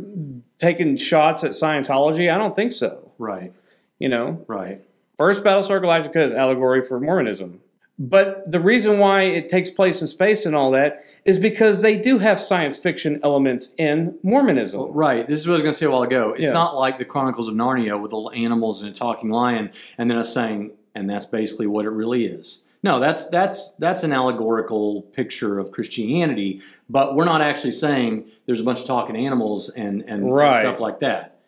taking 0.60 0.98
shots 0.98 1.44
at 1.44 1.52
Scientology. 1.52 2.34
I 2.34 2.38
don't 2.38 2.56
think 2.56 2.72
so. 2.72 3.12
Right. 3.20 3.54
You 4.00 4.10
know, 4.10 4.44
Right. 4.48 4.82
first 5.18 5.44
Battlestar 5.44 5.80
Galactica 5.82 6.26
is 6.26 6.34
allegory 6.34 6.84
for 6.84 7.00
Mormonism. 7.00 7.61
But 8.04 8.52
the 8.52 8.60
reason 8.60 8.98
why 8.98 9.22
it 9.24 9.48
takes 9.48 9.70
place 9.70 10.02
in 10.02 10.08
space 10.08 10.48
and 10.48 10.56
all 10.56 10.72
that 10.72 11.04
is 11.24 11.38
because 11.38 11.84
they 11.84 12.00
do 12.00 12.18
have 12.18 12.40
science 12.40 12.76
fiction 12.76 13.20
elements 13.24 13.76
in 13.78 14.18
Mormonism. 14.24 14.80
Well, 14.80 14.92
right. 14.92 15.28
This 15.28 15.40
is 15.40 15.48
what 15.48 15.54
I 15.54 15.58
was 15.58 15.62
going 15.62 15.74
to 15.74 15.78
say 15.78 15.86
a 15.86 15.92
while 15.92 16.02
ago. 16.02 16.32
It's 16.32 16.42
Yeah. 16.42 16.54
not 16.54 16.76
like 16.76 16.98
the 16.98 17.06
Chronicles 17.06 17.48
of 17.48 17.54
Narnia 17.54 18.02
with 18.02 18.10
the 18.10 18.18
animals 18.36 18.82
and 18.82 18.90
a 18.90 18.94
talking 18.94 19.30
lion, 19.30 19.70
and 20.00 20.10
then 20.10 20.18
us 20.18 20.34
saying, 20.34 20.72
and 20.96 21.08
that's 21.08 21.28
basically 21.28 21.68
what 21.68 21.86
it 21.86 21.92
really 21.92 22.26
is. 22.26 22.64
No, 22.82 23.00
that's 23.00 23.28
that's 23.28 23.76
that's 23.76 24.02
an 24.02 24.12
allegorical 24.12 25.04
picture 25.14 25.60
of 25.60 25.70
Christianity, 25.70 26.62
but 26.90 27.14
we're 27.14 27.26
not 27.26 27.42
actually 27.42 27.74
saying 27.74 28.26
there's 28.48 28.60
a 28.60 28.64
bunch 28.64 28.80
of 28.80 28.88
talking 28.88 29.16
animals 29.16 29.70
and 29.70 30.02
and, 30.08 30.28
and 30.28 30.56
stuff 30.56 30.80
like 30.80 31.00
that. 31.02 31.41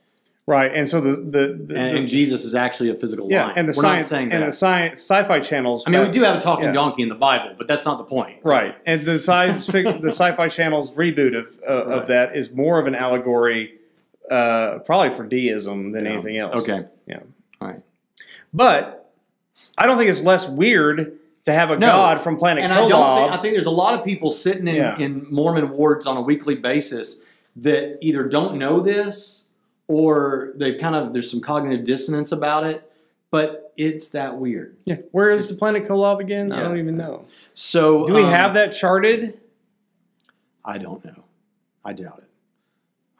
Right. 0.45 0.71
And 0.75 0.89
so 0.89 0.99
the 0.99 1.11
the, 1.11 1.63
the, 1.67 1.75
And, 1.77 1.97
and 1.99 2.07
Jesus 2.07 2.43
is 2.43 2.53
actually 2.53 2.89
a 2.89 2.95
physical 2.95 3.29
yeah, 3.31 3.45
lion. 3.45 3.57
and 3.59 3.67
the 3.69 3.71
we're 3.71 3.81
science 3.81 4.11
not 4.11 4.17
saying 4.17 4.31
and 4.33 4.43
the 4.43 4.51
science 4.53 4.99
sci-fi 4.99 5.39
channels. 5.39 5.85
I 5.87 5.89
mean, 5.91 6.01
we 6.01 6.11
do 6.11 6.21
have 6.23 6.37
a 6.37 6.41
talking 6.41 6.65
Yeah. 6.65 6.73
donkey 6.73 7.01
in 7.03 7.09
the 7.09 7.15
Bible, 7.15 7.55
but 7.57 7.67
that's 7.67 7.85
not 7.85 7.97
the 7.97 8.03
point. 8.03 8.39
Right, 8.43 8.75
and 8.85 9.05
the 9.05 9.17
science 9.19 9.67
the 9.67 9.99
sci-fi 10.09 10.49
channel's 10.49 10.91
reboot 10.91 11.35
of 11.37 11.57
uh, 11.67 11.85
Right. 11.85 11.97
of 12.01 12.07
that 12.07 12.35
is 12.35 12.51
more 12.51 12.77
of 12.77 12.87
an 12.87 12.95
allegory, 12.95 13.75
uh, 14.29 14.79
probably 14.79 15.15
for 15.15 15.23
deism 15.25 15.93
than 15.93 16.03
Yeah. 16.05 16.11
anything 16.11 16.37
else. 16.37 16.55
Okay. 16.55 16.85
Yeah. 17.07 17.19
All 17.61 17.67
right. 17.69 17.81
But 18.53 19.11
I 19.77 19.85
don't 19.85 19.97
think 19.97 20.09
it's 20.09 20.21
less 20.21 20.47
weird 20.49 21.17
to 21.45 21.53
have 21.53 21.71
a 21.71 21.77
No. 21.77 21.87
god 21.87 22.21
from 22.21 22.37
planet 22.37 22.63
and 22.63 22.73
I 22.73 22.87
don't 22.87 23.17
think 23.17 23.31
I 23.33 23.37
think 23.41 23.53
there's 23.53 23.65
a 23.65 23.69
lot 23.71 23.97
of 23.99 24.05
people 24.05 24.31
sitting 24.31 24.67
in, 24.67 24.83
in 25.01 25.27
Mormon 25.29 25.69
wards 25.71 26.05
on 26.05 26.17
a 26.17 26.21
weekly 26.21 26.55
basis 26.55 27.21
that 27.57 27.97
either 28.01 28.23
don't 28.23 28.55
know 28.57 28.79
this 28.79 29.42
or 29.87 30.53
they've 30.55 30.79
kind 30.79 30.95
of 30.95 31.13
there's 31.13 31.29
some 31.29 31.41
cognitive 31.41 31.85
dissonance 31.85 32.31
about 32.31 32.63
it, 32.65 32.89
but 33.31 33.73
it's 33.75 34.09
that 34.09 34.37
weird. 34.37 34.77
yeah. 34.85 34.97
Where 35.11 35.29
is 35.29 35.41
It's- 35.41 35.55
the 35.55 35.59
planet 35.59 35.87
Kolob 35.87 36.19
again? 36.19 36.51
I 36.51 36.61
don't 36.61 36.77
even 36.77 36.95
know. 36.97 37.25
So 37.53 38.05
Do 38.07 38.13
we 38.13 38.23
um, 38.23 38.29
have 38.29 38.53
that 38.55 38.71
charted? 38.71 39.39
I 40.65 40.77
don't 40.77 41.03
know. 41.03 41.23
I 41.83 41.93
doubt 41.93 42.19
it. 42.19 42.29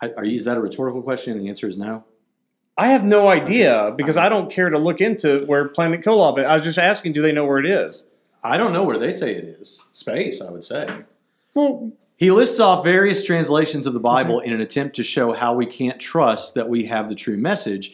I, 0.02 0.14
are 0.18 0.24
you, 0.26 0.36
is 0.38 0.46
that 0.46 0.58
a 0.58 0.62
rhetorical 0.62 1.02
question? 1.02 1.34
And 1.34 1.42
the 1.42 1.50
answer 1.50 1.68
is 1.68 1.78
no. 1.78 2.04
I 2.78 2.88
have 2.88 3.04
no 3.04 3.28
idea 3.28 3.94
because 3.98 4.18
I 4.18 4.30
don't 4.30 4.50
care 4.52 4.70
to 4.70 4.78
look 4.80 5.02
into 5.02 5.46
where 5.46 5.68
planet 5.68 6.02
Kolob 6.02 6.40
is. 6.40 6.46
I 6.46 6.54
was 6.56 6.64
just 6.64 6.78
asking, 6.80 7.14
do 7.14 7.22
they 7.22 7.32
know 7.32 7.46
where 7.46 7.60
it 7.60 7.66
is? 7.66 8.06
I 8.44 8.58
don't 8.58 8.74
know 8.74 8.84
where 8.84 8.98
they 8.98 9.12
say 9.12 9.34
it 9.36 9.44
is. 9.44 9.84
Space, 9.94 10.42
I 10.42 10.50
would 10.52 10.64
say. 10.64 11.02
Well, 11.54 11.92
He 12.18 12.32
lists 12.32 12.60
off 12.60 12.84
various 12.84 13.24
translations 13.26 13.86
of 13.88 13.94
the 13.94 14.00
Bible 14.00 14.40
in 14.40 14.54
an 14.54 14.62
attempt 14.62 14.96
to 14.98 15.04
show 15.04 15.34
how 15.34 15.54
we 15.54 15.66
can't 15.66 16.00
trust 16.00 16.54
that 16.56 16.70
we 16.70 16.86
have 16.86 17.10
the 17.10 17.16
true 17.16 17.38
message, 17.38 17.94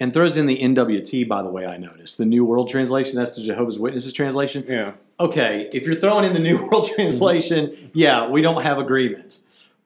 and 0.00 0.12
throws 0.12 0.36
in 0.36 0.46
the 0.46 0.58
NWT, 0.58 1.28
by 1.28 1.42
the 1.42 1.50
way, 1.50 1.66
I 1.66 1.76
noticed. 1.76 2.18
The 2.18 2.24
New 2.26 2.44
World 2.44 2.68
Translation, 2.68 3.16
that's 3.16 3.36
the 3.36 3.42
Jehovah's 3.42 3.78
Witnesses 3.78 4.12
translation. 4.12 4.64
yeah. 4.68 4.92
Okay, 5.20 5.68
if 5.72 5.86
you're 5.86 5.94
throwing 5.94 6.24
in 6.24 6.32
the 6.32 6.40
New 6.40 6.56
World 6.70 6.88
Translation, 6.94 7.72
yeah, 7.92 8.26
we 8.28 8.42
don't 8.42 8.62
have 8.62 8.78
agreement. 8.78 9.38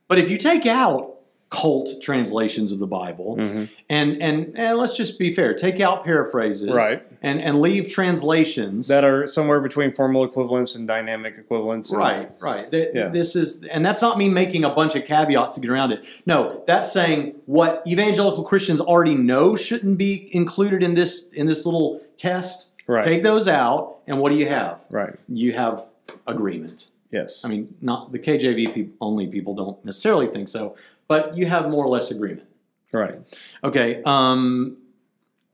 But 0.06 0.18
if 0.18 0.30
you 0.30 0.38
take 0.38 0.64
out 0.64 1.16
cult 1.50 1.90
translations 2.02 2.72
of 2.72 2.78
the 2.78 2.86
Bible, 2.86 3.36
Mm-hmm. 3.36 3.64
and, 3.90 4.22
and 4.22 4.58
and 4.58 4.78
let's 4.78 4.96
just 4.96 5.18
be 5.18 5.34
fair, 5.34 5.52
take 5.52 5.80
out 5.80 6.04
paraphrases, 6.04 6.70
Right. 6.70 7.02
And, 7.22 7.40
and 7.40 7.60
leave 7.60 7.88
translations 7.88 8.88
That 8.88 9.04
are 9.04 9.26
somewhere 9.26 9.60
between 9.60 9.92
formal 9.92 10.24
equivalence 10.24 10.74
and 10.74 10.86
dynamic 10.86 11.34
equivalents. 11.38 11.90
and- 11.90 11.98
Right, 11.98 12.30
right. 12.40 12.68
Yeah. 12.72 13.08
This 13.08 13.34
is, 13.36 13.64
and 13.64 13.84
that's 13.84 14.00
not 14.02 14.18
me 14.18 14.28
making 14.28 14.64
a 14.64 14.70
bunch 14.70 14.94
of 14.94 15.04
caveats 15.04 15.54
to 15.54 15.60
get 15.60 15.70
around 15.70 15.92
it. 15.92 16.04
No, 16.26 16.62
that's 16.66 16.92
saying 16.92 17.34
what 17.46 17.82
evangelical 17.86 18.44
Christians 18.44 18.80
already 18.80 19.14
know 19.14 19.56
shouldn't 19.56 19.98
be 19.98 20.28
included 20.34 20.82
in 20.82 20.94
this 20.94 21.28
in 21.30 21.46
this 21.46 21.64
little 21.66 22.00
test. 22.16 22.74
Right. 22.86 23.04
Take 23.04 23.22
those 23.22 23.48
out, 23.48 23.98
and 24.06 24.18
what 24.20 24.30
do 24.30 24.36
you 24.36 24.48
have? 24.48 24.82
Right. 24.88 25.14
You 25.28 25.52
have 25.52 25.86
agreement. 26.26 26.88
Yes. 27.10 27.44
I 27.44 27.48
mean, 27.48 27.74
not 27.80 28.12
the 28.12 28.18
KJV 28.18 28.90
only 29.00 29.26
people 29.26 29.54
don't 29.54 29.82
necessarily 29.84 30.26
think 30.26 30.48
so, 30.48 30.76
but 31.06 31.36
you 31.36 31.46
have 31.46 31.68
more 31.70 31.84
or 31.84 31.88
less 31.88 32.10
agreement. 32.10 32.46
right. 32.92 33.16
Okay. 33.64 34.02
Um, 34.04 34.76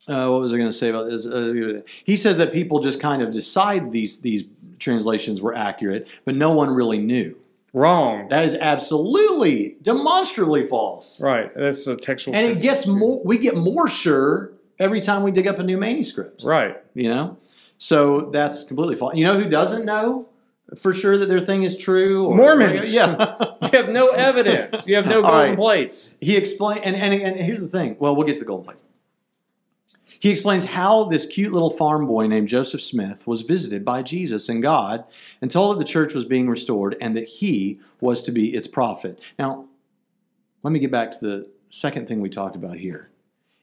uh, 0.08 0.28
what 0.28 0.40
was 0.40 0.52
I 0.52 0.56
going 0.56 0.68
to 0.68 0.72
say 0.72 0.88
about 0.90 1.08
this? 1.08 1.26
Uh, 1.26 1.80
he 2.04 2.16
says 2.16 2.36
that 2.38 2.52
people 2.52 2.80
just 2.80 3.00
kind 3.00 3.22
of 3.22 3.32
decide 3.32 3.92
these 3.92 4.20
these 4.20 4.48
translations 4.78 5.40
were 5.40 5.54
accurate, 5.54 6.08
but 6.24 6.34
no 6.34 6.52
one 6.52 6.70
really 6.70 6.98
knew. 6.98 7.38
Wrong. 7.72 8.28
That 8.28 8.44
is 8.44 8.54
absolutely 8.54 9.76
demonstrably 9.82 10.66
false. 10.66 11.20
right. 11.20 11.52
That's 11.54 11.86
a 11.88 11.96
textual. 11.96 12.36
And 12.36 12.46
it 12.46 12.62
gets 12.62 12.86
more. 12.86 13.20
We 13.24 13.38
get 13.38 13.56
more 13.56 13.88
sure 13.88 14.52
every 14.78 15.00
time 15.00 15.22
we 15.22 15.32
dig 15.32 15.46
up 15.48 15.58
a 15.58 15.62
new 15.62 15.76
manuscript. 15.78 16.44
Right. 16.44 16.76
You 16.94 17.08
know, 17.08 17.36
so 17.78 18.30
that's 18.30 18.64
completely 18.64 18.96
false. 18.96 19.16
You 19.16 19.24
know 19.24 19.38
who 19.38 19.48
doesn't 19.48 19.84
know 19.84 20.28
for 20.80 20.94
sure 20.94 21.18
that 21.18 21.26
their 21.26 21.40
thing 21.40 21.64
is 21.64 21.76
true? 21.76 22.26
Or- 22.26 22.36
Mormons. 22.36 22.92
Yeah. 22.92 23.36
You 23.74 23.80
have 23.80 23.88
no 23.88 24.08
evidence. 24.10 24.86
You 24.86 24.94
have 24.94 25.06
no 25.06 25.20
golden 25.22 25.48
right. 25.48 25.56
plates. 25.56 26.14
he 26.20 26.36
explained, 26.36 26.84
and, 26.84 26.94
and 26.94 27.12
and 27.12 27.36
here's 27.40 27.60
the 27.60 27.66
thing. 27.66 27.96
Well, 27.98 28.14
we'll 28.14 28.26
get 28.26 28.34
to 28.34 28.40
the 28.40 28.46
golden 28.46 28.66
plate. 28.66 28.78
He 30.24 30.30
explains 30.30 30.64
how 30.64 31.04
this 31.04 31.26
cute 31.26 31.52
little 31.52 31.68
farm 31.68 32.06
boy 32.06 32.26
named 32.28 32.48
Joseph 32.48 32.80
Smith 32.80 33.26
was 33.26 33.42
visited 33.42 33.84
by 33.84 34.00
Jesus 34.00 34.48
and 34.48 34.62
God 34.62 35.04
and 35.42 35.50
told 35.50 35.76
that 35.76 35.78
the 35.78 35.84
church 35.84 36.14
was 36.14 36.24
being 36.24 36.48
restored 36.48 36.96
and 36.98 37.14
that 37.14 37.28
he 37.28 37.78
was 38.00 38.22
to 38.22 38.32
be 38.32 38.54
its 38.54 38.66
prophet. 38.66 39.20
Now, 39.38 39.66
let 40.62 40.70
me 40.70 40.78
get 40.78 40.90
back 40.90 41.10
to 41.10 41.18
the 41.20 41.50
second 41.68 42.08
thing 42.08 42.22
we 42.22 42.30
talked 42.30 42.56
about 42.56 42.78
here. 42.78 43.10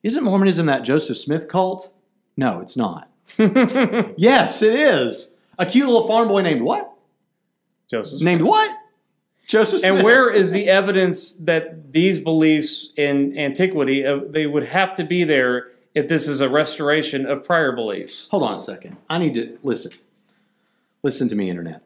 Isn't 0.04 0.24
Mormonism 0.24 0.68
that 0.68 0.84
Joseph 0.84 1.18
Smith 1.18 1.48
cult? 1.48 1.96
No, 2.38 2.62
it's 2.62 2.78
not. 2.78 3.10
yes, 4.16 4.62
it 4.62 4.76
is. 4.76 5.34
A 5.58 5.66
cute 5.66 5.88
little 5.88 6.08
farm 6.08 6.28
boy 6.28 6.44
named 6.44 6.62
what? 6.62 6.94
Joseph. 7.90 8.22
Named 8.22 8.44
what? 8.44 8.70
Joseph 9.48 9.80
Smith. 9.80 9.94
And 9.96 10.04
where 10.04 10.30
is 10.30 10.52
the 10.52 10.70
evidence 10.70 11.34
that 11.38 11.92
these 11.92 12.20
beliefs 12.20 12.94
in 12.98 13.36
antiquity 13.36 14.06
uh, 14.06 14.20
they 14.30 14.46
would 14.46 14.66
have 14.66 14.94
to 14.98 15.04
be 15.04 15.24
there 15.24 15.72
if 15.94 16.08
this 16.08 16.28
is 16.28 16.42
a 16.42 16.50
restoration 16.50 17.26
of 17.26 17.44
prior 17.44 17.72
beliefs? 17.72 18.28
Hold 18.32 18.44
on 18.44 18.56
a 18.56 18.60
second. 18.60 18.98
I 19.10 19.18
need 19.18 19.36
to 19.36 19.58
listen. 19.64 19.92
Listen 21.04 21.28
to 21.30 21.36
me, 21.36 21.50
Internet. 21.50 21.84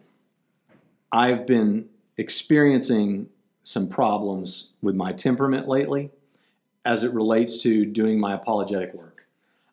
I've 1.11 1.45
been 1.45 1.87
experiencing 2.17 3.29
some 3.63 3.87
problems 3.87 4.71
with 4.81 4.95
my 4.95 5.11
temperament 5.11 5.67
lately 5.67 6.11
as 6.83 7.03
it 7.03 7.13
relates 7.13 7.57
to 7.63 7.85
doing 7.85 8.19
my 8.19 8.33
apologetic 8.33 8.93
work. 8.93 9.25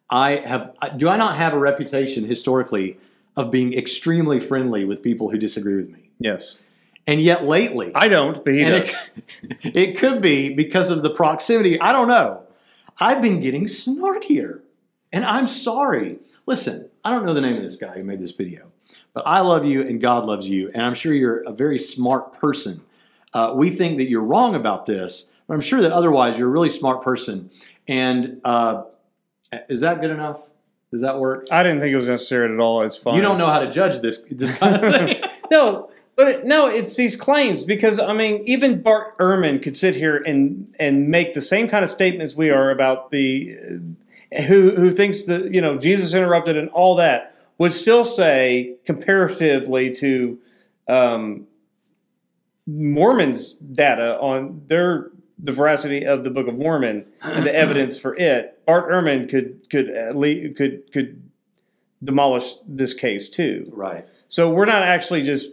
I 0.08 0.36
have, 0.36 0.74
do 0.96 1.08
I 1.08 1.16
not 1.16 1.36
have 1.36 1.52
a 1.52 1.58
reputation 1.58 2.24
historically 2.24 2.98
of 3.36 3.50
being 3.50 3.72
extremely 3.72 4.40
friendly 4.40 4.84
with 4.84 5.02
people 5.02 5.30
who 5.30 5.38
disagree 5.38 5.76
with 5.76 5.90
me? 5.90 6.10
Yes. 6.18 6.58
And 7.06 7.20
yet 7.20 7.44
lately, 7.44 7.92
I 7.94 8.08
don't, 8.08 8.44
but 8.44 8.54
he 8.54 8.62
and 8.62 8.84
does. 8.84 9.10
it, 9.42 9.76
it 9.76 9.98
could 9.98 10.22
be 10.22 10.54
because 10.54 10.90
of 10.90 11.02
the 11.02 11.10
proximity. 11.10 11.80
I 11.80 11.92
don't 11.92 12.08
know. 12.08 12.44
I've 12.98 13.22
been 13.22 13.40
getting 13.40 13.64
snarkier, 13.64 14.60
and 15.12 15.24
I'm 15.24 15.46
sorry. 15.46 16.18
Listen, 16.46 16.90
I 17.04 17.10
don't 17.10 17.26
know 17.26 17.34
the 17.34 17.40
name 17.40 17.56
of 17.56 17.62
this 17.62 17.76
guy 17.76 17.94
who 17.94 18.04
made 18.04 18.20
this 18.20 18.32
video, 18.32 18.70
But 19.12 19.26
I 19.26 19.40
love 19.40 19.64
you 19.64 19.82
and 19.82 20.00
God 20.00 20.24
loves 20.24 20.48
you, 20.48 20.70
and 20.72 20.82
I'm 20.82 20.94
sure 20.94 21.12
you're 21.12 21.42
a 21.42 21.52
very 21.52 21.78
smart 21.78 22.32
person. 22.34 22.82
Uh, 23.34 23.54
we 23.56 23.70
think 23.70 23.96
that 23.98 24.08
you're 24.08 24.22
wrong 24.22 24.54
about 24.54 24.86
this, 24.86 25.32
but 25.46 25.54
I'm 25.54 25.60
sure 25.60 25.80
that 25.80 25.92
otherwise 25.92 26.38
you're 26.38 26.48
a 26.48 26.50
really 26.50 26.70
smart 26.70 27.02
person. 27.02 27.50
And 27.88 28.40
uh, 28.44 28.84
is 29.68 29.80
that 29.80 30.00
good 30.00 30.10
enough? 30.10 30.48
Does 30.90 31.00
that 31.00 31.18
work? 31.18 31.46
I 31.50 31.62
didn't 31.62 31.80
think 31.80 31.92
it 31.92 31.96
was 31.96 32.08
necessary 32.08 32.52
at 32.52 32.60
all. 32.60 32.82
It's 32.82 32.98
fine. 32.98 33.14
You 33.14 33.22
don't 33.22 33.38
know 33.38 33.46
how 33.46 33.60
to 33.60 33.70
judge 33.70 34.00
this 34.00 34.24
this 34.30 34.56
kind 34.58 34.76
of 34.76 34.92
thing. 34.92 35.22
no, 35.50 35.90
but 36.16 36.28
it, 36.28 36.44
no, 36.44 36.68
it's 36.68 36.94
these 36.96 37.16
claims 37.16 37.64
because 37.64 37.98
I 37.98 38.12
mean, 38.12 38.42
even 38.44 38.82
Bart 38.82 39.16
Ehrman 39.18 39.62
could 39.62 39.76
sit 39.76 39.96
here 39.96 40.16
and 40.16 40.74
and 40.78 41.08
make 41.08 41.34
the 41.34 41.40
same 41.40 41.68
kind 41.68 41.84
of 41.84 41.90
statements 41.90 42.34
we 42.34 42.50
are 42.50 42.70
about 42.70 43.10
the 43.10 43.56
uh, 44.36 44.42
who 44.42 44.74
who 44.76 44.90
thinks 44.90 45.22
that 45.22 45.52
you 45.52 45.60
know 45.60 45.78
Jesus 45.78 46.14
interrupted 46.14 46.56
and 46.56 46.68
all 46.70 46.96
that 46.96 47.34
would 47.58 47.72
still 47.72 48.04
say 48.04 48.76
comparatively 48.84 49.94
to 49.94 50.38
um, 50.88 51.46
Mormons' 52.66 53.52
data 53.52 54.20
on 54.20 54.62
their 54.66 55.10
the 55.38 55.52
veracity 55.52 56.04
of 56.04 56.24
the 56.24 56.30
Book 56.30 56.46
of 56.46 56.56
Mormon 56.56 57.06
and 57.22 57.46
the 57.46 57.54
evidence 57.54 57.98
for 57.98 58.14
it. 58.16 58.64
Bart 58.66 58.90
Ehrman 58.90 59.28
could 59.28 59.68
could 59.70 59.88
at 59.88 60.14
least, 60.14 60.56
could 60.56 60.92
could 60.92 61.22
demolish 62.04 62.56
this 62.66 62.94
case 62.94 63.28
too. 63.28 63.70
right. 63.72 64.06
So 64.28 64.50
we're 64.50 64.66
not 64.66 64.82
actually 64.82 65.22
just 65.22 65.50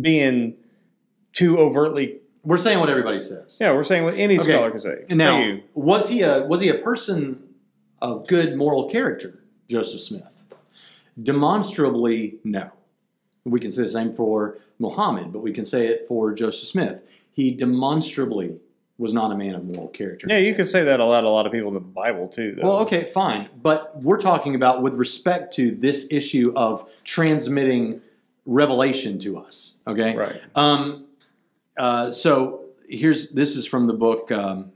being 0.00 0.54
too 1.32 1.58
overtly. 1.58 2.18
We're 2.42 2.58
saying 2.58 2.78
what 2.80 2.90
everybody 2.90 3.20
says. 3.20 3.58
Yeah, 3.60 3.72
we're 3.72 3.84
saying 3.84 4.04
what 4.04 4.14
any 4.14 4.38
Okay. 4.38 4.52
scholar 4.52 4.70
can 4.70 4.78
say. 4.78 5.04
And 5.08 5.18
now, 5.18 5.58
was 5.74 6.08
he 6.08 6.22
a 6.22 6.44
was 6.44 6.60
he 6.60 6.68
a 6.68 6.74
person 6.74 7.42
of 8.02 8.26
good 8.28 8.56
moral 8.56 8.88
character, 8.90 9.38
Joseph 9.68 10.00
Smith? 10.00 10.44
Demonstrably, 11.20 12.38
no. 12.44 12.70
We 13.44 13.60
can 13.60 13.72
say 13.72 13.82
the 13.82 13.88
same 13.88 14.12
for 14.14 14.58
Muhammad, 14.78 15.32
but 15.32 15.40
we 15.40 15.52
can 15.52 15.64
say 15.64 15.86
it 15.86 16.06
for 16.08 16.32
Joseph 16.34 16.66
Smith. 16.68 17.02
He 17.32 17.50
demonstrably 17.50 18.56
was 18.98 19.12
not 19.12 19.32
a 19.32 19.36
man 19.36 19.54
of 19.54 19.64
moral 19.64 19.88
character. 19.88 20.26
Yeah, 20.30 20.38
you 20.38 20.54
can 20.54 20.66
say 20.66 20.84
that 20.84 20.96
about 21.00 21.24
a 21.24 21.28
lot 21.28 21.46
of 21.46 21.52
people 21.52 21.68
in 21.68 21.74
the 21.74 21.80
Bible 21.80 22.28
too. 22.28 22.54
Though. 22.56 22.68
Well, 22.68 22.78
okay, 22.80 23.04
fine. 23.04 23.48
But 23.60 24.00
we're 24.02 24.20
talking 24.20 24.54
about 24.54 24.82
with 24.82 24.94
respect 24.94 25.54
to 25.54 25.70
this 25.72 26.08
issue 26.12 26.52
of 26.54 26.88
transmitting 27.02 28.00
revelation 28.46 29.18
to 29.20 29.38
us. 29.38 29.78
Okay? 29.86 30.16
Right. 30.16 30.40
Um, 30.54 31.06
uh, 31.76 32.10
so 32.10 32.64
here's 32.88 33.30
this 33.32 33.56
is 33.56 33.66
from 33.66 33.86
the 33.86 33.94
book 33.94 34.30
um, 34.30 34.70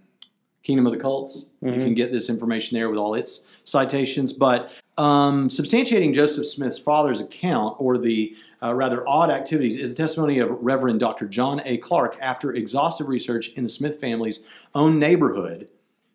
Kingdom 0.63 0.87
of 0.87 0.93
the 0.93 0.99
Cults. 0.99 1.51
You 1.63 1.71
Mhm. 1.73 1.85
can 1.85 1.95
get 1.95 2.11
this 2.13 2.29
information 2.29 2.77
there 2.79 2.89
with 2.91 2.99
all 2.99 3.15
its 3.15 3.47
citations. 3.65 4.33
But 4.33 4.71
um, 4.97 5.49
substantiating 5.49 6.13
Joseph 6.15 6.47
Smith's 6.47 6.79
father's 6.79 7.21
account, 7.21 7.77
or 7.79 7.99
the 7.99 8.35
uh, 8.61 8.75
rather 8.75 9.07
odd 9.09 9.31
activities, 9.31 9.77
is 9.77 9.95
the 9.95 10.03
testimony 10.03 10.41
of 10.41 10.51
Reverend 10.61 10.99
Dr. 10.99 11.27
John 11.29 11.63
A. 11.65 11.77
Clark 11.79 12.17
after 12.21 12.53
exhaustive 12.53 13.09
research 13.09 13.51
in 13.51 13.63
the 13.63 13.69
Smith 13.69 14.01
family's 14.01 14.45
own 14.75 14.99
neighborhood. 14.99 15.71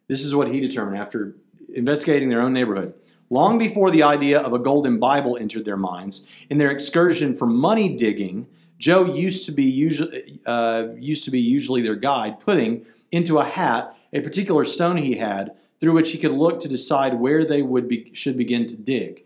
This 0.08 0.26
is 0.26 0.36
what 0.36 0.50
he 0.52 0.60
determined 0.60 0.98
after 0.98 1.36
investigating 1.74 2.28
their 2.30 2.42
own 2.42 2.52
neighborhood. 2.52 2.94
Long 3.34 3.58
before 3.58 3.90
the 3.90 4.04
idea 4.04 4.40
of 4.40 4.54
a 4.54 4.60
golden 4.60 5.00
Bible 5.00 5.38
entered 5.38 5.66
their 5.66 5.76
minds, 5.76 6.28
in 6.52 6.60
their 6.60 6.70
excursion 6.70 7.36
for 7.36 7.48
money 7.48 7.98
digging, 7.98 8.46
Joe 8.78 9.06
used 9.06 9.48
to 9.48 9.52
be 9.52 9.64
usually 9.64 10.40
uh, 10.46 10.90
used 11.00 11.24
to 11.24 11.32
be 11.32 11.40
usually 11.40 11.82
their 11.82 11.96
guide, 11.96 12.40
putting 12.40 12.86
into 13.12 13.40
a 13.40 13.44
hat 13.44 13.98
a 14.14 14.22
particular 14.22 14.66
stone 14.66 14.98
he 14.98 15.16
had 15.16 15.56
through 15.82 15.94
which 15.94 16.12
he 16.12 16.20
could 16.20 16.34
look 16.34 16.60
to 16.60 16.70
decide 16.70 17.16
where 17.16 17.44
they 17.44 17.64
would 17.64 17.88
be, 17.88 18.12
should 18.14 18.38
begin 18.38 18.68
to 18.68 18.78
dig. 18.78 19.26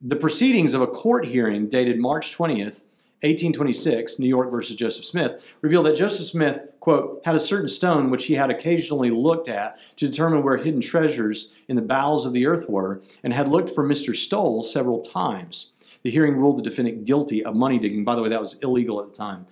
The 0.00 0.16
proceedings 0.16 0.72
of 0.72 0.80
a 0.80 0.86
court 0.86 1.26
hearing 1.26 1.68
dated 1.68 1.98
March 1.98 2.34
20th, 2.34 2.80
1826, 3.24 4.18
New 4.18 4.28
York 4.28 4.50
versus 4.50 4.76
Joseph 4.76 5.06
Smith, 5.06 5.56
revealed 5.62 5.86
that 5.86 5.96
Joseph 5.96 6.26
Smith, 6.26 6.60
quote, 6.80 7.22
had 7.24 7.34
a 7.34 7.40
certain 7.40 7.68
stone 7.68 8.10
which 8.10 8.26
he 8.26 8.34
had 8.34 8.50
occasionally 8.50 9.10
looked 9.10 9.48
at 9.48 9.78
to 9.96 10.06
determine 10.06 10.42
where 10.42 10.58
hidden 10.58 10.82
treasures 10.82 11.50
in 11.66 11.74
the 11.76 11.82
bowels 11.82 12.26
of 12.26 12.34
the 12.34 12.46
earth 12.46 12.68
were, 12.68 13.00
and 13.22 13.32
had 13.32 13.48
looked 13.48 13.74
for 13.74 13.82
Mr. 13.82 14.14
Stoll 14.14 14.62
several 14.62 15.00
times. 15.00 15.72
The 16.02 16.10
hearing 16.10 16.36
ruled 16.36 16.58
the 16.58 16.62
defendant 16.62 17.06
guilty 17.06 17.42
of 17.42 17.56
money 17.56 17.78
digging. 17.78 18.04
By 18.04 18.14
the 18.14 18.22
way, 18.22 18.28
that 18.28 18.40
was 18.40 18.58
illegal 18.60 19.00
at 19.00 19.08
the 19.08 19.16
time, 19.16 19.46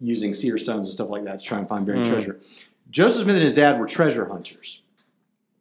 using 0.00 0.34
seer 0.34 0.58
stones 0.58 0.88
and 0.88 0.94
stuff 0.94 1.08
like 1.08 1.22
that 1.22 1.38
to 1.38 1.46
try 1.46 1.58
and 1.58 1.68
find 1.68 1.86
buried 1.86 2.06
mm. 2.06 2.10
treasure. 2.10 2.40
Joseph 2.90 3.22
Smith 3.22 3.36
and 3.36 3.44
his 3.44 3.54
dad 3.54 3.78
were 3.78 3.86
treasure 3.86 4.26
hunters. 4.26 4.82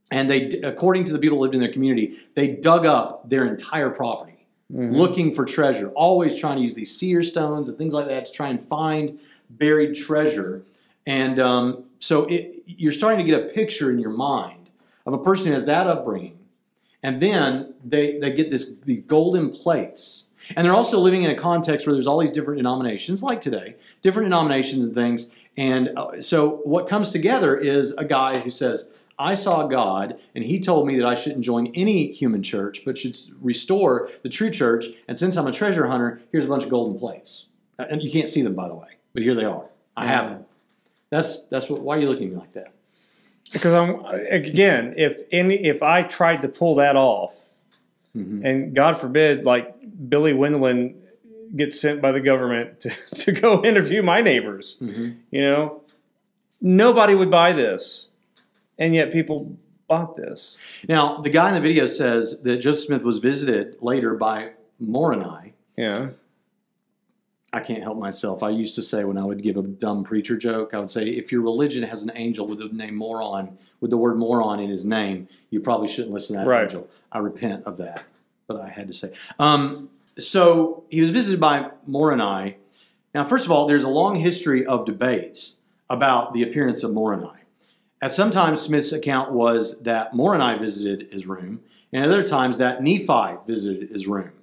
And 0.09 0.29
they, 0.29 0.59
according 0.61 1.05
to 1.05 1.13
the 1.13 1.19
people 1.19 1.37
who 1.37 1.43
lived 1.43 1.55
in 1.55 1.61
their 1.61 1.71
community, 1.71 2.15
they 2.33 2.47
dug 2.47 2.87
up 2.87 3.29
their 3.29 3.45
entire 3.45 3.91
property 3.91 4.32
looking 4.73 5.33
for 5.33 5.45
treasure, 5.45 5.89
always 5.89 6.39
trying 6.39 6.57
to 6.57 6.63
use 6.63 6.73
these 6.73 6.95
seer 6.97 7.21
stones 7.21 7.69
and 7.69 7.77
things 7.77 7.93
like 7.93 8.07
that 8.07 8.25
to 8.25 8.31
try 8.31 8.47
and 8.49 8.61
find 8.63 9.19
buried 9.49 9.95
treasure. 9.95 10.63
And 11.05 11.39
um, 11.39 11.85
so 11.99 12.25
it, 12.25 12.63
you're 12.65 12.91
starting 12.91 13.19
to 13.19 13.25
get 13.25 13.39
a 13.39 13.45
picture 13.53 13.91
in 13.91 13.99
your 13.99 14.09
mind 14.09 14.71
of 15.05 15.13
a 15.13 15.17
person 15.17 15.47
who 15.47 15.53
has 15.53 15.65
that 15.65 15.85
upbringing. 15.87 16.39
And 17.03 17.19
then 17.19 17.73
they, 17.83 18.17
they 18.17 18.33
get 18.33 18.49
this 18.49 18.77
the 18.77 18.97
golden 18.97 19.51
plates. 19.51 20.27
And 20.55 20.65
they're 20.65 20.73
also 20.73 20.99
living 20.99 21.23
in 21.23 21.29
a 21.29 21.35
context 21.35 21.85
where 21.85 21.93
there's 21.93 22.07
all 22.07 22.19
these 22.19 22.31
different 22.31 22.57
denominations, 22.57 23.23
like 23.23 23.41
today, 23.41 23.75
different 24.01 24.25
denominations 24.25 24.85
and 24.85 24.93
things. 24.93 25.33
And 25.55 25.91
uh, 25.95 26.21
so 26.21 26.61
what 26.63 26.87
comes 26.87 27.11
together 27.11 27.57
is 27.57 27.91
a 27.91 28.05
guy 28.05 28.39
who 28.39 28.49
says, 28.49 28.91
I 29.31 29.35
saw 29.35 29.67
God, 29.67 30.19
and 30.35 30.43
He 30.43 30.59
told 30.59 30.85
me 30.87 30.95
that 30.97 31.05
I 31.05 31.15
shouldn't 31.15 31.43
join 31.45 31.67
any 31.73 32.11
human 32.11 32.43
church, 32.43 32.83
but 32.85 32.97
should 32.97 33.15
restore 33.41 34.09
the 34.23 34.29
true 34.29 34.49
church. 34.51 34.85
And 35.07 35.17
since 35.17 35.35
I'm 35.37 35.47
a 35.47 35.51
treasure 35.51 35.87
hunter, 35.87 36.21
here's 36.31 36.45
a 36.45 36.47
bunch 36.49 36.63
of 36.63 36.69
golden 36.69 36.99
plates. 36.99 37.49
Uh, 37.79 37.85
And 37.89 38.01
you 38.03 38.11
can't 38.11 38.27
see 38.29 38.41
them, 38.41 38.55
by 38.55 38.67
the 38.67 38.75
way, 38.75 38.89
but 39.13 39.23
here 39.23 39.35
they 39.35 39.45
are. 39.45 39.65
I 39.95 40.05
have 40.07 40.29
them. 40.31 40.45
That's 41.09 41.47
that's 41.47 41.69
what. 41.69 41.81
Why 41.81 41.95
are 41.95 41.99
you 41.99 42.09
looking 42.09 42.27
at 42.27 42.33
me 42.33 42.39
like 42.39 42.53
that? 42.53 42.69
because 43.51 43.73
I'm 43.73 44.03
again, 44.31 44.95
if 44.97 45.21
any, 45.31 45.55
if 45.73 45.83
I 45.83 46.01
tried 46.01 46.41
to 46.41 46.49
pull 46.49 46.75
that 46.75 46.95
off, 46.95 47.33
Mm-hmm. 48.15 48.45
and 48.45 48.75
God 48.75 48.93
forbid, 49.01 49.43
like 49.43 49.65
Billy 50.09 50.33
Windland 50.33 50.95
gets 51.55 51.79
sent 51.81 51.99
by 51.99 52.11
the 52.11 52.19
government 52.19 52.81
to, 52.81 52.89
to 53.23 53.31
go 53.31 53.63
interview 53.63 54.01
my 54.03 54.21
neighbors, 54.21 54.77
Mm-hmm. 54.81 55.09
you 55.31 55.41
know, 55.41 55.81
nobody 56.61 57.15
would 57.15 57.31
buy 57.31 57.53
this, 57.53 58.09
and 58.77 58.93
yet 58.95 59.11
people 59.11 59.55
bought 59.87 60.15
this. 60.15 60.57
Now, 60.87 61.17
the 61.17 61.29
guy 61.29 61.49
in 61.49 61.55
the 61.55 61.61
video 61.61 61.87
says 61.87 62.41
that 62.43 62.57
Joseph 62.57 62.85
Smith 62.87 63.03
was 63.03 63.19
visited 63.19 63.81
later 63.81 64.15
by 64.15 64.51
Moroni. 64.79 65.53
Yeah. 65.77 66.09
I 67.51 67.59
can't 67.59 67.83
help 67.83 67.99
myself. 67.99 68.41
I 68.41 68.49
used 68.49 68.73
to 68.75 68.81
say 68.81 69.03
when 69.03 69.17
I 69.17 69.23
would 69.23 69.43
give 69.43 69.57
a 69.57 69.61
dumb 69.61 70.03
preacher 70.03 70.35
joke, 70.37 70.73
I 70.73 70.79
would 70.79 70.89
say, 70.89 71.05
if 71.09 71.31
your 71.31 71.41
religion 71.41 71.83
has 71.83 72.01
an 72.01 72.11
angel 72.15 72.47
with 72.47 72.57
the 72.59 72.69
name 72.69 72.95
moron, 72.95 73.57
with 73.79 73.91
the 73.91 73.97
word 73.97 74.17
moron 74.17 74.59
in 74.59 74.69
his 74.69 74.85
name, 74.85 75.27
you 75.51 75.59
probably 75.59 75.87
shouldn't 75.87 76.13
listen 76.13 76.35
to 76.35 76.39
that 76.43 76.47
Right. 76.47 76.63
angel. 76.63 76.89
I 77.11 77.19
repent 77.19 77.65
of 77.65 77.77
that, 77.77 78.03
but 78.47 78.59
I 78.59 78.69
had 78.69 78.87
to 78.87 78.93
say. 78.93 79.11
Um, 79.37 79.89
so 80.05 80.83
he 80.89 81.01
was 81.01 81.11
visited 81.11 81.39
by 81.39 81.69
Moroni. 81.85 82.57
Now, 83.13 83.23
first 83.23 83.45
of 83.45 83.51
all, 83.51 83.67
there's 83.67 83.83
a 83.83 83.89
long 83.89 84.15
history 84.15 84.65
of 84.65 84.85
debates 84.85 85.53
about 85.91 86.33
the 86.33 86.41
appearance 86.41 86.83
of 86.83 86.91
Moroni. 86.91 87.27
At 88.03 88.11
some 88.11 88.31
times, 88.31 88.61
Smith's 88.61 88.91
account 88.91 89.31
was 89.31 89.81
that 89.83 90.13
Moroni 90.13 90.59
visited 90.59 91.07
his 91.13 91.25
room, 91.25 91.61
and 91.93 92.03
at 92.03 92.09
other 92.09 92.27
times 92.27 92.57
that 92.57 92.83
Nephi 92.83 93.37
visited 93.47 93.87
his 93.87 94.07
room. 94.07 94.33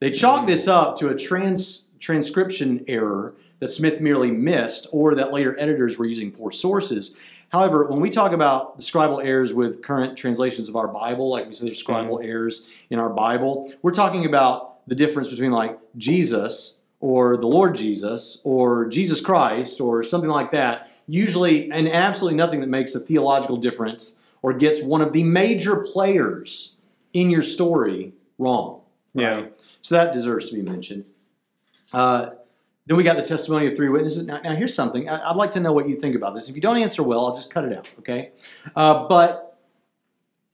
They 0.00 0.10
chalked 0.10 0.48
this 0.48 0.66
up 0.66 0.98
to 0.98 1.10
a 1.10 1.14
trans, 1.14 1.86
transcription 2.00 2.84
error 2.88 3.36
that 3.60 3.68
Smith 3.68 4.00
merely 4.00 4.32
missed, 4.32 4.88
or 4.90 5.14
that 5.14 5.32
later 5.32 5.56
editors 5.60 5.96
were 5.96 6.06
using 6.06 6.32
poor 6.32 6.50
sources. 6.50 7.16
However, 7.50 7.86
when 7.86 8.00
we 8.00 8.10
talk 8.10 8.32
about 8.32 8.78
the 8.78 8.82
scribal 8.82 9.24
errors 9.24 9.54
with 9.54 9.80
current 9.80 10.18
translations 10.18 10.68
of 10.68 10.74
our 10.74 10.88
Bible, 10.88 11.30
like 11.30 11.46
we 11.46 11.54
say 11.54 11.66
there's 11.66 11.80
scribal 11.80 12.14
mm-hmm. 12.14 12.28
errors 12.28 12.68
in 12.90 12.98
our 12.98 13.10
Bible, 13.10 13.72
we're 13.82 13.92
talking 13.92 14.26
about 14.26 14.84
the 14.88 14.96
difference 14.96 15.28
between 15.28 15.52
like 15.52 15.78
Jesus 15.96 16.78
or 16.98 17.36
the 17.36 17.46
Lord 17.46 17.76
Jesus 17.76 18.40
or 18.42 18.88
Jesus 18.88 19.20
Christ 19.20 19.80
or 19.80 20.02
something 20.02 20.30
like 20.30 20.50
that. 20.50 20.90
Usually, 21.06 21.70
and 21.70 21.88
absolutely 21.88 22.36
nothing 22.36 22.60
that 22.60 22.68
makes 22.68 22.94
a 22.94 23.00
theological 23.00 23.56
difference 23.56 24.20
or 24.42 24.52
gets 24.52 24.82
one 24.82 25.00
of 25.02 25.12
the 25.12 25.22
major 25.24 25.76
players 25.76 26.76
in 27.12 27.30
your 27.30 27.42
story 27.42 28.12
wrong. 28.38 28.80
Yeah. 29.14 29.46
So 29.82 29.94
that 29.96 30.12
deserves 30.12 30.48
to 30.50 30.54
be 30.54 30.62
mentioned. 30.62 31.04
Uh, 31.92 32.30
then 32.86 32.96
we 32.96 33.02
got 33.02 33.16
the 33.16 33.22
testimony 33.22 33.66
of 33.66 33.76
three 33.76 33.88
witnesses. 33.88 34.26
Now, 34.26 34.40
now 34.40 34.54
here's 34.54 34.74
something. 34.74 35.08
I, 35.08 35.30
would 35.30 35.38
like 35.38 35.52
to 35.52 35.60
know 35.60 35.72
what 35.72 35.88
you 35.88 35.94
think 35.94 36.14
about 36.14 36.34
this. 36.34 36.48
If 36.48 36.54
you 36.54 36.60
don't 36.60 36.76
answer 36.76 37.02
well, 37.02 37.26
I'll 37.26 37.34
just 37.34 37.50
cut 37.50 37.64
it 37.64 37.74
out, 37.74 37.88
okay? 38.00 38.32
Uh, 38.76 39.06
but 39.08 39.58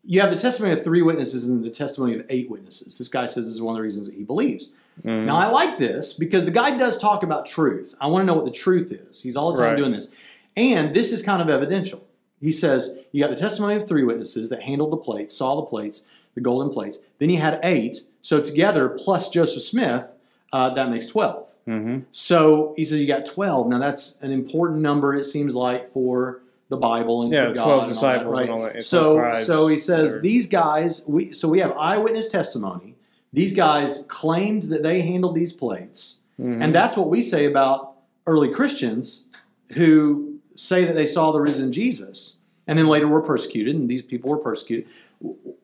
you 0.05 0.21
have 0.21 0.31
the 0.31 0.39
testimony 0.39 0.73
of 0.73 0.85
three 0.85 1.03
witnesses 1.03 1.49
and 1.49 1.65
the 1.65 1.71
testimony 1.71 2.15
of 2.15 2.27
eight 2.29 2.49
witnesses. 2.49 2.99
This 2.99 3.09
guy 3.09 3.27
says 3.27 3.47
this 3.47 3.55
is 3.55 3.63
one 3.63 3.75
of 3.75 3.79
the 3.79 3.83
reasons 3.83 4.07
that 4.07 4.15
he 4.15 4.23
believes. 4.23 4.73
Mm-hmm. 5.03 5.27
Now, 5.27 5.37
I 5.37 5.49
like 5.49 5.79
this 5.79 6.13
because 6.13 6.45
the 6.45 6.51
guy 6.51 6.77
does 6.77 6.99
talk 6.99 7.23
about 7.23 7.47
truth. 7.47 7.95
I 8.01 8.07
want 8.07 8.23
to 8.23 8.27
know 8.27 8.35
what 8.35 8.45
the 8.45 8.51
truth 8.51 8.93
is. 8.93 9.23
He's 9.23 9.37
all 9.37 9.53
the 9.53 9.59
time 9.59 9.71
Right. 9.71 9.77
doing 9.77 9.93
this. 9.93 10.15
And 10.57 10.95
this 10.95 11.13
is 11.13 11.23
kind 11.23 11.41
of 11.43 11.49
evidential. 11.49 12.07
He 12.41 12.53
says, 12.53 12.99
You 13.13 13.23
got 13.23 13.31
the 13.31 13.37
testimony 13.37 13.77
of 13.77 13.87
three 13.87 14.05
witnesses 14.05 14.49
that 14.51 14.63
handled 14.63 14.93
the 14.93 14.97
plates, 14.97 15.37
saw 15.37 15.57
the 15.57 15.63
plates, 15.67 16.07
the 16.35 16.41
golden 16.41 16.73
plates. 16.73 17.05
Then 17.19 17.31
you 17.31 17.39
had 17.39 17.61
eight. 17.63 17.99
So 18.23 18.41
together, 18.41 18.89
plus 18.89 19.31
Joseph 19.31 19.63
Smith, 19.63 20.05
uh, 20.53 20.75
that 20.75 20.91
makes 20.91 21.07
12. 21.07 21.55
hmm 21.67 21.99
So 22.11 22.75
he 22.77 22.85
says 22.85 23.01
you 23.01 23.07
got 23.07 23.27
12. 23.27 23.69
Now 23.69 23.79
that's 23.79 24.19
an 24.23 24.31
important 24.33 24.81
number, 24.81 25.15
it 25.15 25.25
seems 25.25 25.55
like, 25.55 25.93
for 25.93 26.41
the 26.69 26.77
Bible 26.77 27.23
and 27.23 27.33
Yeah, 27.33 27.49
for 27.49 27.55
12 27.55 27.55
God. 27.55 27.63
and 27.65 27.71
all 27.73 27.79
that, 27.81 27.89
disciples 27.89 28.33
right? 28.49 28.73
that, 28.75 28.83
So, 28.83 29.15
tribes, 29.17 29.47
so 29.47 29.67
he 29.69 29.79
says 29.79 30.11
whatever. 30.11 30.21
these 30.23 30.47
guys, 30.47 31.05
we, 31.09 31.33
so 31.33 31.49
we 31.49 31.61
have 31.61 31.73
eyewitness 31.77 32.29
testimony. 32.29 32.95
These 33.33 33.55
guys 33.55 34.05
claimed 34.09 34.65
that 34.65 34.83
they 34.83 35.01
handled 35.03 35.35
these 35.35 35.53
plates. 35.53 36.21
Mm-hmm. 36.41 36.63
And 36.63 36.75
that's 36.75 36.97
what 36.97 37.09
we 37.09 37.23
say 37.23 37.47
about 37.47 37.95
early 38.27 38.51
Christians 38.51 39.29
who 39.77 40.30
say 40.61 40.85
that 40.85 40.95
they 40.95 41.07
saw 41.07 41.33
the 41.33 41.41
risen 41.41 41.73
Jesus 41.73 42.37
and 42.67 42.79
then 42.79 42.87
later 42.87 43.09
were 43.09 43.23
persecuted, 43.23 43.75
and 43.75 43.89
these 43.89 44.03
people 44.03 44.31
were 44.31 44.37
persecuted. 44.39 44.87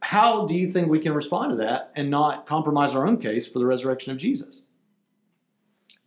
How 0.03 0.47
do 0.47 0.55
you 0.55 0.71
think 0.73 0.89
we 0.89 0.99
can 0.99 1.13
respond 1.15 1.53
to 1.53 1.57
that 1.59 1.93
and 1.95 2.11
not 2.11 2.47
compromise 2.47 2.95
our 2.95 3.07
own 3.07 3.19
case 3.19 3.47
for 3.47 3.59
the 3.59 3.67
resurrection 3.67 4.11
of 4.13 4.19
Jesus? 4.19 4.65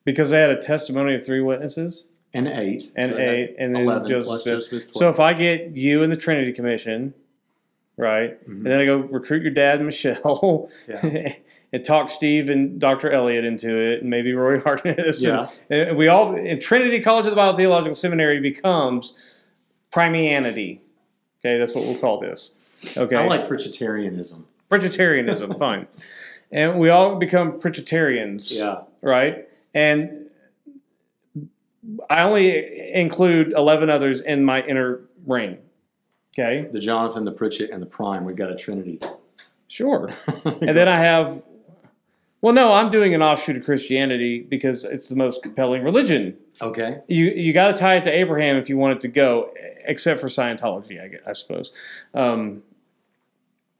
Because 0.03 0.31
they 0.31 0.41
had 0.41 0.49
a 0.49 0.61
testimony 0.61 1.15
of 1.15 1.25
three 1.25 1.41
witnesses 1.41 2.07
And 2.33 2.47
eight. 2.47 2.91
and 2.95 3.11
so 3.11 3.17
eight, 3.17 3.55
and 3.59 3.75
then 3.75 3.83
11 3.83 4.07
Joseph. 4.09 4.43
Joseph 4.45 4.69
12. 4.69 4.91
So 4.93 5.09
if 5.09 5.19
I 5.19 5.33
get 5.33 5.75
you 5.77 6.01
in 6.03 6.09
the 6.09 6.17
Trinity 6.17 6.51
Commission, 6.51 7.13
right, 7.95 8.41
Mhm. 8.49 8.57
and 8.57 8.65
then 8.65 8.79
I 8.79 8.85
go 8.85 8.97
recruit 8.97 9.41
your 9.43 9.51
dad, 9.51 9.81
Michelle, 9.81 10.69
Yeah. 10.87 11.33
and 11.71 11.85
talk 11.85 12.09
Steve 12.09 12.49
and 12.49 12.79
Dr. 12.79 13.11
Elliott 13.11 13.45
into 13.45 13.75
it, 13.77 14.01
and 14.01 14.09
maybe 14.09 14.33
Roy 14.33 14.59
Hartness, 14.63 15.21
Yeah. 15.23 15.47
and, 15.69 15.89
and 15.89 15.97
we 15.97 16.07
all, 16.07 16.35
and 16.35 16.59
Trinity 16.61 16.99
College 17.01 17.25
of 17.25 17.31
the 17.31 17.35
Bible 17.35 17.57
Theological 17.57 17.95
Seminary 17.95 18.39
becomes 18.39 19.13
Primianity. 19.91 20.81
Okay, 21.39 21.57
that's 21.57 21.73
what 21.75 21.83
we'll 21.85 21.97
call 21.99 22.19
this. 22.19 22.93
Okay, 22.97 23.15
I 23.15 23.25
like 23.27 23.47
Pritchetarianism. 23.47 24.43
Presbyterianism, 24.69 25.53
fine, 25.59 25.87
and 26.51 26.79
we 26.79 26.89
all 26.89 27.15
become 27.15 27.59
Presbyterians 27.59 28.51
Yeah. 28.55 28.81
right? 29.01 29.47
And 29.73 30.25
I 32.09 32.21
only 32.21 32.91
include 32.93 33.53
11 33.53 33.89
others 33.89 34.21
in 34.21 34.43
my 34.43 34.61
inner 34.63 35.01
ring. 35.25 35.59
Okay, 36.37 36.67
The 36.71 36.79
Jonathan, 36.79 37.25
the 37.25 37.31
Pritchett, 37.31 37.71
and 37.71 37.81
the 37.81 37.85
Prime. 37.87 38.23
We've 38.23 38.35
got 38.35 38.51
a 38.51 38.55
trinity. 38.55 38.99
sure. 39.67 40.09
and 40.45 40.75
then 40.77 40.87
I 40.87 40.99
have, 40.99 41.43
well, 42.41 42.53
no, 42.53 42.71
I'm 42.71 42.89
doing 42.91 43.13
an 43.13 43.21
offshoot 43.21 43.57
of 43.57 43.63
Christianity 43.65 44.41
because 44.41 44.83
it's 44.85 45.09
the 45.09 45.15
most 45.15 45.43
compelling 45.43 45.83
religion. 45.83 46.37
Okay. 46.61 46.99
You 47.07 47.25
you 47.25 47.53
got 47.53 47.67
to 47.67 47.73
tie 47.73 47.95
it 47.97 48.03
to 48.05 48.11
Abraham 48.11 48.57
if 48.57 48.69
you 48.69 48.77
want 48.77 48.95
it 48.97 49.01
to 49.01 49.07
go, 49.09 49.53
except 49.85 50.19
for 50.21 50.27
Scientology, 50.27 51.03
I, 51.03 51.07
guess, 51.09 51.21
I 51.27 51.33
suppose. 51.33 51.71
Um, 52.13 52.63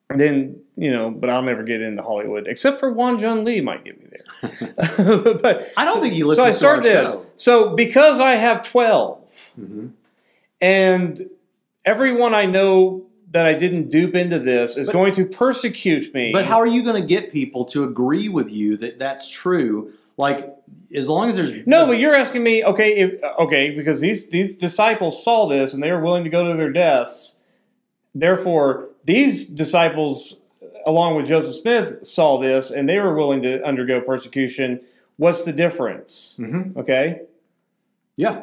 then 0.09 0.59
you 0.75 0.91
know, 0.91 1.11
but 1.11 1.29
I'll 1.29 1.41
never 1.43 1.63
get 1.63 1.81
into 1.81 2.01
Hollywood, 2.01 2.47
except 2.47 2.79
for 2.79 2.91
Juan 2.91 3.19
John 3.19 3.43
Lee 3.45 3.61
might 3.61 3.85
get 3.85 3.99
me 4.01 4.07
there. 4.09 5.33
but 5.35 5.69
I 5.77 5.85
don't 5.85 6.01
think 6.01 6.13
he 6.15 6.21
so 6.21 6.27
listens 6.27 6.47
I 6.47 6.51
start 6.51 6.83
this. 6.83 7.11
show. 7.11 7.25
So 7.35 7.75
because 7.75 8.19
I 8.19 8.31
have 8.31 8.63
12 8.63 9.17
Mhm. 9.59 9.91
and 10.61 11.29
everyone 11.85 12.33
I 12.33 12.45
know 12.45 13.05
that 13.31 13.45
I 13.45 13.53
didn't 13.53 13.89
dupe 13.91 14.15
into 14.15 14.39
this 14.39 14.75
is 14.77 14.87
But- 14.87 14.93
going 14.93 15.13
to 15.13 15.25
persecute 15.25 16.13
me. 16.13 16.31
But 16.31 16.45
how 16.45 16.57
are 16.57 16.67
you 16.67 16.83
going 16.83 16.99
to 17.01 17.07
get 17.07 17.31
people 17.31 17.65
to 17.65 17.83
agree 17.83 18.27
with 18.29 18.51
you 18.51 18.75
that 18.77 18.97
that's 18.97 19.29
true? 19.29 19.93
Like, 20.17 20.53
as 20.93 21.07
long 21.07 21.29
as 21.29 21.35
there's 21.37 21.65
no, 21.65 21.85
but 21.85 21.97
you're 21.99 22.15
asking 22.15 22.43
me, 22.43 22.63
okay, 22.63 22.95
if, 22.97 23.23
okay, 23.39 23.69
because 23.69 24.01
these 24.01 24.27
these 24.27 24.55
disciples 24.57 25.23
saw 25.23 25.47
this 25.47 25.73
and 25.73 25.81
they 25.81 25.91
were 25.91 26.01
willing 26.01 26.23
to 26.25 26.29
go 26.29 26.49
to 26.51 26.57
their 26.57 26.71
deaths. 26.71 27.37
Therefore, 28.13 28.89
these 29.05 29.45
disciples, 29.45 30.41
along 30.85 31.15
with 31.15 31.27
Joseph 31.27 31.55
Smith, 31.55 32.05
saw 32.05 32.37
this 32.39 32.69
and 32.71 32.89
they 32.89 32.99
were 32.99 33.15
willing 33.15 33.41
to 33.43 33.63
undergo 33.63 34.01
persecution. 34.01 34.81
What's 35.17 35.43
the 35.45 35.53
difference? 35.53 36.35
Mhm. 36.39 36.75
Okay, 36.75 37.21
yeah, 38.17 38.41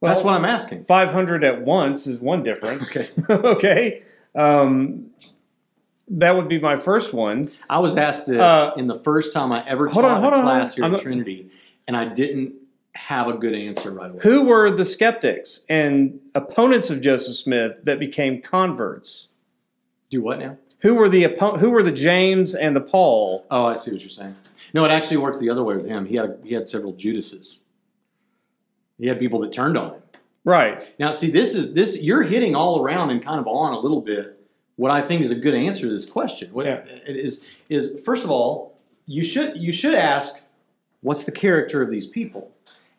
well, 0.00 0.12
that's 0.12 0.24
what 0.24 0.34
I'm 0.34 0.44
asking. 0.44 0.84
500 0.84 1.44
at 1.44 1.62
once 1.62 2.06
is 2.06 2.20
one 2.20 2.42
difference. 2.42 2.84
Okay. 2.94 3.08
okay. 3.30 4.02
Um, 4.34 5.06
that 6.08 6.36
would 6.36 6.48
be 6.48 6.60
my 6.60 6.76
first 6.76 7.12
one. 7.12 7.50
I 7.68 7.78
was 7.78 7.96
asked 7.96 8.26
this 8.26 8.40
Uh, 8.40 8.72
in 8.76 8.86
the 8.86 8.94
first 9.00 9.32
time 9.32 9.50
I 9.52 9.66
ever 9.66 9.88
taught 9.88 10.04
on, 10.04 10.22
a 10.22 10.28
on, 10.28 10.42
class 10.42 10.74
here 10.74 10.84
on. 10.84 10.92
at 10.92 10.98
I'm- 10.98 11.02
Trinity, 11.04 11.50
and 11.88 11.96
I 11.96 12.06
didn't 12.06 12.54
have 12.94 13.28
a 13.28 13.34
good 13.34 13.54
answer 13.54 13.90
right 13.90 14.10
away. 14.10 14.20
Who 14.22 14.44
were 14.46 14.70
the 14.70 14.84
skeptics 14.84 15.66
and 15.68 16.18
opponents 16.34 16.88
of 16.90 17.00
Joseph 17.02 17.34
Smith 17.36 17.72
that 17.84 17.98
became 17.98 18.40
converts? 18.40 19.28
Do 20.10 20.22
what 20.22 20.38
now? 20.38 20.56
Who 20.80 20.94
were 20.94 21.08
the 21.08 21.24
oppo- 21.24 21.58
Who 21.58 21.70
were 21.70 21.82
the 21.82 21.92
James 21.92 22.54
and 22.54 22.74
the 22.76 22.80
Paul? 22.80 23.44
Oh, 23.50 23.66
I 23.66 23.74
see 23.74 23.90
what 23.92 24.00
you're 24.00 24.08
saying. 24.10 24.34
No, 24.72 24.84
it 24.84 24.90
actually 24.90 25.16
worked 25.18 25.40
the 25.40 25.50
other 25.50 25.62
way 25.64 25.74
with 25.74 25.86
him. 25.86 26.06
He 26.06 26.16
had 26.16 26.38
he 26.44 26.54
had 26.54 26.68
several 26.68 26.92
Judases. 26.92 27.64
He 28.98 29.06
had 29.08 29.18
people 29.18 29.40
that 29.40 29.52
turned 29.52 29.76
on 29.76 29.94
him. 29.94 30.02
Right. 30.44 30.80
Now, 30.98 31.10
see, 31.12 31.30
this 31.30 31.54
is 31.54 31.74
this 31.74 32.00
you're 32.02 32.22
hitting 32.22 32.54
all 32.54 32.80
around 32.80 33.10
and 33.10 33.22
kind 33.22 33.40
of 33.40 33.46
on 33.46 33.72
a 33.72 33.78
little 33.78 34.00
bit. 34.00 34.38
What 34.76 34.90
I 34.90 35.00
think 35.00 35.22
is 35.22 35.30
a 35.30 35.34
good 35.36 35.54
answer 35.54 35.82
to 35.86 35.88
this 35.92 36.08
question. 36.08 36.52
What 36.52 36.66
Yeah. 36.66 36.84
it 37.06 37.16
is 37.16 37.46
is 37.68 38.00
first 38.04 38.24
of 38.24 38.30
all, 38.30 38.78
you 39.06 39.24
should 39.24 39.56
you 39.56 39.72
should 39.72 39.94
ask, 39.94 40.42
what's 41.00 41.24
the 41.24 41.32
character 41.32 41.82
of 41.82 41.90
these 41.90 42.06
people, 42.06 42.52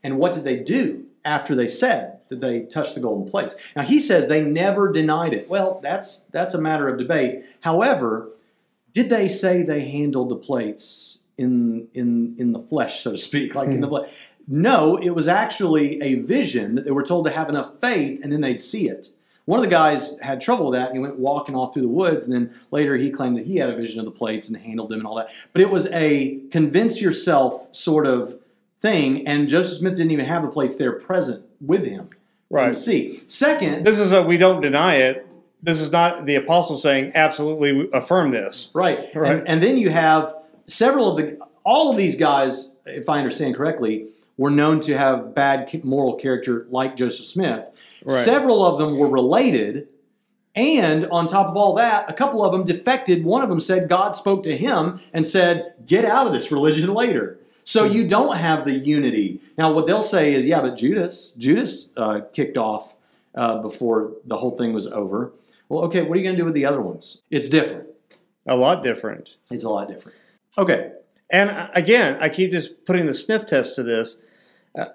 and 0.04 0.18
what 0.18 0.34
did 0.34 0.44
they 0.44 0.60
do 0.60 1.06
after 1.24 1.56
they 1.56 1.68
said 1.68 2.20
that 2.30 2.42
they 2.42 2.62
touched 2.64 2.96
the 2.96 3.02
golden 3.02 3.30
plates? 3.30 3.56
Now 3.76 3.84
he 3.84 4.00
says 4.00 4.28
they 4.28 4.44
never 4.44 4.92
denied 4.92 5.34
it. 5.34 5.50
Well, 5.50 5.80
that's 5.82 6.26
that's 6.32 6.54
a 6.54 6.62
matter 6.62 6.90
of 6.90 6.98
debate. 6.98 7.46
However, 7.62 8.30
did 8.94 9.10
they 9.10 9.30
say 9.30 9.62
they 9.64 9.82
handled 9.82 10.30
the 10.30 10.36
plates 10.36 11.20
in 11.38 11.88
in 11.94 12.36
in 12.38 12.52
the 12.52 12.60
flesh, 12.60 13.02
so 13.02 13.12
to 13.12 13.18
speak, 13.18 13.56
like 13.56 13.70
in 13.70 13.82
the 13.82 13.88
hmm. 13.88 13.92
blood? 13.92 14.10
No, 14.48 14.96
it 14.96 15.10
was 15.10 15.28
actually 15.28 16.02
a 16.02 16.16
vision 16.16 16.76
that 16.76 16.86
they 16.86 16.92
were 16.92 17.04
told 17.04 17.26
to 17.26 17.32
have 17.32 17.50
enough 17.50 17.80
faith, 17.82 18.22
and 18.24 18.32
then 18.32 18.42
they'd 18.42 18.62
see 18.62 18.88
it. 18.88 19.10
One 19.46 19.60
of 19.60 19.64
the 19.64 19.72
guys 19.72 20.20
had 20.20 20.42
trouble 20.42 20.66
with 20.66 20.74
that, 20.74 20.88
and 20.88 20.98
he 20.98 21.00
went 21.02 21.20
walking 21.20 21.56
off 21.56 21.74
through 21.74 21.84
the 21.84 21.90
woods, 21.90 22.26
and 22.26 22.34
then 22.34 22.54
later 22.72 22.98
he 22.98 23.10
claimed 23.10 23.38
that 23.38 23.46
he 23.46 23.58
had 23.58 23.70
a 23.70 23.76
vision 23.76 24.00
of 24.00 24.06
the 24.06 24.12
plates 24.12 24.50
and 24.50 24.58
handled 24.58 24.90
them 24.90 25.00
and 25.00 25.08
all 25.08 25.16
that. 25.16 25.32
But 25.54 25.62
it 25.62 25.70
was 25.70 25.88
a 25.88 26.40
convince 26.52 27.02
yourself 27.02 27.74
sort 27.74 28.08
of 28.08 28.40
thing, 28.80 29.28
and 29.28 29.48
Joseph 29.48 29.80
Smith 29.80 29.96
didn't 29.96 30.12
even 30.12 30.26
have 30.26 30.42
the 30.42 30.50
plates 30.50 30.76
there 30.76 30.94
present 30.94 31.46
with 31.62 31.86
him 31.86 32.10
Right. 32.50 32.74
to 32.74 32.76
see. 32.80 33.22
Second, 33.28 33.86
This 33.86 34.00
is 34.00 34.12
a 34.12 34.22
we 34.22 34.38
don't 34.38 34.62
deny 34.62 34.96
it. 34.96 35.28
This 35.62 35.82
is 35.82 35.92
not 35.92 36.26
the 36.26 36.36
apostle 36.36 36.78
saying 36.78 37.12
absolutely 37.16 37.90
affirm 37.94 38.32
this. 38.32 38.72
Right. 38.74 39.14
Right. 39.16 39.38
And, 39.38 39.48
and 39.48 39.64
then 39.64 39.78
you 39.78 39.90
have 39.90 40.34
several 40.68 41.12
of 41.12 41.18
the, 41.18 41.40
all 41.64 41.92
of 41.92 41.98
these 41.98 42.16
guys, 42.16 42.76
if 42.86 43.10
I 43.10 43.18
understand 43.18 43.56
correctly, 43.56 44.10
were 44.38 44.52
known 44.52 44.82
to 44.82 44.98
have 44.98 45.34
bad 45.34 45.84
moral 45.84 46.16
character 46.16 46.68
like 46.70 46.96
Joseph 46.96 47.26
Smith. 47.26 47.66
Right. 48.06 48.24
Several 48.24 48.66
of 48.66 48.78
them 48.78 48.98
were 48.98 49.10
related. 49.10 49.88
And 50.56 51.06
on 51.08 51.28
top 51.28 51.48
of 51.48 51.58
all 51.58 51.76
that, 51.76 52.10
a 52.10 52.14
couple 52.14 52.44
of 52.44 52.52
them 52.52 52.66
defected. 52.66 53.24
One 53.24 53.44
of 53.44 53.50
them 53.50 53.60
said 53.60 53.90
God 53.90 54.16
spoke 54.16 54.44
to 54.44 54.56
him 54.56 55.00
and 55.14 55.26
said, 55.26 55.74
Get 55.86 56.06
out 56.06 56.28
of 56.28 56.34
this 56.34 56.52
religion 56.52 56.94
later. 56.94 57.40
So 57.64 57.84
you 57.84 58.08
don't 58.08 58.38
have 58.38 58.66
the 58.66 58.74
unity. 58.74 59.42
Now, 59.58 59.74
what 59.74 59.88
they'll 59.88 60.04
say 60.04 60.34
is, 60.34 60.46
Yeah, 60.46 60.62
but 60.62 60.76
Judas, 60.76 61.32
Judas 61.38 61.90
uh, 61.98 62.22
kicked 62.34 62.58
off 62.58 62.96
uh, 63.36 63.60
before 63.60 64.14
the 64.26 64.38
whole 64.38 64.52
thing 64.52 64.74
was 64.74 64.88
over. 64.88 65.32
Well, 65.70 65.84
okay, 65.86 66.02
what 66.02 66.16
are 66.16 66.20
you 66.20 66.24
going 66.24 66.36
to 66.36 66.42
do 66.42 66.46
with 66.46 66.54
the 66.54 66.66
other 66.66 66.82
ones? 66.82 67.24
It's 67.30 67.50
different. 67.50 67.90
A 68.46 68.56
lot 68.56 68.84
different. 68.84 69.36
It's 69.52 69.64
a 69.64 69.70
lot 69.70 69.90
different. 69.90 70.18
Okay. 70.58 70.92
And 71.30 71.50
uh, 71.50 71.68
again, 71.74 72.18
I 72.22 72.30
keep 72.30 72.52
just 72.52 72.86
putting 72.86 73.06
the 73.06 73.14
sniff 73.14 73.46
test 73.46 73.76
to 73.76 73.84
this. 73.84 74.24
Uh, 74.78 74.86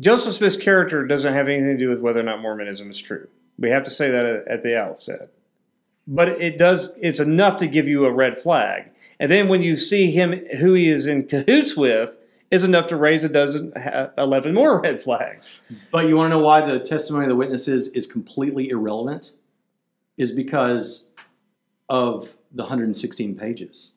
Joseph 0.00 0.34
Smith's 0.34 0.56
character 0.56 1.06
doesn't 1.06 1.32
have 1.32 1.48
anything 1.48 1.66
to 1.70 1.76
do 1.76 1.88
with 1.88 2.00
whether 2.00 2.20
or 2.20 2.24
not 2.24 2.40
Mormonism 2.40 2.90
is 2.90 3.00
true. 3.00 3.28
We 3.58 3.70
have 3.70 3.84
to 3.84 3.90
say 3.90 4.10
that 4.10 4.44
at, 4.48 4.62
the 4.62 4.78
outset. 4.78 5.30
But 6.06 6.28
it 6.28 6.58
does, 6.58 6.96
it's 7.00 7.20
enough 7.20 7.58
to 7.58 7.66
give 7.66 7.86
you 7.86 8.04
a 8.04 8.12
red 8.12 8.36
flag. 8.36 8.90
And 9.20 9.30
then 9.30 9.48
when 9.48 9.62
you 9.62 9.76
see 9.76 10.10
him, 10.10 10.44
who 10.58 10.74
he 10.74 10.88
is 10.88 11.06
in 11.06 11.28
cahoots 11.28 11.76
with, 11.76 12.18
is 12.50 12.64
enough 12.64 12.88
to 12.88 12.96
raise 12.96 13.24
a 13.24 13.28
dozen, 13.28 13.72
11 14.18 14.54
more 14.54 14.80
red 14.80 15.02
flags. 15.02 15.60
But 15.90 16.08
you 16.08 16.16
want 16.16 16.32
to 16.32 16.36
know 16.36 16.44
why 16.44 16.60
the 16.60 16.80
testimony 16.80 17.24
of 17.24 17.30
the 17.30 17.36
witnesses 17.36 17.88
is 17.88 18.06
completely 18.06 18.68
irrelevant? 18.68 19.32
Is 20.16 20.32
because 20.32 21.10
of 21.88 22.36
the 22.52 22.64
116 22.64 23.36
pages. 23.36 23.93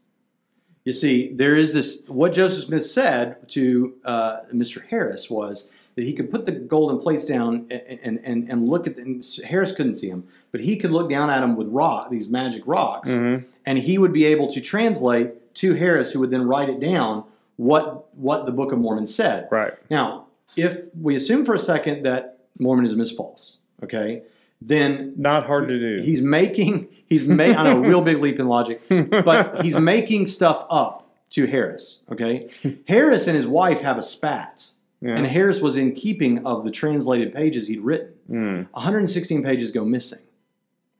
You 0.88 0.94
see, 0.94 1.34
there 1.34 1.58
is 1.58 1.74
this, 1.74 2.08
what 2.08 2.32
Joseph 2.32 2.64
Smith 2.64 2.86
said 2.86 3.50
to 3.50 3.96
uh, 4.06 4.38
Mr. 4.54 4.88
Harris 4.88 5.30
was 5.30 5.74
that 5.96 6.06
he 6.06 6.14
could 6.14 6.32
put 6.32 6.46
the 6.46 6.54
golden 6.54 6.98
plates 7.00 7.26
down 7.26 7.68
and, 7.70 8.22
and, 8.24 8.50
and, 8.50 8.70
look 8.70 8.88
at 8.88 8.96
them. 8.96 9.20
Harris 9.46 9.74
couldn't 9.74 9.96
see 9.96 10.10
them, 10.10 10.26
but 10.54 10.62
he 10.62 10.78
could 10.78 10.92
look 10.92 11.10
down 11.10 11.30
at 11.30 11.42
them 11.42 11.58
with 11.58 11.68
rock, 11.68 12.10
these 12.10 12.32
magic 12.32 12.64
rocks, 12.66 13.10
and 13.10 13.80
he 13.80 13.98
would 13.98 14.14
be 14.14 14.24
able 14.24 14.48
to 14.50 14.62
translate 14.62 15.54
to 15.56 15.74
Harris, 15.74 16.14
who 16.14 16.22
would 16.22 16.30
then 16.30 16.48
write 16.48 16.70
it 16.70 16.80
down 16.80 17.26
what, 17.58 18.08
what 18.16 18.46
the 18.46 18.54
Book 18.54 18.72
of 18.72 18.80
Mormon 18.80 19.08
said. 19.08 19.50
Right. 19.52 19.74
Now, 19.90 20.28
if 20.56 20.86
we 20.96 21.18
assume 21.18 21.44
for 21.44 21.54
a 21.54 21.60
second 21.60 22.04
that 22.04 22.40
Mormonism 22.60 23.02
is 23.02 23.12
false, 23.12 23.58
okay, 23.84 24.22
then 24.62 25.14
Not 25.18 25.46
hard 25.46 25.68
to 25.70 25.80
do. 25.80 26.02
he's 26.02 26.22
making 26.22 26.88
he's 27.08 27.26
ma- 27.26 27.44
I 27.44 27.64
know 27.64 27.80
real 27.80 28.02
big 28.02 28.18
leap 28.18 28.40
in 28.40 28.48
logic, 28.48 28.82
but 28.90 29.62
he's 29.64 29.78
making 29.78 30.28
stuff 30.28 30.66
up 30.70 31.10
to 31.32 31.46
Harris. 31.46 32.04
Okay, 32.12 32.50
Harris 32.88 33.28
and 33.28 33.36
his 33.36 33.46
wife 33.48 33.82
have 33.82 33.98
a 33.98 34.02
spat, 34.02 34.68
Yeah. 35.02 35.16
and 35.18 35.28
Harris 35.28 35.62
was 35.62 35.76
in 35.78 35.94
keeping 35.94 36.46
of 36.46 36.64
the 36.64 36.72
translated 36.72 37.34
pages 37.34 37.68
he'd 37.68 37.82
written. 37.82 38.14
Mm. 38.30 38.68
116 38.72 39.44
pages 39.44 39.72
go 39.72 39.86
missing. 39.86 40.20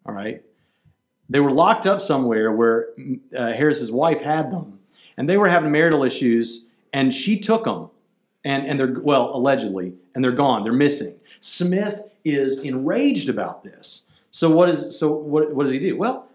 All 0.06 0.14
right, 0.14 0.42
they 1.30 1.40
were 1.40 1.52
locked 1.52 1.86
up 1.88 2.00
somewhere 2.02 2.52
where 2.52 2.90
uh, 3.36 3.54
Harris's 3.54 3.92
wife 3.92 4.22
had 4.22 4.52
them, 4.52 4.80
and 5.18 5.28
they 5.28 5.36
were 5.38 5.50
having 5.50 5.72
marital 5.72 6.04
issues, 6.04 6.66
and 6.94 7.14
she 7.14 7.40
took 7.40 7.66
them, 7.66 7.90
and 8.46 8.66
and 8.68 8.80
they're 8.80 9.00
well 9.02 9.36
allegedly, 9.36 9.94
and 10.16 10.24
they're 10.24 10.32
gone. 10.32 10.64
They're 10.64 10.72
missing. 10.74 11.16
Smith 11.42 12.02
is 12.24 12.64
enraged 12.64 13.30
about 13.30 13.64
this. 13.64 14.08
So 14.32 14.50
what 14.50 14.70
is 14.70 14.98
so 14.98 15.12
what 15.12 15.54
what 15.54 15.64
does 15.64 15.74
he 15.74 15.80
do? 15.80 15.98
Well, 15.98 16.28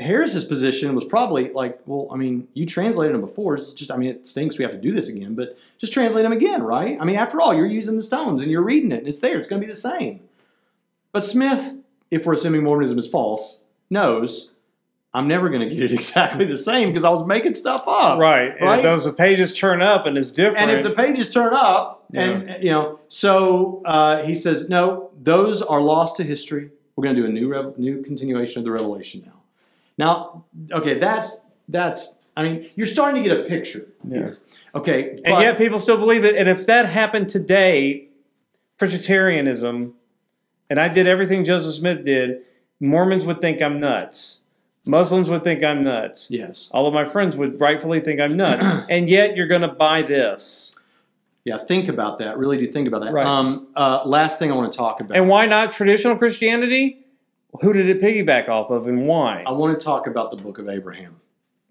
Harris's 0.00 0.44
position 0.44 0.94
was 0.94 1.04
probably 1.04 1.50
like, 1.52 1.80
well, 1.86 2.08
I 2.12 2.16
mean, 2.16 2.46
you 2.54 2.66
translated 2.66 3.14
them 3.14 3.20
before. 3.20 3.56
It's 3.56 3.72
just, 3.72 3.90
I 3.90 3.96
mean, 3.96 4.10
it 4.10 4.26
stinks 4.28 4.56
we 4.56 4.62
have 4.62 4.70
to 4.72 4.78
do 4.78 4.92
this 4.92 5.08
again, 5.08 5.34
but 5.34 5.58
just 5.78 5.92
translate 5.92 6.22
them 6.22 6.32
again, 6.32 6.62
right? 6.62 6.96
I 7.00 7.04
mean, 7.04 7.16
after 7.16 7.40
all, 7.40 7.52
you're 7.52 7.66
using 7.66 7.96
the 7.96 8.02
stones 8.02 8.40
and 8.40 8.48
you're 8.50 8.62
reading 8.62 8.92
it, 8.92 9.00
and 9.00 9.08
it's 9.08 9.18
there. 9.18 9.36
It's 9.38 9.48
going 9.48 9.60
to 9.60 9.66
be 9.66 9.72
the 9.72 9.78
same. 9.78 10.20
But 11.10 11.24
Smith, 11.24 11.80
if 12.12 12.26
we're 12.26 12.34
assuming 12.34 12.62
Mormonism 12.62 12.96
is 12.98 13.08
false, 13.08 13.64
knows 13.90 14.54
I'm 15.12 15.26
never 15.26 15.48
going 15.48 15.68
to 15.68 15.74
get 15.74 15.84
it 15.84 15.92
exactly 15.92 16.44
the 16.44 16.56
same 16.56 16.90
because 16.90 17.04
I 17.04 17.10
was 17.10 17.26
making 17.26 17.54
stuff 17.54 17.82
up. 17.88 18.20
right. 18.20 18.50
right? 18.50 18.60
And 18.60 18.70
if 18.78 18.82
those 18.82 19.12
pages 19.14 19.52
turn 19.52 19.82
up 19.82 20.06
and 20.06 20.16
it's 20.16 20.30
different. 20.30 20.58
And 20.58 20.70
if 20.70 20.84
the 20.84 20.90
pages 20.90 21.32
turn 21.32 21.54
up, 21.54 22.04
and 22.14 22.62
you 22.62 22.70
know, 22.70 23.00
so 23.08 23.82
uh, 23.84 24.22
he 24.22 24.34
says, 24.34 24.68
no, 24.68 25.07
those 25.20 25.62
are 25.62 25.80
lost 25.80 26.16
to 26.16 26.22
history. 26.24 26.70
We're 26.96 27.04
going 27.04 27.16
to 27.16 27.22
do 27.22 27.28
a 27.28 27.30
new 27.30 27.48
rev- 27.48 27.78
new 27.78 28.02
continuation 28.02 28.58
of 28.60 28.64
the 28.64 28.70
revelation 28.72 29.22
now. 29.26 29.32
Now, 29.96 30.44
okay, 30.72 30.94
that's 30.94 31.42
that's. 31.68 32.18
I 32.36 32.42
mean, 32.44 32.70
you're 32.76 32.86
starting 32.86 33.22
to 33.22 33.28
get 33.28 33.40
a 33.40 33.42
picture. 33.44 33.88
Yeah. 34.08 34.30
Okay, 34.74 35.10
and 35.10 35.20
but- 35.24 35.40
yet 35.42 35.58
people 35.58 35.80
still 35.80 35.96
believe 35.98 36.24
it. 36.24 36.36
And 36.36 36.48
if 36.48 36.66
that 36.66 36.86
happened 36.86 37.28
today, 37.28 38.08
Presbyterianism, 38.78 39.94
and 40.70 40.78
I 40.80 40.88
did 40.88 41.06
everything 41.06 41.44
Joseph 41.44 41.74
Smith 41.74 42.04
did, 42.04 42.42
Mormons 42.80 43.24
would 43.24 43.40
think 43.40 43.60
I'm 43.60 43.80
nuts. 43.80 44.40
Muslims 44.86 45.28
would 45.28 45.44
think 45.44 45.62
I'm 45.62 45.82
nuts. 45.84 46.28
yes, 46.30 46.68
All 46.72 46.86
of 46.86 46.94
my 46.94 47.04
friends 47.04 47.36
would 47.36 47.60
rightfully 47.60 48.00
think 48.00 48.20
I'm 48.20 48.36
nuts. 48.36 48.64
and 48.88 49.08
yet 49.10 49.36
you're 49.36 49.46
going 49.48 49.60
to 49.62 49.68
buy 49.68 50.00
this. 50.02 50.74
Yeah. 51.48 51.58
Think 51.58 51.88
about 51.88 52.18
that. 52.20 52.38
Really, 52.38 52.58
do 52.58 52.66
think 52.66 52.86
about 52.86 53.02
that. 53.02 53.12
Right. 53.12 53.26
Um, 53.26 53.68
uh, 53.74 54.02
last 54.04 54.38
thing 54.38 54.52
I 54.52 54.54
want 54.54 54.70
to 54.72 54.76
talk 54.76 55.00
about. 55.00 55.16
And 55.16 55.28
why 55.28 55.46
not 55.46 55.72
traditional 55.72 56.16
Christianity? 56.16 57.04
Who 57.60 57.72
did 57.72 57.88
it 57.88 58.00
piggyback 58.00 58.48
off 58.48 58.70
of 58.70 58.86
and 58.86 59.06
why? 59.06 59.42
I 59.46 59.52
want 59.52 59.78
to 59.78 59.84
talk 59.84 60.06
about 60.06 60.30
the 60.30 60.36
Book 60.36 60.58
of 60.58 60.68
Abraham. 60.68 61.20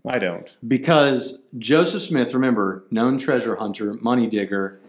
I 0.05 0.19
don't. 0.19 0.49
because 0.65 1.43
Joseph 1.57 2.01
Smith, 2.01 2.33
remember, 2.33 2.85
known 2.91 3.17
treasure 3.17 3.57
hunter, 3.57 3.95
money 3.95 4.25
digger, 4.25 4.79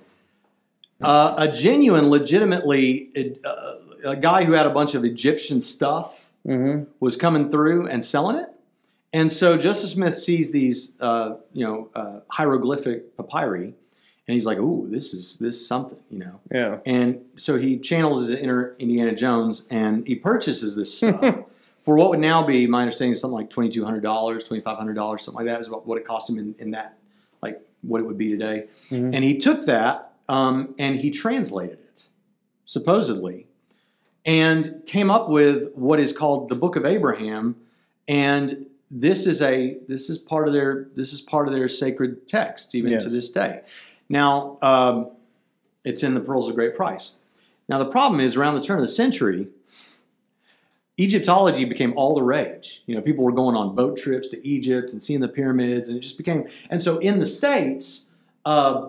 uh, 1.03 1.34
a 1.36 1.49
genuine, 1.49 2.09
legitimately, 2.09 3.36
uh, 3.45 3.74
a 4.05 4.16
guy 4.16 4.45
who 4.45 4.53
had 4.53 4.66
a 4.66 4.70
bunch 4.70 4.95
of 4.95 5.05
Egyptian 5.05 5.61
stuff 5.61 6.30
hmm 6.45 6.84
was 7.01 7.16
coming 7.16 7.51
through 7.51 7.89
and 7.89 8.05
selling 8.05 8.36
it. 8.36 8.49
And 9.12 9.32
so 9.32 9.57
Joseph 9.57 9.91
Smith 9.91 10.16
sees 10.16 10.53
these, 10.53 10.95
uh, 11.01 11.36
you 11.53 11.64
know, 11.64 11.91
uh, 11.95 12.20
hieroglyphic 12.30 13.16
papyri, 13.16 13.74
and 14.29 14.35
he's 14.35 14.45
like, 14.47 14.59
"Ooh, 14.59 14.87
this 14.91 15.14
is 15.14 15.39
this 15.39 15.57
is 15.57 15.66
something," 15.66 15.99
you 16.11 16.18
know. 16.18 16.39
Yeah. 16.53 16.79
And 16.87 17.24
so 17.37 17.57
he 17.57 17.79
channels 17.79 18.29
his 18.29 18.39
inner 18.39 18.76
Indiana 18.79 19.14
Jones 19.14 19.66
and 19.70 20.07
he 20.07 20.14
purchases 20.14 20.76
this 20.76 20.97
stuff 20.97 21.45
for 21.81 21.97
what 21.97 22.11
would 22.11 22.20
now 22.20 22.47
be, 22.47 22.66
my 22.66 22.83
understanding, 22.83 23.12
is 23.12 23.20
something 23.22 23.35
like 23.37 23.49
twenty 23.51 23.70
two 23.70 23.85
hundred 23.87 24.03
dollars, 24.03 24.45
twenty 24.45 24.62
five 24.62 24.76
hundred 24.76 24.95
dollars, 24.95 25.22
something 25.24 25.45
like 25.47 25.53
that 25.53 25.61
is 25.61 25.66
about 25.66 25.87
what 25.87 25.97
it 25.99 26.05
cost 26.05 26.29
him 26.29 26.39
in, 26.39 26.55
in 26.59 26.70
that, 26.72 26.99
like 27.43 27.61
what 27.81 28.01
it 28.01 28.05
would 28.05 28.18
be 28.18 28.29
today. 28.29 28.66
Mhm. 28.91 29.14
And 29.14 29.24
he 29.24 29.39
took 29.39 29.64
that 29.64 30.12
um, 30.29 30.74
and 30.79 30.97
he 30.97 31.11
translated 31.11 31.79
it, 31.89 32.09
supposedly, 32.66 33.47
and 34.26 34.83
came 34.87 35.11
up 35.11 35.31
with 35.31 35.72
what 35.74 35.99
is 36.01 36.12
called 36.12 36.51
the 36.51 36.55
Book 36.55 36.76
of 36.76 36.85
Abraham. 36.85 37.57
And 38.07 38.66
this 38.91 39.26
is 39.26 39.41
a 39.43 39.79
this 39.89 40.09
is 40.11 40.18
part 40.18 40.47
of 40.49 40.53
their 40.55 40.89
this 40.95 41.12
is 41.14 41.20
part 41.22 41.47
of 41.49 41.55
their 41.55 41.68
sacred 41.68 42.26
text 42.29 42.74
even 42.74 42.93
Yes. 42.93 43.05
to 43.05 43.11
this 43.11 43.31
day. 43.31 43.62
Now, 44.09 44.59
um, 44.63 45.11
it's 45.85 46.03
in 46.03 46.15
the 46.15 46.21
Pearls 46.21 46.49
of 46.49 46.55
Great 46.55 46.75
Price. 46.75 47.17
Now, 47.69 47.79
the 47.79 47.91
problem 47.91 48.21
is 48.21 48.37
around 48.37 48.55
the 48.55 48.63
turn 48.63 48.79
of 48.79 48.83
the 48.83 48.93
century, 48.93 49.49
Egyptology 50.99 51.65
became 51.65 51.93
all 51.97 52.15
the 52.15 52.23
rage. 52.23 52.83
You 52.87 52.97
know, 52.97 53.03
people 53.03 53.25
were 53.25 53.33
going 53.33 53.55
on 53.55 53.75
boat 53.75 53.97
trips 53.97 54.29
to 54.29 54.47
Egypt 54.47 54.93
and 54.93 55.03
seeing 55.03 55.21
the 55.21 55.29
pyramids, 55.29 55.89
and 55.89 55.99
it 55.99 56.01
just 56.01 56.19
became. 56.19 56.49
And 56.71 56.83
so, 56.83 56.99
in 56.99 57.19
the 57.21 57.27
states, 57.27 58.07
uh, 58.45 58.89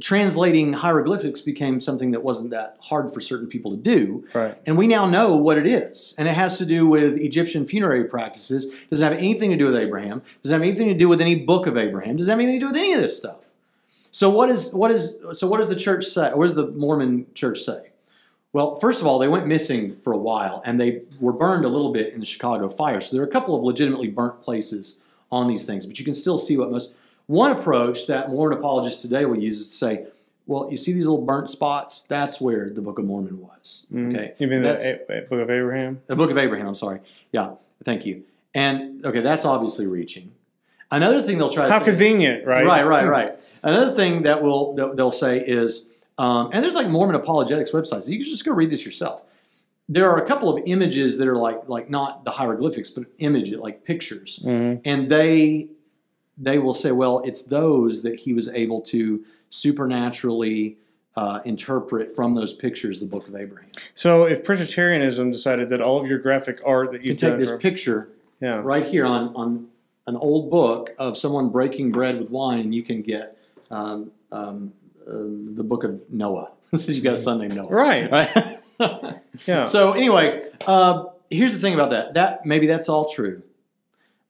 translating 0.00 0.72
hieroglyphics 0.72 1.40
became 1.40 1.80
something 1.80 2.10
that 2.12 2.22
wasn't 2.22 2.50
that 2.50 2.76
hard 2.80 3.12
for 3.12 3.20
certain 3.20 3.48
people 3.48 3.70
to 3.70 3.76
do. 3.76 4.26
Right. 4.34 4.56
And 4.66 4.76
we 4.76 4.86
now 4.86 5.08
know 5.08 5.36
what 5.36 5.58
it 5.58 5.66
is. 5.66 6.14
And 6.18 6.28
it 6.28 6.34
has 6.34 6.58
to 6.58 6.66
do 6.66 6.86
with 6.86 7.16
Egyptian 7.18 7.66
funerary 7.66 8.04
practices. 8.04 8.72
Doesn't 8.90 9.06
have 9.06 9.18
anything 9.18 9.50
to 9.50 9.56
do 9.56 9.66
with 9.66 9.76
Abraham. 9.76 10.22
Doesn't 10.42 10.54
have 10.54 10.66
anything 10.66 10.88
to 10.88 10.94
do 10.94 11.08
with 11.08 11.20
any 11.20 11.44
book 11.44 11.66
of 11.66 11.76
Abraham. 11.76 12.16
Doesn't 12.16 12.30
have 12.30 12.40
anything 12.40 12.60
to 12.60 12.66
do 12.66 12.72
with 12.72 12.76
any 12.76 12.92
of 12.94 13.00
this 13.00 13.16
stuff. 13.16 13.36
So 14.14 14.30
what 14.30 14.48
is 14.48 14.72
what 14.72 14.92
is 14.92 15.18
so 15.32 15.48
what 15.48 15.56
does 15.56 15.68
the 15.68 15.74
church 15.74 16.04
say? 16.04 16.30
What 16.32 16.46
does 16.46 16.54
the 16.54 16.68
Mormon 16.68 17.26
church 17.34 17.62
say? 17.62 17.90
Well, 18.52 18.76
first 18.76 19.00
of 19.00 19.08
all, 19.08 19.18
they 19.18 19.26
went 19.26 19.48
missing 19.48 19.90
for 19.90 20.12
a 20.12 20.16
while 20.16 20.62
and 20.64 20.80
they 20.80 21.02
were 21.20 21.32
burned 21.32 21.64
a 21.64 21.68
little 21.68 21.92
bit 21.92 22.14
in 22.14 22.20
the 22.20 22.24
Chicago 22.24 22.68
fire. 22.68 23.00
So 23.00 23.16
there 23.16 23.24
are 23.24 23.28
a 23.28 23.32
couple 23.32 23.56
of 23.56 23.64
legitimately 23.64 24.06
burnt 24.06 24.40
places 24.40 25.02
on 25.32 25.48
these 25.48 25.64
things, 25.64 25.84
but 25.84 25.98
you 25.98 26.04
can 26.04 26.14
still 26.14 26.38
see 26.38 26.56
what 26.56 26.70
most 26.70 26.94
one 27.26 27.50
approach 27.50 28.06
that 28.06 28.30
Mormon 28.30 28.56
apologists 28.56 29.02
today 29.02 29.24
will 29.24 29.36
use 29.36 29.58
is 29.58 29.66
to 29.66 29.74
say, 29.74 30.06
well, 30.46 30.68
you 30.70 30.76
see 30.76 30.92
these 30.92 31.08
little 31.08 31.24
burnt 31.24 31.50
spots? 31.50 32.02
That's 32.02 32.40
where 32.40 32.70
the 32.70 32.82
Book 32.82 33.00
of 33.00 33.06
Mormon 33.06 33.40
was. 33.40 33.86
Mm-hmm. 33.92 34.10
Okay. 34.10 34.34
You 34.38 34.46
mean 34.46 34.62
That's- 34.62 34.84
the 35.08 35.26
Book 35.28 35.40
of 35.40 35.50
Abraham? 35.50 36.02
the 36.06 36.14
Book 36.14 36.30
of 36.30 36.38
Abraham, 36.38 36.68
I'm 36.68 36.76
sorry. 36.76 37.00
Yeah, 37.32 37.54
thank 37.82 38.06
you. 38.06 38.22
And 38.54 39.04
okay, 39.04 39.22
that's 39.22 39.44
obviously 39.44 39.88
reaching. 39.88 40.30
Another 40.90 41.22
thing 41.22 41.38
they'll 41.38 41.50
try 41.50 41.66
to 41.66 41.72
How 41.72 41.80
convenient, 41.80 42.46
right? 42.46 42.64
Right, 42.64 42.86
right, 42.86 43.06
right. 43.06 43.40
Another 43.62 43.90
thing 43.92 44.22
that 44.22 44.42
will 44.42 44.74
they'll 44.94 45.10
say 45.10 45.40
is, 45.40 45.88
um, 46.18 46.50
and 46.52 46.62
there's 46.62 46.74
like 46.74 46.88
Mormon 46.88 47.16
apologetics 47.16 47.70
websites. 47.70 48.08
You 48.08 48.18
can 48.18 48.26
just 48.26 48.44
go 48.44 48.52
read 48.52 48.70
this 48.70 48.84
yourself. 48.84 49.22
There 49.88 50.08
are 50.08 50.22
a 50.22 50.26
couple 50.26 50.48
of 50.54 50.62
images 50.66 51.18
that 51.18 51.28
are 51.28 51.36
like 51.36 51.68
like 51.68 51.90
not 51.90 52.24
the 52.24 52.30
hieroglyphics, 52.30 52.90
but 52.90 53.04
image 53.18 53.52
like 53.52 53.84
pictures, 53.84 54.40
Mhm. 54.44 54.80
and 54.84 55.08
they 55.08 55.68
they 56.36 56.58
will 56.58 56.74
say, 56.74 56.90
well, 56.90 57.20
it's 57.24 57.42
those 57.42 58.02
that 58.02 58.20
he 58.20 58.32
was 58.34 58.48
able 58.48 58.80
to 58.80 59.24
supernaturally 59.50 60.76
uh, 61.16 61.40
interpret 61.44 62.14
from 62.16 62.34
those 62.34 62.52
pictures 62.52 62.98
the 62.98 63.06
Book 63.06 63.28
of 63.28 63.36
Abraham. 63.36 63.70
So 63.94 64.24
if 64.24 64.42
Presbyterianism 64.42 65.30
decided 65.30 65.68
that 65.68 65.80
all 65.80 66.00
of 66.00 66.08
your 66.08 66.18
graphic 66.18 66.58
art 66.66 66.90
that 66.90 67.04
You 67.04 67.14
can 67.14 67.30
take 67.30 67.38
this 67.38 67.56
picture 67.56 68.08
yeah. 68.40 68.60
right 68.64 68.84
here 68.84 69.04
on, 69.06 69.32
on 69.36 69.68
an 70.06 70.16
old 70.16 70.50
book 70.50 70.94
of 70.98 71.16
someone 71.16 71.50
breaking 71.50 71.92
bread 71.92 72.18
with 72.18 72.30
wine, 72.30 72.60
and 72.60 72.74
you 72.74 72.82
can 72.82 73.02
get 73.02 73.36
um, 73.70 74.12
um, 74.32 74.72
uh, 75.06 75.12
the 75.12 75.64
book 75.64 75.84
of 75.84 76.00
Noah. 76.10 76.50
This 76.70 76.88
is 76.88 76.96
you 76.96 77.04
got 77.04 77.14
a 77.14 77.16
son 77.16 77.38
named 77.38 77.54
Noah, 77.54 77.68
Right. 77.68 78.10
Right. 78.10 78.58
Yeah. 79.46 79.64
So 79.64 79.92
anyway, 79.92 80.42
uh, 80.66 81.04
here's 81.30 81.52
the 81.52 81.60
thing 81.60 81.74
about 81.74 81.90
that. 81.90 82.14
That 82.14 82.44
maybe 82.44 82.66
that's 82.66 82.88
all 82.88 83.08
true, 83.08 83.42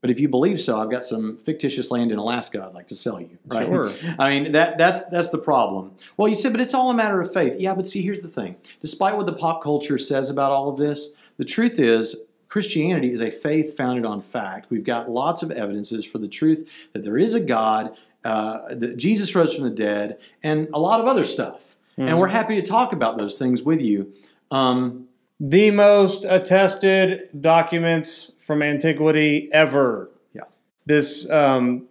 but 0.03 0.11
if 0.11 0.21
you 0.21 0.29
believe 0.29 0.61
so, 0.61 0.79
I've 0.79 0.91
got 0.91 1.03
some 1.03 1.39
fictitious 1.39 1.91
land 1.91 2.13
in 2.13 2.19
Alaska 2.19 2.63
I'd 2.69 2.75
like 2.75 2.89
to 2.89 2.95
sell 2.95 3.21
you. 3.21 3.39
Right? 3.47 3.67
Sure. 3.67 3.91
I 4.19 4.29
mean 4.29 4.53
that 4.53 4.77
that's 4.77 5.07
that's 5.07 5.31
the 5.31 5.39
problem. 5.39 5.93
Well, 6.19 6.29
you 6.29 6.35
said, 6.35 6.53
but 6.53 6.61
it's 6.61 6.75
all 6.75 6.91
a 6.91 6.95
matter 6.95 7.21
of 7.23 7.33
faith. 7.33 7.55
Yeah, 7.59 7.75
but 7.75 7.89
see, 7.89 8.03
here's 8.03 8.21
the 8.21 8.29
thing. 8.29 8.57
Despite 8.83 9.17
what 9.17 9.25
the 9.25 9.33
pop 9.33 9.63
culture 9.63 9.97
says 9.97 10.29
about 10.29 10.53
all 10.53 10.69
of 10.69 10.77
this, 10.77 11.15
the 11.39 11.45
truth 11.47 11.79
is 11.81 12.27
Christianity 12.49 13.11
is 13.11 13.21
a 13.21 13.31
faith 13.31 13.77
founded 13.77 14.05
on 14.05 14.21
fact. 14.21 14.71
We've 14.71 14.85
got 14.85 15.11
lots 15.11 15.43
of 15.43 15.51
evidences 15.51 16.05
for 16.05 16.19
the 16.19 16.29
truth 16.29 16.89
that 16.93 17.05
there 17.05 17.19
is 17.19 17.35
a 17.35 17.41
God, 17.41 17.97
uh, 18.25 18.75
that 18.75 18.97
Jesus 18.97 19.35
rose 19.35 19.55
from 19.55 19.65
the 19.65 19.71
dead, 19.71 20.19
and 20.43 20.69
a 20.73 20.79
lot 20.79 21.01
of 21.01 21.07
other 21.07 21.25
stuff. 21.25 21.77
And 21.97 22.19
we're 22.19 22.27
happy 22.27 22.61
to 22.61 22.67
talk 22.67 22.93
about 22.93 23.19
those 23.19 23.39
things 23.39 23.63
with 23.63 23.81
you. 23.81 24.13
Um, 24.51 25.07
the 25.39 25.71
most 25.71 26.25
attested 26.25 27.29
documents 27.41 28.33
from 28.41 28.63
antiquity 28.63 29.49
ever. 29.53 30.11
Yeah. 30.33 30.43
This 30.87 31.31
um, 31.31 31.85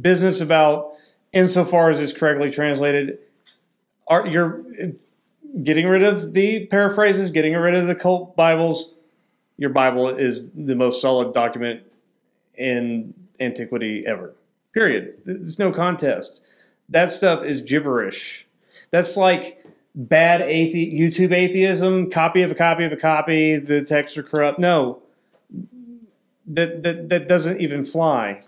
business 0.00 0.40
about, 0.40 0.92
insofar 1.32 1.90
as 1.90 2.00
it's 2.00 2.12
correctly 2.12 2.50
translated, 2.50 3.18
are 4.06 4.26
you're 4.26 4.64
getting 5.62 5.86
rid 5.86 6.02
of 6.02 6.32
the 6.32 6.66
paraphrases, 6.66 7.30
getting 7.30 7.54
rid 7.54 7.74
of 7.74 7.86
the 7.86 7.94
cult 7.94 8.36
Bibles. 8.36 8.94
Your 9.60 9.68
Bible 9.70 10.08
is 10.08 10.52
the 10.52 10.74
most 10.74 11.02
solid 11.02 11.34
document 11.34 11.82
in 12.56 13.12
antiquity 13.38 14.04
ever. 14.06 14.34
Period. 14.72 15.22
There's 15.26 15.58
no 15.58 15.70
contest. 15.70 16.40
That 16.88 17.12
stuff 17.12 17.44
is 17.44 17.60
gibberish. 17.60 18.46
That's 18.90 19.18
like 19.18 19.62
bad 19.94 20.40
athe- 20.40 20.98
YouTube 20.98 21.32
atheism, 21.32 22.10
copy 22.10 22.40
of 22.40 22.50
a 22.50 22.54
copy 22.54 22.84
of 22.84 22.92
a 22.92 22.96
copy, 22.96 23.56
the 23.58 23.82
texts 23.82 24.16
are 24.16 24.22
corrupt. 24.22 24.58
No, 24.58 25.02
that 26.46 26.82
that 26.82 27.10
that 27.10 27.28
doesn't 27.28 27.60
even 27.60 27.84
fly. 27.84 28.40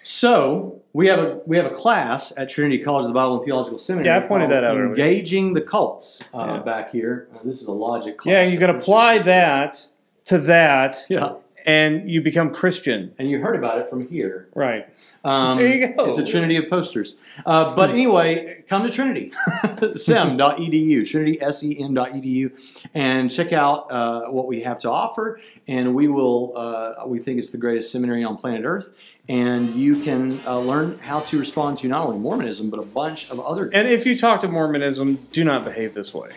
So 0.00 0.80
we 0.94 1.08
have 1.08 1.18
a 1.18 1.40
we 1.44 1.58
have 1.58 1.66
a 1.66 1.74
class 1.74 2.32
at 2.38 2.48
Trinity 2.48 2.78
College 2.82 3.02
of 3.02 3.08
the 3.08 3.14
Bible 3.14 3.34
and 3.36 3.44
Theological 3.44 3.78
Seminary. 3.78 4.06
Yeah, 4.08 4.24
I 4.24 4.26
pointed 4.26 4.50
that 4.50 4.64
out 4.64 4.68
called 4.70 4.78
earlier. 4.80 4.88
Engaging 4.94 5.52
the 5.52 5.60
cults 5.60 6.22
uh, 6.32 6.38
Yeah. 6.38 6.58
back 6.62 6.90
here. 6.90 7.28
Uh, 7.34 7.40
this 7.44 7.60
is 7.60 7.68
a 7.68 7.72
logic 7.72 8.16
class. 8.16 8.32
Yeah, 8.32 8.44
you 8.44 8.58
can 8.58 8.70
apply 8.70 9.18
that 9.18 9.86
to 10.28 10.38
that, 10.38 10.96
Yeah, 11.08 11.34
and 11.66 12.10
you 12.10 12.22
become 12.22 12.54
Christian. 12.54 13.12
and 13.18 13.28
you 13.30 13.40
heard 13.40 13.56
about 13.56 13.78
it 13.78 13.90
from 13.90 14.08
here. 14.08 14.48
Right. 14.54 14.86
Um, 15.24 15.58
There 15.58 15.66
you 15.68 15.94
go. 15.94 16.06
It's 16.06 16.16
a 16.18 16.24
trinity 16.24 16.56
of 16.56 16.70
posters. 16.70 17.18
Uh, 17.44 17.74
but 17.76 17.90
anyway, 17.90 18.64
come 18.68 18.84
to 18.86 18.90
Trinity, 18.90 19.32
sem.edu, 19.96 21.08
trinity, 21.10 21.40
S-E-M.edu, 21.42 22.88
and 22.94 23.30
check 23.30 23.52
out 23.52 23.86
uh, 23.90 24.26
what 24.28 24.46
we 24.46 24.60
have 24.60 24.78
to 24.80 24.90
offer. 24.90 25.40
And 25.66 25.94
we 25.94 26.08
will, 26.08 26.52
uh, 26.56 27.06
we 27.06 27.18
think 27.18 27.38
it's 27.38 27.50
the 27.50 27.58
greatest 27.58 27.90
seminary 27.92 28.24
on 28.24 28.36
planet 28.36 28.64
Earth. 28.64 28.94
And 29.28 29.74
you 29.74 30.00
can 30.00 30.40
uh, 30.46 30.58
learn 30.58 30.98
how 31.00 31.20
to 31.20 31.38
respond 31.38 31.76
to 31.78 31.88
not 31.88 32.06
only 32.06 32.18
Mormonism, 32.18 32.70
but 32.70 32.80
a 32.80 32.86
bunch 32.86 33.30
of 33.30 33.38
other. 33.40 33.68
And 33.74 33.86
if 33.86 34.06
you 34.06 34.16
talk 34.16 34.40
to 34.40 34.48
Mormonism, 34.48 35.16
do 35.32 35.44
not 35.44 35.64
behave 35.64 35.92
this 35.92 36.14
way. 36.14 36.30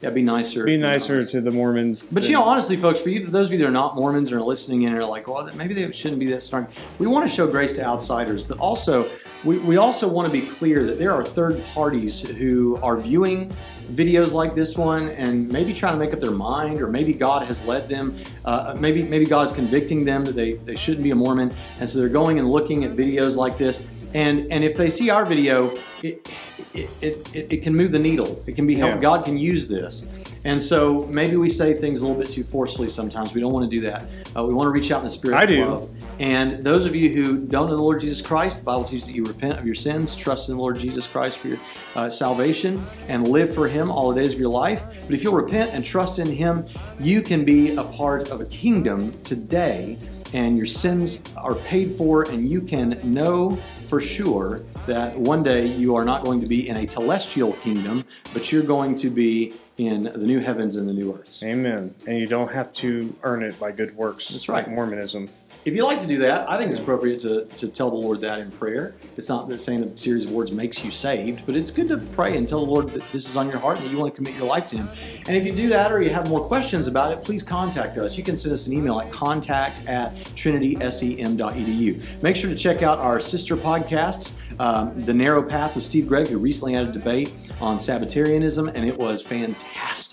Yeah, 0.00 0.10
be 0.10 0.22
nicer. 0.22 0.64
Be 0.64 0.76
nicer 0.76 1.24
to 1.24 1.40
the 1.40 1.50
Mormons. 1.50 2.08
But 2.12 2.28
you 2.28 2.34
know, 2.34 2.44
honestly, 2.44 2.76
folks, 2.76 3.00
for 3.00 3.08
you, 3.08 3.26
those 3.26 3.48
of 3.48 3.52
you 3.52 3.58
that 3.58 3.66
are 3.66 3.70
not 3.72 3.96
Mormons 3.96 4.30
and 4.30 4.40
are 4.40 4.44
listening 4.44 4.82
in 4.82 4.90
and 4.92 4.98
are 4.98 5.04
like, 5.04 5.26
well, 5.26 5.50
maybe 5.56 5.74
they 5.74 5.90
shouldn't 5.90 6.20
be 6.20 6.26
that 6.26 6.42
strong. 6.42 6.68
We 7.00 7.08
want 7.08 7.28
to 7.28 7.34
show 7.34 7.48
grace 7.48 7.74
to 7.76 7.84
outsiders, 7.84 8.44
but 8.44 8.58
also 8.58 9.08
we, 9.44 9.58
we 9.58 9.76
also 9.76 10.06
want 10.06 10.28
to 10.28 10.32
be 10.32 10.42
clear 10.42 10.84
that 10.84 11.00
there 11.00 11.12
are 11.12 11.24
third 11.24 11.60
parties 11.74 12.20
who 12.30 12.78
are 12.80 12.96
viewing 12.96 13.52
videos 13.90 14.32
like 14.32 14.54
this 14.54 14.76
one 14.76 15.08
and 15.10 15.50
maybe 15.50 15.74
trying 15.74 15.94
to 15.94 15.98
make 15.98 16.14
up 16.14 16.20
their 16.20 16.30
mind, 16.30 16.80
or 16.80 16.86
maybe 16.86 17.12
God 17.12 17.44
has 17.48 17.66
led 17.66 17.88
them, 17.88 18.16
uh, 18.44 18.76
maybe 18.78 19.02
maybe 19.02 19.26
God 19.26 19.46
is 19.46 19.52
convicting 19.52 20.04
them 20.04 20.24
that 20.24 20.36
they, 20.36 20.52
they 20.52 20.76
shouldn't 20.76 21.02
be 21.02 21.10
a 21.10 21.16
Mormon, 21.16 21.52
and 21.80 21.90
so 21.90 21.98
they're 21.98 22.08
going 22.08 22.38
and 22.38 22.48
looking 22.48 22.84
at 22.84 22.92
videos 22.92 23.34
like 23.34 23.58
this. 23.58 23.84
And, 24.14 24.50
and 24.50 24.64
if 24.64 24.76
they 24.76 24.90
see 24.90 25.10
our 25.10 25.24
video, 25.24 25.70
it, 26.02 26.32
it, 26.74 26.88
it, 27.02 27.52
it, 27.52 27.62
can 27.62 27.74
move 27.74 27.92
the 27.92 27.98
needle. 27.98 28.42
It 28.46 28.56
can 28.56 28.66
be 28.66 28.74
helped. 28.74 28.96
Yeah. 28.96 29.00
God 29.02 29.24
can 29.24 29.36
use 29.36 29.68
this. 29.68 30.08
And 30.44 30.62
so 30.62 31.00
maybe 31.10 31.36
we 31.36 31.50
say 31.50 31.74
things 31.74 32.00
a 32.00 32.06
little 32.06 32.20
bit 32.20 32.30
too 32.30 32.44
forcefully 32.44 32.88
sometimes. 32.88 33.34
We 33.34 33.40
don't 33.40 33.52
want 33.52 33.70
to 33.70 33.76
do 33.76 33.82
that. 33.82 34.04
Uh, 34.36 34.44
we 34.44 34.54
want 34.54 34.66
to 34.66 34.70
reach 34.70 34.90
out 34.90 35.00
in 35.00 35.04
the 35.04 35.10
spirit 35.10 35.36
I 35.36 35.42
of 35.42 35.48
do. 35.48 35.64
love. 35.64 35.90
And 36.20 36.64
those 36.64 36.84
of 36.84 36.96
you 36.96 37.10
who 37.10 37.46
don't 37.46 37.68
know 37.68 37.76
the 37.76 37.82
Lord 37.82 38.00
Jesus 38.00 38.20
Christ, 38.20 38.60
the 38.60 38.64
Bible 38.64 38.84
teaches 38.84 39.06
that 39.06 39.14
you 39.14 39.24
repent 39.24 39.58
of 39.58 39.64
your 39.64 39.74
sins, 39.74 40.16
trust 40.16 40.48
in 40.48 40.56
the 40.56 40.60
Lord 40.60 40.78
Jesus 40.78 41.06
Christ 41.06 41.38
for 41.38 41.48
your 41.48 41.58
uh, 41.94 42.10
salvation, 42.10 42.82
and 43.08 43.28
live 43.28 43.54
for 43.54 43.68
Him 43.68 43.90
all 43.90 44.12
the 44.12 44.20
days 44.20 44.32
of 44.32 44.40
your 44.40 44.48
life. 44.48 44.84
But 45.06 45.14
if 45.14 45.22
you'll 45.22 45.36
repent 45.36 45.72
and 45.74 45.84
trust 45.84 46.18
in 46.18 46.26
Him, 46.26 46.66
you 46.98 47.22
can 47.22 47.44
be 47.44 47.76
a 47.76 47.84
part 47.84 48.30
of 48.30 48.40
a 48.40 48.46
kingdom 48.46 49.16
today, 49.22 49.96
and 50.32 50.56
your 50.56 50.66
sins 50.66 51.34
are 51.36 51.54
paid 51.54 51.92
for, 51.92 52.22
and 52.30 52.50
you 52.50 52.60
can 52.60 53.00
know 53.02 53.56
for 53.56 54.00
sure 54.00 54.62
that 54.86 55.16
one 55.16 55.42
day 55.42 55.66
you 55.66 55.94
are 55.96 56.04
not 56.04 56.24
going 56.24 56.40
to 56.40 56.46
be 56.46 56.68
in 56.68 56.76
a 56.76 56.88
celestial 56.88 57.52
kingdom, 57.54 58.04
but 58.32 58.52
you're 58.52 58.62
going 58.62 58.96
to 58.96 59.10
be 59.10 59.54
in 59.78 60.04
the 60.04 60.26
new 60.26 60.40
heavens 60.40 60.76
and 60.76 60.88
the 60.88 60.92
new 60.92 61.14
earth. 61.14 61.42
Amen. 61.42 61.94
And 62.06 62.18
you 62.18 62.26
don't 62.26 62.52
have 62.52 62.72
to 62.74 63.16
earn 63.22 63.42
it 63.42 63.58
by 63.60 63.72
good 63.72 63.94
works. 63.96 64.28
That's 64.28 64.48
right. 64.48 64.66
Like 64.66 64.74
Mormonism. 64.74 65.28
If 65.64 65.74
you 65.74 65.84
like 65.84 66.00
to 66.00 66.06
do 66.06 66.18
that, 66.18 66.48
I 66.48 66.56
think 66.56 66.70
it's 66.70 66.78
appropriate 66.78 67.20
to, 67.20 67.44
to 67.44 67.68
tell 67.68 67.90
the 67.90 67.96
Lord 67.96 68.20
that 68.20 68.38
in 68.38 68.50
prayer. 68.52 68.94
It's 69.16 69.28
not 69.28 69.48
that 69.48 69.58
saying 69.58 69.82
a 69.82 69.98
series 69.98 70.24
of 70.24 70.30
words 70.30 70.52
makes 70.52 70.84
you 70.84 70.90
saved, 70.90 71.44
but 71.46 71.56
it's 71.56 71.70
good 71.70 71.88
to 71.88 71.98
pray 71.98 72.36
and 72.36 72.48
tell 72.48 72.64
the 72.64 72.70
Lord 72.70 72.90
that 72.90 73.02
this 73.12 73.28
is 73.28 73.36
on 73.36 73.48
your 73.48 73.58
heart 73.58 73.76
and 73.76 73.86
that 73.86 73.92
you 73.92 73.98
want 73.98 74.14
to 74.14 74.16
commit 74.16 74.34
your 74.36 74.46
life 74.46 74.68
to 74.68 74.76
Him. 74.76 74.88
And 75.26 75.36
if 75.36 75.44
you 75.44 75.52
do 75.52 75.68
that 75.68 75.92
or 75.92 76.02
you 76.02 76.10
have 76.10 76.30
more 76.30 76.40
questions 76.40 76.86
about 76.86 77.12
it, 77.12 77.22
please 77.22 77.42
contact 77.42 77.98
us. 77.98 78.16
You 78.16 78.24
can 78.24 78.36
send 78.36 78.52
us 78.52 78.66
an 78.66 78.72
email 78.72 79.00
at 79.00 79.12
contact 79.12 79.86
at 79.86 80.14
trinitysem.edu. 80.14 82.22
Make 82.22 82.36
sure 82.36 82.48
to 82.48 82.56
check 82.56 82.82
out 82.82 82.98
our 83.00 83.20
sister 83.20 83.56
podcasts, 83.56 84.34
um, 84.60 84.98
The 85.00 85.12
Narrow 85.12 85.42
Path 85.42 85.74
with 85.74 85.84
Steve 85.84 86.08
Gregg, 86.08 86.28
who 86.28 86.38
recently 86.38 86.74
had 86.74 86.88
a 86.88 86.92
debate 86.92 87.34
on 87.60 87.78
Sabbatarianism, 87.78 88.68
and 88.68 88.88
it 88.88 88.96
was 88.96 89.20
fantastic. 89.20 90.07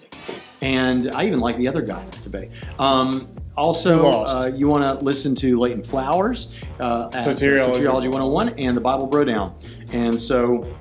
And 0.61 1.09
I 1.11 1.25
even 1.25 1.39
like 1.39 1.57
the 1.57 1.67
other 1.67 1.81
guy 1.81 2.03
in 2.03 2.09
debate. 2.23 2.49
Um, 2.79 3.27
also, 3.57 4.07
uh, 4.07 4.51
you 4.53 4.67
want 4.67 4.83
to 4.83 5.03
listen 5.03 5.33
to 5.35 5.57
Leighton 5.57 5.83
Flowers 5.83 6.53
uh, 6.79 7.09
at 7.13 7.25
Soteriology. 7.25 7.75
Soteriology 7.75 8.11
101 8.11 8.49
and 8.59 8.75
the 8.75 8.81
Bible 8.81 9.07
Bro 9.07 9.25
Down. 9.25 9.55
And 9.93 10.19
so 10.19 10.75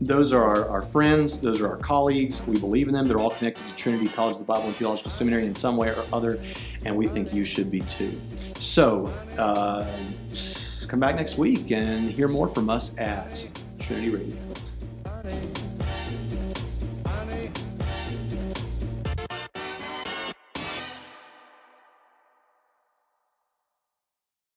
those 0.00 0.32
are 0.32 0.42
our, 0.42 0.68
our 0.68 0.80
friends, 0.80 1.40
those 1.40 1.60
are 1.60 1.68
our 1.68 1.76
colleagues. 1.76 2.46
We 2.46 2.58
believe 2.60 2.86
in 2.88 2.94
them. 2.94 3.08
They're 3.08 3.18
all 3.18 3.30
connected 3.30 3.66
to 3.66 3.76
Trinity 3.76 4.08
College 4.08 4.34
of 4.34 4.38
the 4.38 4.44
Bible 4.44 4.66
and 4.66 4.74
Theological 4.74 5.10
Seminary 5.10 5.46
in 5.46 5.54
some 5.54 5.76
way 5.76 5.88
or 5.88 6.04
other, 6.12 6.38
and 6.84 6.96
we 6.96 7.08
think 7.08 7.34
you 7.34 7.44
should 7.44 7.70
be 7.70 7.80
too. 7.80 8.12
So 8.54 9.12
uh, 9.36 9.90
come 10.86 11.00
back 11.00 11.16
next 11.16 11.36
week 11.36 11.70
and 11.72 12.08
hear 12.08 12.28
more 12.28 12.48
from 12.48 12.70
us 12.70 12.96
at 12.98 13.48
Trinity 13.80 14.10
Radio. 14.10 14.36